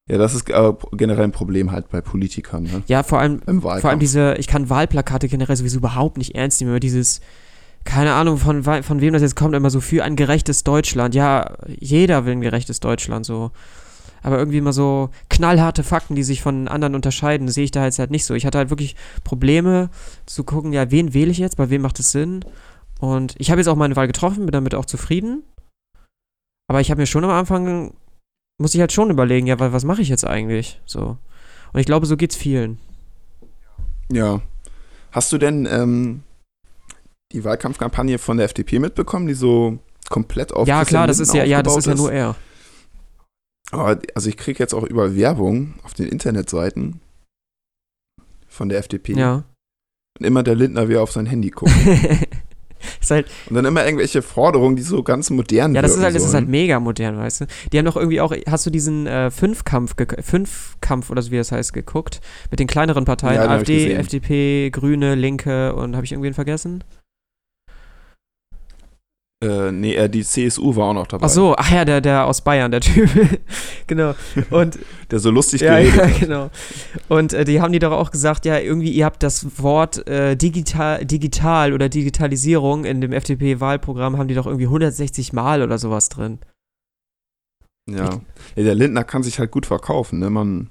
[0.08, 2.64] Ja, das ist äh, generell ein Problem halt bei Politikern.
[2.64, 2.82] Ne?
[2.86, 6.72] Ja, vor allem, vor allem diese, ich kann Wahlplakate generell sowieso überhaupt nicht ernst nehmen,
[6.72, 7.20] aber dieses,
[7.84, 11.14] keine Ahnung, von, von wem das jetzt kommt, immer so für ein gerechtes Deutschland.
[11.14, 13.52] Ja, jeder will ein gerechtes Deutschland, so
[14.22, 17.98] aber irgendwie immer so knallharte Fakten, die sich von anderen unterscheiden, sehe ich da jetzt
[17.98, 18.34] halt nicht so.
[18.34, 19.90] Ich hatte halt wirklich Probleme
[20.26, 22.44] zu gucken, ja, wen wähle ich jetzt, bei wem macht es Sinn.
[23.00, 25.42] Und ich habe jetzt auch meine Wahl getroffen, bin damit auch zufrieden.
[26.68, 27.94] Aber ich habe mir schon am Anfang,
[28.58, 30.80] muss ich halt schon überlegen, ja, was mache ich jetzt eigentlich?
[30.86, 31.18] So.
[31.72, 32.78] Und ich glaube, so geht's vielen.
[34.10, 34.40] Ja.
[35.10, 36.22] Hast du denn ähm,
[37.32, 41.44] die Wahlkampfkampagne von der FDP mitbekommen, die so komplett auf Ja, klar, das ist ja,
[41.44, 42.36] ja, das ist ja nur er.
[43.72, 47.00] Aber also ich kriege jetzt auch über Werbung auf den Internetseiten
[48.46, 49.14] von der FDP.
[49.14, 49.44] Ja.
[50.18, 51.72] Und immer der Lindner wie auf sein Handy guckt.
[53.10, 56.24] halt und dann immer irgendwelche Forderungen, die so ganz modern Ja, das ist halt, das
[56.24, 57.46] ist halt mega modern, weißt du.
[57.72, 61.52] Die haben doch irgendwie auch, hast du diesen äh, Fünfkampf, Fünfkampf oder so wie das
[61.52, 62.20] heißt, geguckt?
[62.50, 66.84] Mit den kleineren Parteien, ja, AfD, FDP, Grüne, Linke und habe ich irgendwen vergessen?
[69.42, 71.26] Äh, nee, äh, die CSU war auch noch dabei.
[71.26, 73.10] Ach so, ach ja, der, der aus Bayern, der Typ.
[73.88, 74.14] genau.
[74.50, 74.78] Und,
[75.10, 76.50] der so lustig ja, geredet ja, genau.
[77.08, 80.36] Und äh, die haben die doch auch gesagt, ja, irgendwie, ihr habt das Wort äh,
[80.36, 86.08] digital, digital oder Digitalisierung in dem FDP-Wahlprogramm, haben die doch irgendwie 160 Mal oder sowas
[86.08, 86.38] drin.
[87.90, 88.20] Ja.
[88.54, 90.30] ja, der Lindner kann sich halt gut verkaufen, ne?
[90.30, 90.70] Man,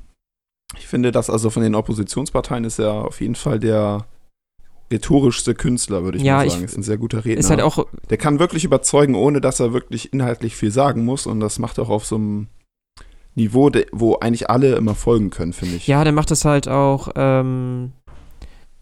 [0.78, 4.05] ich finde, dass also von den Oppositionsparteien ist er auf jeden Fall der
[4.92, 6.66] rhetorischste Künstler, würde ich Ja, mal ich- sagen.
[6.66, 7.39] ist ein sehr guter Redner.
[7.39, 11.26] Ist halt auch, Der kann wirklich überzeugen, ohne dass er wirklich inhaltlich viel sagen muss.
[11.26, 12.48] Und das macht er auch auf so einem
[13.36, 15.88] Niveau, wo eigentlich alle immer folgen können, finde ich.
[15.88, 17.94] ja, der macht das halt auch, ähm,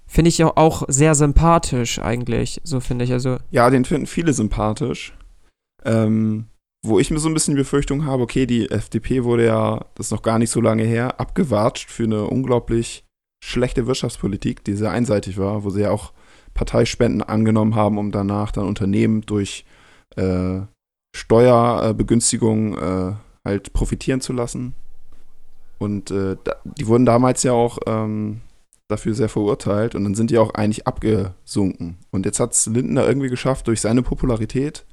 [0.08, 3.12] finde ich auch, auch sehr sympathisch eigentlich, so finde ich.
[3.14, 5.14] Also, Ja, den finden viele sympathisch.
[5.86, 6.48] Ähm,
[6.84, 10.08] wo ich mir so ein bisschen die Befürchtung habe, okay, die FDP wurde ja, das
[10.08, 13.04] ist noch gar nicht so lange her, abgewatscht für eine unglaublich
[13.44, 16.14] schlechte Wirtschaftspolitik, die sehr einseitig war, wo sie ja auch
[16.54, 19.66] Parteispenden angenommen haben, um danach dann Unternehmen durch
[20.16, 20.62] äh,
[21.16, 23.14] Steuerbegünstigung äh,
[23.46, 24.74] halt profitieren zu lassen.
[25.78, 26.36] Und äh,
[26.78, 28.42] die wurden damals ja auch ähm,
[28.90, 31.98] dafür sehr verurteilt und dann sind die auch eigentlich abgesunken.
[32.12, 34.86] Und jetzt hat es Lindner irgendwie geschafft, durch seine Popularität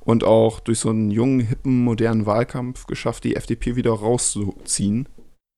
[0.00, 5.08] und auch durch so einen jungen, hippen, modernen Wahlkampf geschafft, die FDP wieder rauszuziehen.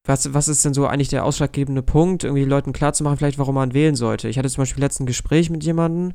[0.07, 3.75] Was, was ist denn so eigentlich der ausschlaggebende Punkt, irgendwie Leuten klarzumachen, vielleicht, warum man
[3.75, 4.29] wählen sollte?
[4.29, 6.13] Ich hatte zum Beispiel letztens ein Gespräch mit jemandem,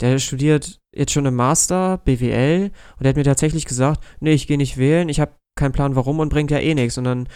[0.00, 4.46] der studiert jetzt schon im Master, BWL, und der hat mir tatsächlich gesagt, nee, ich
[4.46, 6.98] gehe nicht wählen, ich habe keinen Plan, warum und bringt ja eh nichts.
[6.98, 7.28] Und dann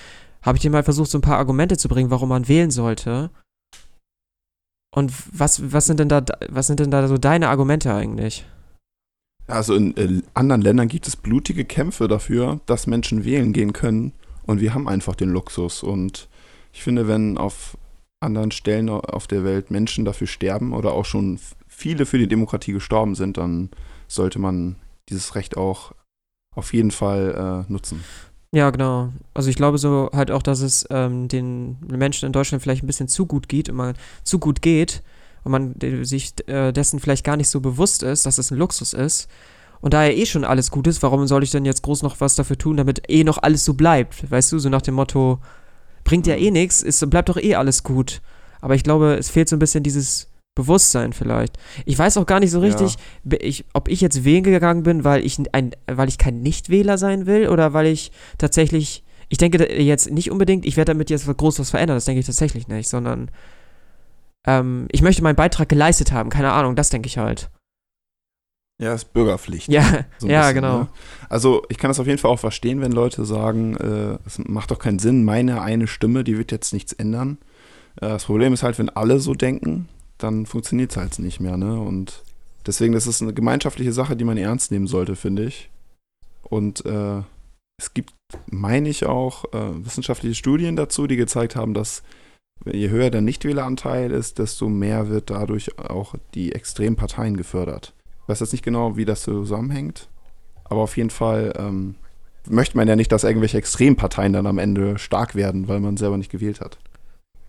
[0.42, 3.30] habe ich dem mal versucht, so ein paar Argumente zu bringen, warum man wählen sollte.
[4.94, 8.46] Und was, was sind denn da, was sind denn da so deine Argumente eigentlich?
[9.46, 14.12] Also in äh, anderen Ländern gibt es blutige Kämpfe dafür, dass Menschen wählen gehen können.
[14.46, 15.82] Und wir haben einfach den Luxus.
[15.82, 16.28] Und
[16.72, 17.76] ich finde, wenn auf
[18.20, 21.38] anderen Stellen auf der Welt Menschen dafür sterben oder auch schon
[21.68, 23.70] viele für die Demokratie gestorben sind, dann
[24.08, 24.76] sollte man
[25.08, 25.92] dieses Recht auch
[26.54, 28.02] auf jeden Fall äh, nutzen.
[28.52, 29.12] Ja, genau.
[29.34, 32.86] Also ich glaube so halt auch, dass es ähm, den Menschen in Deutschland vielleicht ein
[32.86, 33.94] bisschen zu gut geht und man
[34.24, 35.02] zu gut geht
[35.44, 35.74] und man
[36.04, 39.28] sich äh, dessen vielleicht gar nicht so bewusst ist, dass es ein Luxus ist.
[39.80, 42.20] Und da ja eh schon alles gut ist, warum soll ich denn jetzt groß noch
[42.20, 44.30] was dafür tun, damit eh noch alles so bleibt?
[44.30, 45.38] Weißt du, so nach dem Motto,
[46.04, 48.22] bringt ja eh nichts, ist bleibt doch eh alles gut.
[48.60, 51.58] Aber ich glaube, es fehlt so ein bisschen dieses Bewusstsein vielleicht.
[51.84, 52.64] Ich weiß auch gar nicht so Ja.
[52.64, 56.40] richtig, be- ich, ob ich jetzt wählen gegangen bin, weil ich ein, weil ich kein
[56.40, 61.10] Nichtwähler sein will oder weil ich tatsächlich, ich denke jetzt nicht unbedingt, ich werde damit
[61.10, 63.30] jetzt groß was verändern, das denke ich tatsächlich nicht, sondern
[64.46, 67.50] ähm, ich möchte meinen Beitrag geleistet haben, keine Ahnung, das denke ich halt.
[68.78, 69.68] Ja, ist Bürgerpflicht.
[69.68, 70.78] Ja, so ja, bisschen, genau.
[70.80, 70.88] Ne?
[71.28, 74.70] Also ich kann das auf jeden Fall auch verstehen, wenn Leute sagen, äh, es macht
[74.70, 77.38] doch keinen Sinn, meine eine Stimme, die wird jetzt nichts ändern.
[77.96, 81.56] Äh, das Problem ist halt, wenn alle so denken, dann funktioniert es halt nicht mehr.
[81.56, 81.80] Ne?
[81.80, 82.22] Und
[82.66, 85.70] deswegen ist es eine gemeinschaftliche Sache, die man ernst nehmen sollte, finde ich.
[86.42, 87.22] Und äh,
[87.78, 88.12] es gibt,
[88.46, 92.02] meine ich, auch äh, wissenschaftliche Studien dazu, die gezeigt haben, dass
[92.64, 97.92] je höher der Nichtwähleranteil ist, desto mehr wird dadurch auch die extremen Parteien gefördert.
[98.26, 100.08] Ich weiß jetzt nicht genau, wie das zusammenhängt,
[100.64, 101.94] aber auf jeden Fall ähm,
[102.48, 106.16] möchte man ja nicht, dass irgendwelche Extremparteien dann am Ende stark werden, weil man selber
[106.16, 106.76] nicht gewählt hat.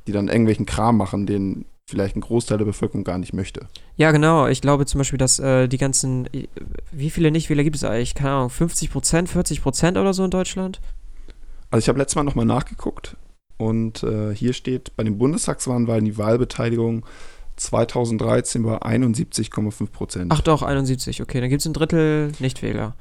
[0.05, 3.67] Die dann irgendwelchen Kram machen, den vielleicht ein Großteil der Bevölkerung gar nicht möchte.
[3.95, 4.45] Ja, genau.
[4.45, 6.47] Ich glaube zum Beispiel, dass äh, die ganzen, äh,
[6.91, 8.13] wie viele Nichtwähler gibt es eigentlich?
[8.13, 10.79] Keine Ahnung, 50 Prozent, 40 Prozent oder so in Deutschland?
[11.71, 13.17] Also ich habe letztes Mal nochmal nachgeguckt
[13.57, 17.03] und äh, hier steht, bei den Bundestagswahlen die Wahlbeteiligung
[17.57, 20.31] 2013 war 71,5 Prozent.
[20.31, 22.95] Ach doch, 71, okay, dann gibt es ein Drittel Nichtwähler.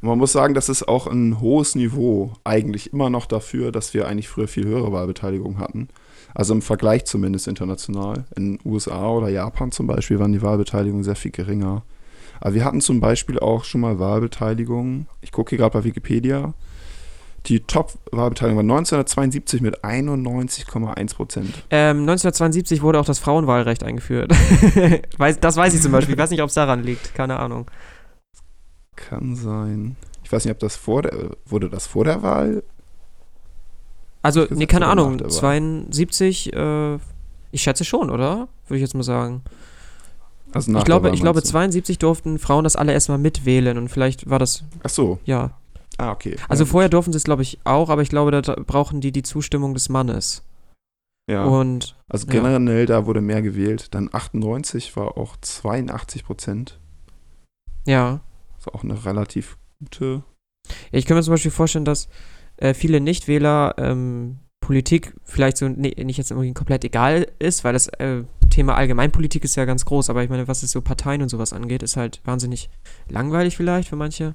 [0.00, 3.94] Und man muss sagen, das ist auch ein hohes Niveau eigentlich immer noch dafür, dass
[3.94, 5.88] wir eigentlich früher viel höhere Wahlbeteiligung hatten.
[6.34, 8.24] Also im Vergleich zumindest international.
[8.36, 11.82] In den USA oder Japan zum Beispiel waren die Wahlbeteiligungen sehr viel geringer.
[12.40, 15.06] Aber wir hatten zum Beispiel auch schon mal Wahlbeteiligung.
[15.22, 16.52] Ich gucke hier gerade bei Wikipedia.
[17.46, 21.48] Die Top-Wahlbeteiligung war 1972 mit 91,1 Prozent.
[21.70, 24.32] Ähm, 1972 wurde auch das Frauenwahlrecht eingeführt.
[25.40, 26.14] das weiß ich zum Beispiel.
[26.14, 27.14] Ich weiß nicht, ob es daran liegt.
[27.14, 27.70] Keine Ahnung.
[28.96, 29.96] Kann sein.
[30.24, 32.64] Ich weiß nicht, ob das vor der, wurde das vor der Wahl?
[34.22, 35.18] Also, Gesagt, nee, keine Ahnung.
[35.18, 35.32] der Wahl?
[35.32, 36.94] 72, äh,
[37.52, 38.48] ich schätze schon, oder?
[38.66, 39.42] Würde ich jetzt mal sagen.
[40.52, 41.52] Also Ich glaube, ich glaube, meinst du?
[41.52, 45.20] 72 durften Frauen das alle erstmal mitwählen und vielleicht war das, Ach so.
[45.24, 45.52] ja.
[45.98, 46.36] Ah, okay.
[46.48, 49.12] Also ja, vorher durften sie es, glaube ich, auch, aber ich glaube, da brauchen die
[49.12, 50.42] die Zustimmung des Mannes.
[51.30, 51.44] ja.
[51.44, 52.34] Und Also Ja.
[52.34, 53.94] generell, da wurde mehr gewählt.
[53.94, 56.78] Dann 98 war auch 82 Prozent.
[57.86, 58.20] ja.
[58.58, 60.22] Das ist auch eine relativ gute.
[60.90, 62.08] Ja, ich kann mir zum Beispiel vorstellen, dass
[62.56, 67.72] äh, viele Nichtwähler ähm, Politik vielleicht so ne, nicht jetzt irgendwie komplett egal ist, weil
[67.74, 71.22] das äh, Thema Allgemeinpolitik ist ja ganz groß, aber ich meine, was es so Parteien
[71.22, 72.68] und sowas angeht, ist halt wahnsinnig
[73.08, 74.34] langweilig vielleicht für manche.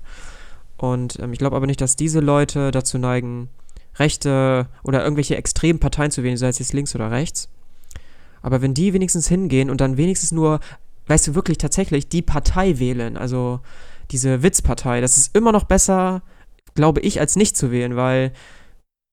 [0.82, 3.50] Und ähm, ich glaube aber nicht, dass diese Leute dazu neigen,
[3.98, 7.50] rechte oder irgendwelche extremen Parteien zu wählen, sei es jetzt links oder rechts.
[8.42, 10.60] Aber wenn die wenigstens hingehen und dann wenigstens nur,
[11.06, 13.60] weißt du, wirklich tatsächlich die Partei wählen, also
[14.10, 16.24] diese Witzpartei, das ist immer noch besser,
[16.74, 18.32] glaube ich, als nicht zu wählen, weil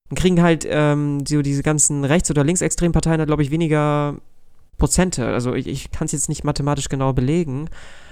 [0.09, 4.15] dann kriegen halt ähm, so diese ganzen rechts- oder linksextremen Parteien, glaube ich, weniger
[4.79, 5.27] Prozente.
[5.27, 7.69] Also ich, ich kann es jetzt nicht mathematisch genau belegen,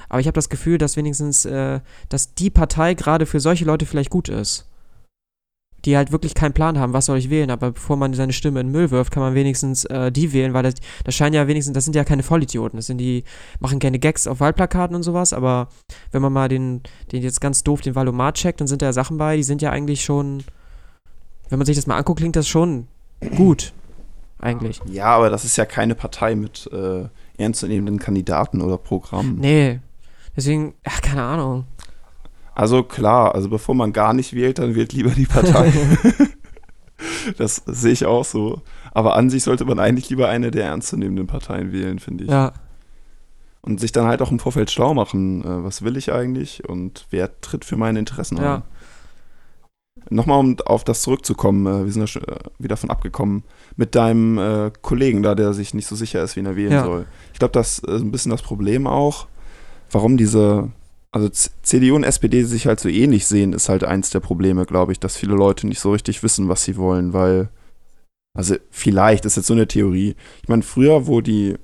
[0.10, 1.80] aber ich habe das Gefühl, dass wenigstens, äh,
[2.10, 4.66] dass die Partei gerade für solche Leute vielleicht gut ist.
[5.86, 8.60] Die halt wirklich keinen Plan haben, was soll ich wählen, aber bevor man seine Stimme
[8.60, 10.74] in den Müll wirft, kann man wenigstens äh, die wählen, weil das,
[11.04, 13.24] das scheinen ja wenigstens, das sind ja keine Vollidioten, das sind die,
[13.60, 15.70] machen gerne Gags auf Wahlplakaten und sowas, aber
[16.12, 16.82] wenn man mal den,
[17.12, 19.70] den jetzt ganz doof den Valomat checkt, dann sind da Sachen bei, die sind ja
[19.70, 20.44] eigentlich schon,
[21.50, 22.88] wenn man sich das mal anguckt, klingt das schon
[23.36, 23.72] gut,
[24.40, 24.82] eigentlich.
[24.92, 27.06] Ja, aber das ist ja keine Partei mit äh,
[27.38, 29.38] ernstzunehmenden Kandidaten oder Programmen.
[29.40, 29.80] Nee,
[30.38, 31.66] deswegen, ach, keine Ahnung.
[32.56, 35.72] Also klar, also bevor man gar nicht wählt, dann wählt lieber die Partei.
[37.38, 38.62] das sehe ich auch so.
[38.94, 42.32] Aber an sich sollte man eigentlich lieber eine der ernstzunehmenden Parteien wählen, finde ich.
[42.32, 42.54] Ja,
[43.62, 47.06] Und sich dann halt auch im Vorfeld schlau machen, äh, was will ich eigentlich und
[47.12, 48.56] wer tritt für meine Interessen Ja.
[48.56, 48.64] ein.
[50.10, 53.44] Nochmal, um auf das zurückzukommen, äh, wir sind ja schon äh, wieder von abgekommen,
[53.76, 56.84] mit deinem Kollegen da, der sich nicht so sicher ist, wen er wählen Ja.
[56.86, 57.06] soll.
[57.34, 59.28] Ich glaube, das ist ein bisschen das Problem auch,
[59.92, 60.72] warum diese,
[61.12, 64.92] also CDU und SPD sich halt so ähnlich sehen, ist halt eins der Probleme, glaube
[64.92, 67.50] ich, dass viele Leute nicht so richtig wissen, was sie wollen, weil,
[68.36, 70.16] also vielleicht ist jetzt so eine Theorie.
[70.44, 71.56] Ich meine, früher, wo die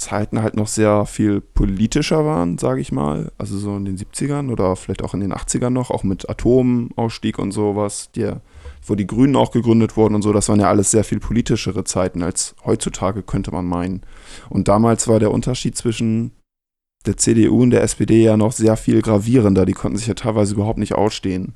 [0.00, 3.30] Zeiten halt noch sehr viel politischer waren, sage ich mal.
[3.38, 7.38] Also so in den 70ern oder vielleicht auch in den 80ern noch, auch mit Atomausstieg
[7.38, 8.40] und sowas, der,
[8.84, 11.84] wo die Grünen auch gegründet wurden und so, das waren ja alles sehr viel politischere
[11.84, 14.00] Zeiten als heutzutage, könnte man meinen.
[14.48, 16.32] Und damals war der Unterschied zwischen
[17.06, 19.64] der CDU und der SPD ja noch sehr viel gravierender.
[19.66, 21.54] Die konnten sich ja teilweise überhaupt nicht ausstehen.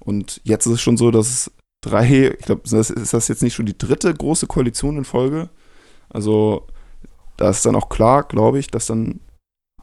[0.00, 3.54] Und jetzt ist es schon so, dass es drei, ich glaube, ist das jetzt nicht
[3.54, 5.48] schon die dritte große Koalition in Folge?
[6.10, 6.66] Also
[7.36, 9.20] da ist dann auch klar, glaube ich, dass dann,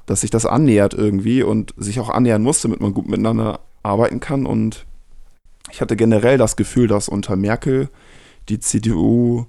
[0.06, 4.20] dass sich das annähert irgendwie und sich auch annähern muss, damit man gut miteinander arbeiten
[4.20, 4.46] kann.
[4.46, 4.86] Und
[5.72, 7.90] ich hatte generell das Gefühl, dass unter Merkel
[8.50, 9.46] die CDU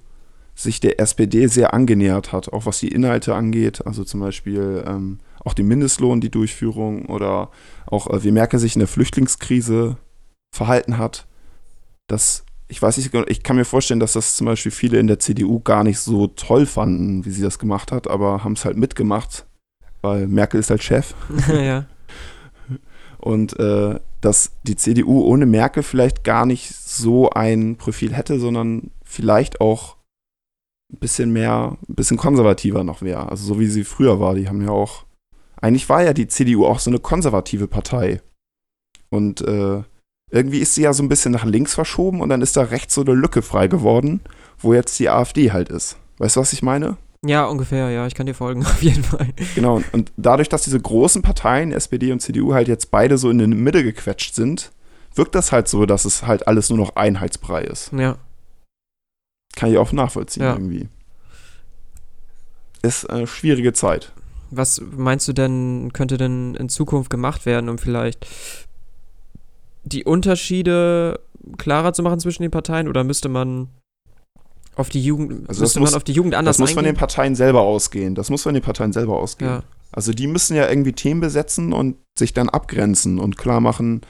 [0.55, 5.19] sich der SPD sehr angenähert hat, auch was die Inhalte angeht, also zum Beispiel ähm,
[5.43, 7.49] auch den Mindestlohn, die Durchführung oder
[7.85, 9.97] auch äh, wie Merkel sich in der Flüchtlingskrise
[10.53, 11.27] verhalten hat.
[12.07, 15.19] Das, ich weiß nicht, ich kann mir vorstellen, dass das zum Beispiel viele in der
[15.19, 18.77] CDU gar nicht so toll fanden, wie sie das gemacht hat, aber haben es halt
[18.77, 19.45] mitgemacht,
[20.01, 21.13] weil Merkel ist halt Chef.
[21.47, 21.85] ja.
[23.17, 28.91] Und äh, dass die CDU ohne Merkel vielleicht gar nicht so ein Profil hätte, sondern
[29.03, 29.97] vielleicht auch
[30.91, 33.29] ein bisschen mehr, ein bisschen konservativer noch wäre.
[33.29, 34.35] Also so wie sie früher war.
[34.35, 35.05] Die haben ja auch,
[35.61, 38.21] eigentlich war ja die CDU auch so eine konservative Partei.
[39.09, 39.83] Und äh,
[40.29, 42.95] irgendwie ist sie ja so ein bisschen nach links verschoben und dann ist da rechts
[42.95, 44.21] so eine Lücke frei geworden,
[44.59, 45.97] wo jetzt die AfD halt ist.
[46.17, 46.97] Weißt du, was ich meine?
[47.25, 49.27] Ja, ungefähr, ja, ich kann dir folgen, auf jeden Fall.
[49.55, 53.37] Genau, und- dadurch, dass diese großen Parteien, SPD und CDU, halt jetzt beide so in
[53.37, 54.71] die Mitte gequetscht sind,
[55.13, 57.91] wirkt das halt so, dass es halt alles nur noch Einheitsbrei ist.
[57.91, 58.17] Ja.
[59.55, 60.53] Kann ich auch nachvollziehen Ja.
[60.53, 60.87] irgendwie.
[62.81, 64.13] Ist eine schwierige Zeit.
[64.51, 68.27] Was meinst du denn, könnte denn in Zukunft gemacht werden, um vielleicht
[69.83, 71.19] die Unterschiede
[71.57, 73.69] klarer zu machen zwischen den Parteien oder müsste man
[74.75, 76.89] auf die Jugend, Also müsste muss- man auf die Jugend anders Das muss von den
[76.89, 76.99] eingehen?
[76.99, 78.15] Parteien selber ausgehen.
[78.15, 79.51] Das muss von den Parteien selber ausgehen.
[79.51, 79.63] Ja.
[79.91, 84.01] Also die müssen ja irgendwie Themen besetzen und sich dann abgrenzen und klar machen,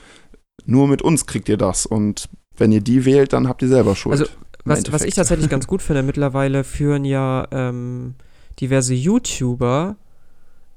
[0.66, 1.86] nur mit uns kriegt ihr das.
[1.88, 4.20] Und wenn ihr die wählt, dann habt ihr selber Schuld.
[4.20, 4.32] Also,
[4.66, 8.14] Was, was ich tatsächlich ganz gut finde, mittlerweile führen ja ähm,
[8.60, 9.96] diverse YouTuber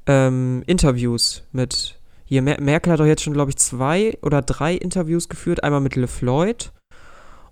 [0.07, 1.99] ähm, Interviews mit.
[2.27, 5.63] Hier, Mer Merkel hat doch jetzt schon, glaube ich, zwei oder drei Interviews geführt.
[5.63, 6.73] Einmal mit LeFloid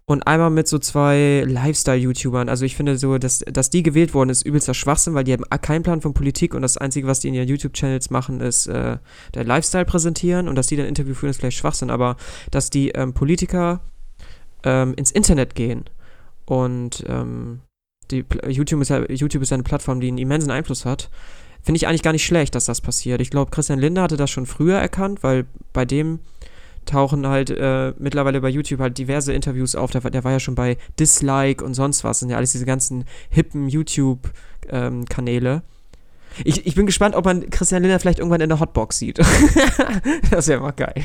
[0.06, 2.48] und einmal mit so zwei Lifestyle-YouTubern.
[2.48, 5.44] Also ich finde so, dass, dass die gewählt worden ist, übelster Schwachsinn, weil die haben
[5.60, 8.98] keinen Plan von Politik und das Einzige, was die in ihren YouTube-Channels machen, ist äh,
[9.34, 12.16] der Lifestyle präsentieren und dass die dann Interview führen, ist vielleicht Schwachsinn, aber
[12.50, 13.80] dass die ähm, Politiker
[14.64, 15.84] ähm, ins Internet gehen
[16.46, 17.60] und ähm,
[18.10, 21.08] die YouTube ist, ja, YouTube ist eine Plattform, die einen immensen Einfluss hat.
[21.62, 23.20] Finde ich eigentlich gar nicht schlecht, dass das passiert.
[23.20, 26.18] Ich glaube, Christian Lindner hatte das schon früher erkannt, weil bei dem
[26.84, 29.92] tauchen halt äh, mittlerweile bei YouTube halt diverse Interviews auf.
[29.92, 32.18] Der, war- der war ja schon bei Dislike und sonst was.
[32.18, 33.68] Sind ja alles diese ganzen hippen
[34.68, 35.62] YouTube-Kanäle.
[36.44, 39.18] ich, ich bin gespannt, ob man Christian Lindner vielleicht irgendwann in der Hotbox sieht.
[40.30, 41.04] das wäre mal geil.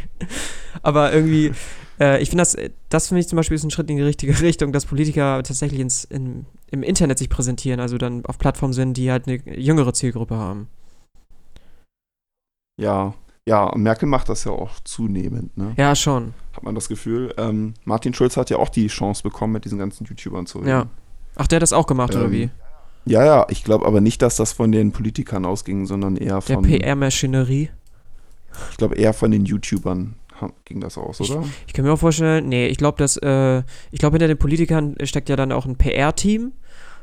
[0.82, 1.52] Aber irgendwie,
[2.00, 2.56] äh, ich finde das,
[2.90, 5.80] das finde ich zum Beispiel ist ein Schritt in die richtige Richtung, dass Politiker tatsächlich
[5.82, 9.94] ins, in, im Internet sich präsentieren, also dann auf Plattformen sind, die halt eine jüngere
[9.94, 10.68] Zielgruppe haben.
[12.80, 13.14] Ja,
[13.48, 15.74] ja, Merkel macht das ja auch zunehmend, ne?
[15.78, 16.34] Ja, schon.
[16.54, 17.34] Hat man das Gefühl.
[17.38, 20.70] Ähm, Martin Schulz hat ja auch die Chance bekommen, mit diesen ganzen YouTubern zu reden.
[20.70, 20.88] Ja.
[21.38, 22.50] Ach, der hat das auch gemacht, oder Ähm, wie?
[23.06, 26.42] Ja, ja, ich glaube aber nicht, dass das von den Politikern ausging, sondern eher Der
[26.42, 27.70] von, PR-Maschinerie.
[28.72, 30.16] ich glaube eher von den YouTubern
[30.66, 31.44] ging das aus, oder?
[31.68, 34.96] Ich kann mir auch vorstellen, nee, ich glaube, dass, äh, ich glaube, hinter den Politikern
[35.04, 36.52] steckt ja dann auch ein PR-Team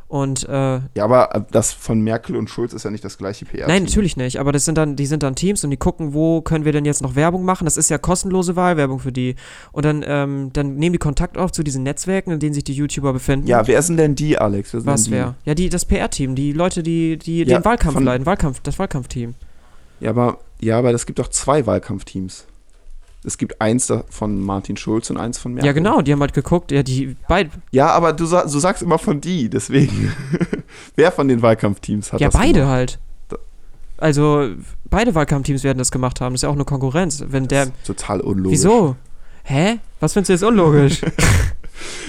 [0.06, 0.52] Und äh,
[0.94, 3.66] Ja, aber äh, das von Merkel und Schulz ist ja nicht das gleiche PR.
[3.66, 4.38] Nein, natürlich nicht.
[4.38, 6.84] Aber das sind dann, die sind dann Teams und die gucken, wo können wir denn
[6.84, 7.64] jetzt noch Werbung machen.
[7.64, 9.34] Das ist ja kostenlose Wahlwerbung für die.
[9.72, 12.74] Und dann, ähm, dann nehmen die Kontakt auf zu diesen Netzwerken, in denen sich die
[12.74, 13.46] YouTuber befinden.
[13.46, 14.74] Ja, wer sind denn die, Alex?
[14.74, 15.34] Wer Was wer?
[15.46, 19.34] Ja, die, das PR-Team, die Leute, die, die Ja, den Wahlkampf leiten, Wahlkampf, das Wahlkampfteam.
[20.00, 22.46] Ja, aber, ja, aber es gibt doch zwei Wahlkampfteams.
[23.26, 25.66] Es gibt eins von Martin Schulz und eins von Merkel.
[25.66, 28.98] Ja, genau, die haben halt geguckt, ja, die beide, Ja, aber du, du sagst immer
[28.98, 30.12] von die, deswegen.
[30.96, 32.70] wer von den Wahlkampfteams hat ja, das beide gemacht?
[32.70, 32.98] halt.
[33.96, 34.50] Also,
[34.90, 36.34] beide Wahlkampfteams werden das gemacht haben.
[36.34, 37.24] Das ist ja auch eine Konkurrenz.
[37.28, 38.58] Wenn der, Das ist total unlogisch.
[38.58, 38.96] wieso?
[39.44, 39.78] Hä?
[40.00, 41.00] Was findest du jetzt unlogisch?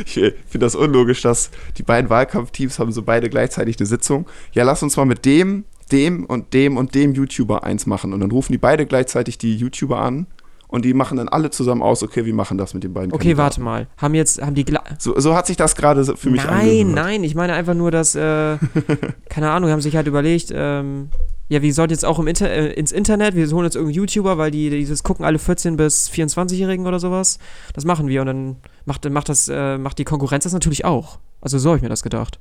[0.05, 4.27] Ich finde das unlogisch, dass die beiden Wahlkampfteams haben so beide gleichzeitig eine Sitzung.
[4.53, 8.13] Ja, lass uns mal mit dem, dem und dem und dem YouTuber eins machen.
[8.13, 10.27] Und dann rufen die beide gleichzeitig die YouTuber an
[10.67, 13.37] und die machen dann alle zusammen aus, okay, wir machen das mit den beiden Okay,
[13.37, 13.87] warte mal.
[13.97, 14.65] Haben jetzt, haben die,
[14.99, 16.95] So, so hat sich das gerade für mich Nein, angehört.
[16.95, 18.57] nein, ich meine einfach nur, dass, äh,
[19.29, 21.09] keine Ahnung, haben sich halt überlegt, ähm,
[21.47, 24.37] ja, wir sollten jetzt auch im Inter äh, ins Internet, wir holen jetzt irgendeinen YouTuber,
[24.39, 27.37] weil die dieses gucken alle 14- bis 24-Jährigen oder sowas.
[27.73, 28.55] Das machen wir und dann
[28.85, 31.19] macht, macht das, äh, macht die Konkurrenz das natürlich auch.
[31.41, 32.39] Also so habe ich mir das gedacht.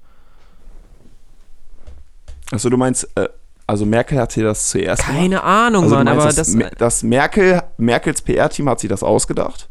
[2.50, 3.28] Also du meinst, äh,
[3.66, 5.18] also Merkel hat hier das zuerst gemacht?
[5.18, 9.02] Keine Ahnung, Also Mann, meinst, aber das, das, das Merkel, Merkels PR-Team hat sich das
[9.02, 9.68] ausgedacht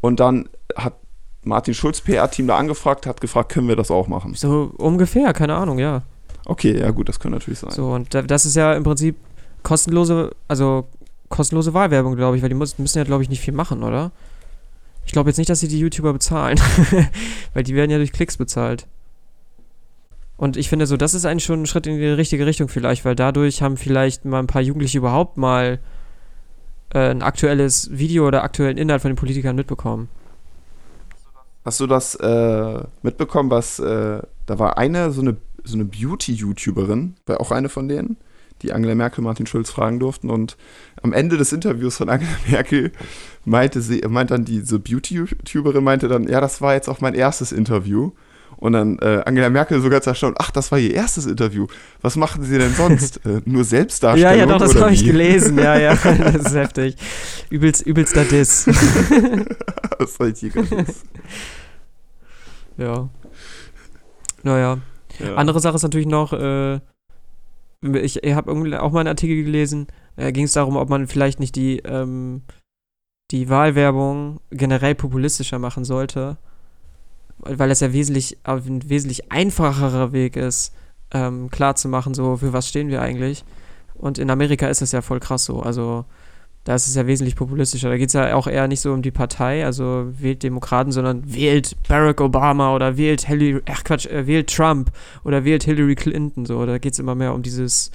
[0.00, 0.94] und dann hat
[1.42, 4.34] Martin Schulz PR-Team da angefragt, hat gefragt, können wir das auch machen?
[4.34, 6.02] so ungefähr, keine Ahnung, ja.
[6.44, 7.70] Okay, ja gut, das kann natürlich sein.
[7.70, 9.16] So, und da, das ist ja im Prinzip
[9.62, 10.86] kostenlose, also
[11.28, 14.12] kostenlose Wahlwerbung, glaube ich, weil die müssen ja, glaube ich, nicht viel machen, oder?
[15.06, 16.60] Ich glaube jetzt nicht, dass sie die YouTuber bezahlen,
[17.54, 18.86] weil die werden ja durch Klicks bezahlt.
[20.36, 23.04] Und ich finde so, das ist eigentlich schon ein Schritt in die richtige Richtung vielleicht,
[23.04, 25.78] weil dadurch haben vielleicht mal ein paar Jugendliche überhaupt mal
[26.92, 30.08] äh, ein aktuelles Video oder aktuellen Inhalt von den Politikern mitbekommen.
[31.64, 37.16] Hast du das äh, mitbekommen, was, äh, da war eine, so eine, so eine Beauty-YouTuberin,
[37.26, 38.18] war auch eine von denen,
[38.62, 40.56] die Angela Merkel Martin Schulz fragen durften und
[41.02, 42.92] am Ende des Interviews von Angela Merkel
[43.44, 47.52] meinte sie, meint dann diese Beauty-YouTuberin, meinte dann, ja, das war jetzt auch mein erstes
[47.52, 48.12] Interview.
[48.58, 51.66] Und dann äh, Angela Merkel so ganz erstaunt, ach, das war ihr erstes Interview.
[52.00, 53.18] Was machen Sie denn sonst?
[53.26, 54.38] äh, nur Ja, Selbstdarstellung?
[54.38, 56.96] ja, doch, das habe ich gelesen, ja, ja, das ist heftig.
[57.50, 58.64] Übelst, übelster Diss.
[59.98, 61.04] das war richtig krass.
[62.78, 63.08] Ja.
[64.42, 64.78] Naja.
[65.18, 65.34] Ja.
[65.34, 66.76] Andere Sache ist natürlich noch, äh,
[68.02, 71.40] ich, ich habe auch mal einen Artikel gelesen, da ging es darum, ob man vielleicht
[71.40, 72.42] nicht die, ähm,
[73.30, 76.38] die Wahlwerbung generell populistischer machen sollte,
[77.38, 80.72] weil es ja wesentlich, ein wesentlich einfacherer Weg ist,
[81.12, 83.44] ähm, klarzumachen, so, für was stehen wir eigentlich.
[83.94, 86.04] Und in Amerika ist das ja voll krass so, also
[86.66, 87.88] da ist es ja wesentlich populistischer.
[87.88, 91.22] Da geht es ja auch eher nicht so um die Partei, also wählt Demokraten, sondern
[91.32, 94.90] wählt Barack Obama oder wählt Hillary, ach Quatsch, äh, wählt Trump
[95.22, 96.44] oder wählt Hillary Clinton.
[96.44, 97.92] So, da geht es immer mehr um dieses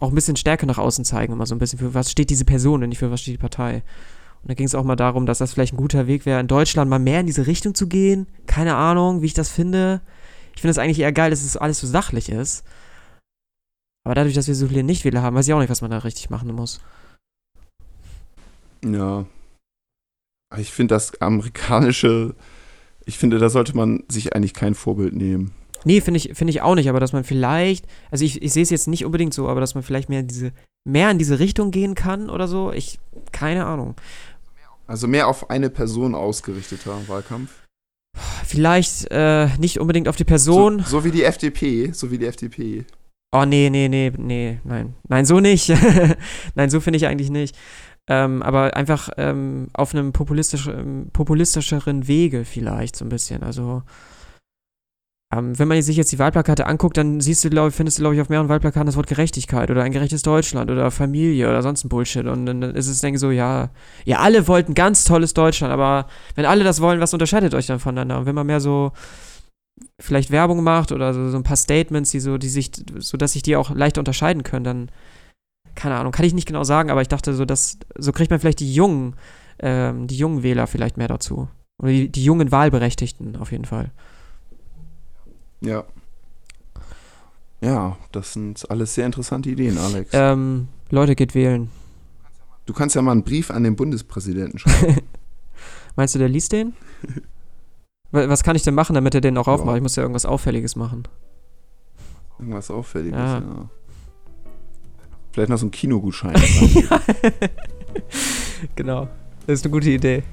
[0.00, 2.44] auch ein bisschen Stärke nach außen zeigen, immer so ein bisschen für was steht diese
[2.44, 3.84] Person und nicht für was steht die Partei.
[4.42, 6.48] Und da ging es auch mal darum, dass das vielleicht ein guter Weg wäre, in
[6.48, 8.26] Deutschland mal mehr in diese Richtung zu gehen.
[8.46, 10.00] Keine Ahnung, wie ich das finde.
[10.54, 12.64] Ich finde es eigentlich eher geil, dass es alles so sachlich ist.
[14.04, 15.98] Aber dadurch, dass wir so viele Nichtwähler haben, weiß ich auch nicht, was man da
[15.98, 16.80] richtig machen muss.
[18.84, 19.26] Ja.
[20.58, 22.34] Ich finde das amerikanische,
[23.06, 25.52] ich finde, da sollte man sich eigentlich kein Vorbild nehmen.
[25.84, 28.62] Nee, finde ich, finde ich auch nicht, aber dass man vielleicht, also ich, ich sehe
[28.62, 30.52] es jetzt nicht unbedingt so, aber dass man vielleicht mehr in diese,
[30.84, 32.72] mehr in diese Richtung gehen kann oder so.
[32.72, 32.98] Ich,
[33.32, 33.94] keine Ahnung.
[34.86, 37.50] Also mehr auf eine Person ausgerichteter Wahlkampf.
[38.44, 40.80] Vielleicht äh, nicht unbedingt auf die Person.
[40.80, 42.84] So, so wie die FDP, so wie die FDP.
[43.34, 44.94] Oh, nee, nee, nee, nee, nein.
[45.08, 45.72] Nein, so nicht.
[46.54, 47.56] nein, so finde ich eigentlich nicht.
[48.08, 53.42] Ähm, aber einfach ähm, auf einem populistisch, ähm, populistischeren Wege vielleicht so ein bisschen.
[53.42, 53.82] Also,
[55.34, 58.14] ähm, wenn man sich jetzt die Wahlplakate anguckt, dann siehst du, glaub, findest du, glaube
[58.14, 61.84] ich, auf mehreren Wahlplakaten das Wort Gerechtigkeit oder ein gerechtes Deutschland oder Familie oder sonst
[61.84, 62.26] ein Bullshit.
[62.26, 63.70] Und dann ist es, denke ich, so, ja,
[64.04, 67.80] ja, alle wollten ganz tolles Deutschland, aber wenn alle das wollen, was unterscheidet euch dann
[67.80, 68.18] voneinander?
[68.18, 68.92] Und wenn man mehr so
[69.98, 73.32] vielleicht Werbung macht oder so, so ein paar Statements, die so, die sich, so dass
[73.32, 74.90] sich die auch leicht unterscheiden können, dann,
[75.74, 78.38] keine Ahnung, kann ich nicht genau sagen, aber ich dachte so, dass, so kriegt man
[78.38, 79.14] vielleicht die jungen,
[79.60, 81.48] ähm, die jungen Wähler vielleicht mehr dazu.
[81.80, 83.92] Oder die, die jungen Wahlberechtigten auf jeden Fall.
[85.62, 85.84] Ja.
[87.60, 90.10] Ja, das sind alles sehr interessante Ideen, Alex.
[90.12, 91.70] Ähm, Leute, geht wählen.
[92.66, 94.98] Du kannst ja mal einen Brief an den Bundespräsidenten schreiben.
[95.96, 96.74] Meinst du, der liest den?
[98.10, 99.52] Wa- Was kann ich denn machen, damit er den auch Ja.
[99.54, 99.76] aufmacht?
[99.76, 101.04] Ich muss ja irgendwas Auffälliges machen.
[102.38, 103.38] Irgendwas Auffälliges, Ja.
[103.38, 103.68] ja.
[105.32, 106.34] Vielleicht noch so ein Kinogutschein.
[108.76, 109.08] genau.
[109.46, 110.24] Das ist eine gute Idee.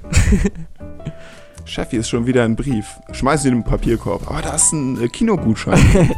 [1.70, 2.98] Chef, hier ist schon wieder ein Brief.
[3.12, 4.28] Schmeiß ihn in den Papierkorb.
[4.28, 5.78] Aber da ist ein äh, Kinogutschein.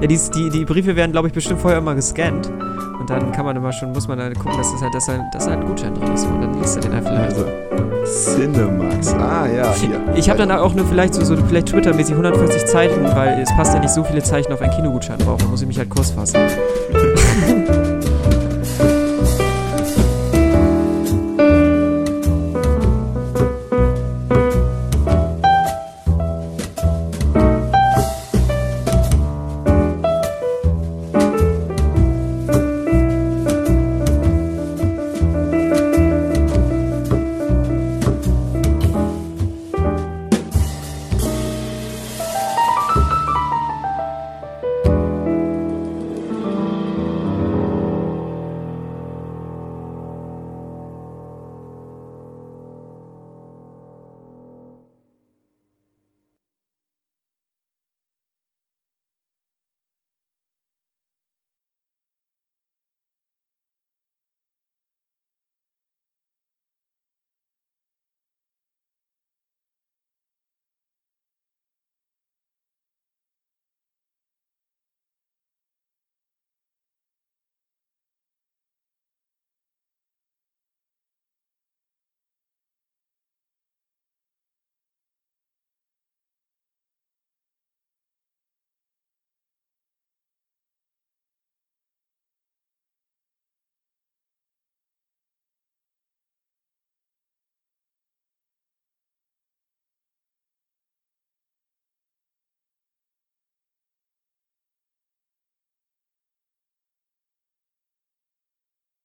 [0.00, 2.50] Ja, die, die, die Briefe werden, glaube ich, bestimmt vorher immer gescannt.
[2.98, 5.20] Und dann kann man immer schon, muss man halt gucken, dass, das halt, dass, halt,
[5.32, 6.24] dass halt ein Gutschein drin ist.
[6.24, 7.36] Und dann liest er den vielleicht.
[7.36, 7.44] also,
[8.06, 9.12] Cinemax.
[9.12, 10.00] Ah, ja, hier.
[10.14, 13.74] Ich habe dann auch nur vielleicht so, so vielleicht Twitter-mäßig 140 Zeichen, weil es passt
[13.74, 15.42] ja nicht so viele Zeichen auf einen Kinogutschein drauf.
[15.42, 16.40] Da muss ich mich halt kurz fassen.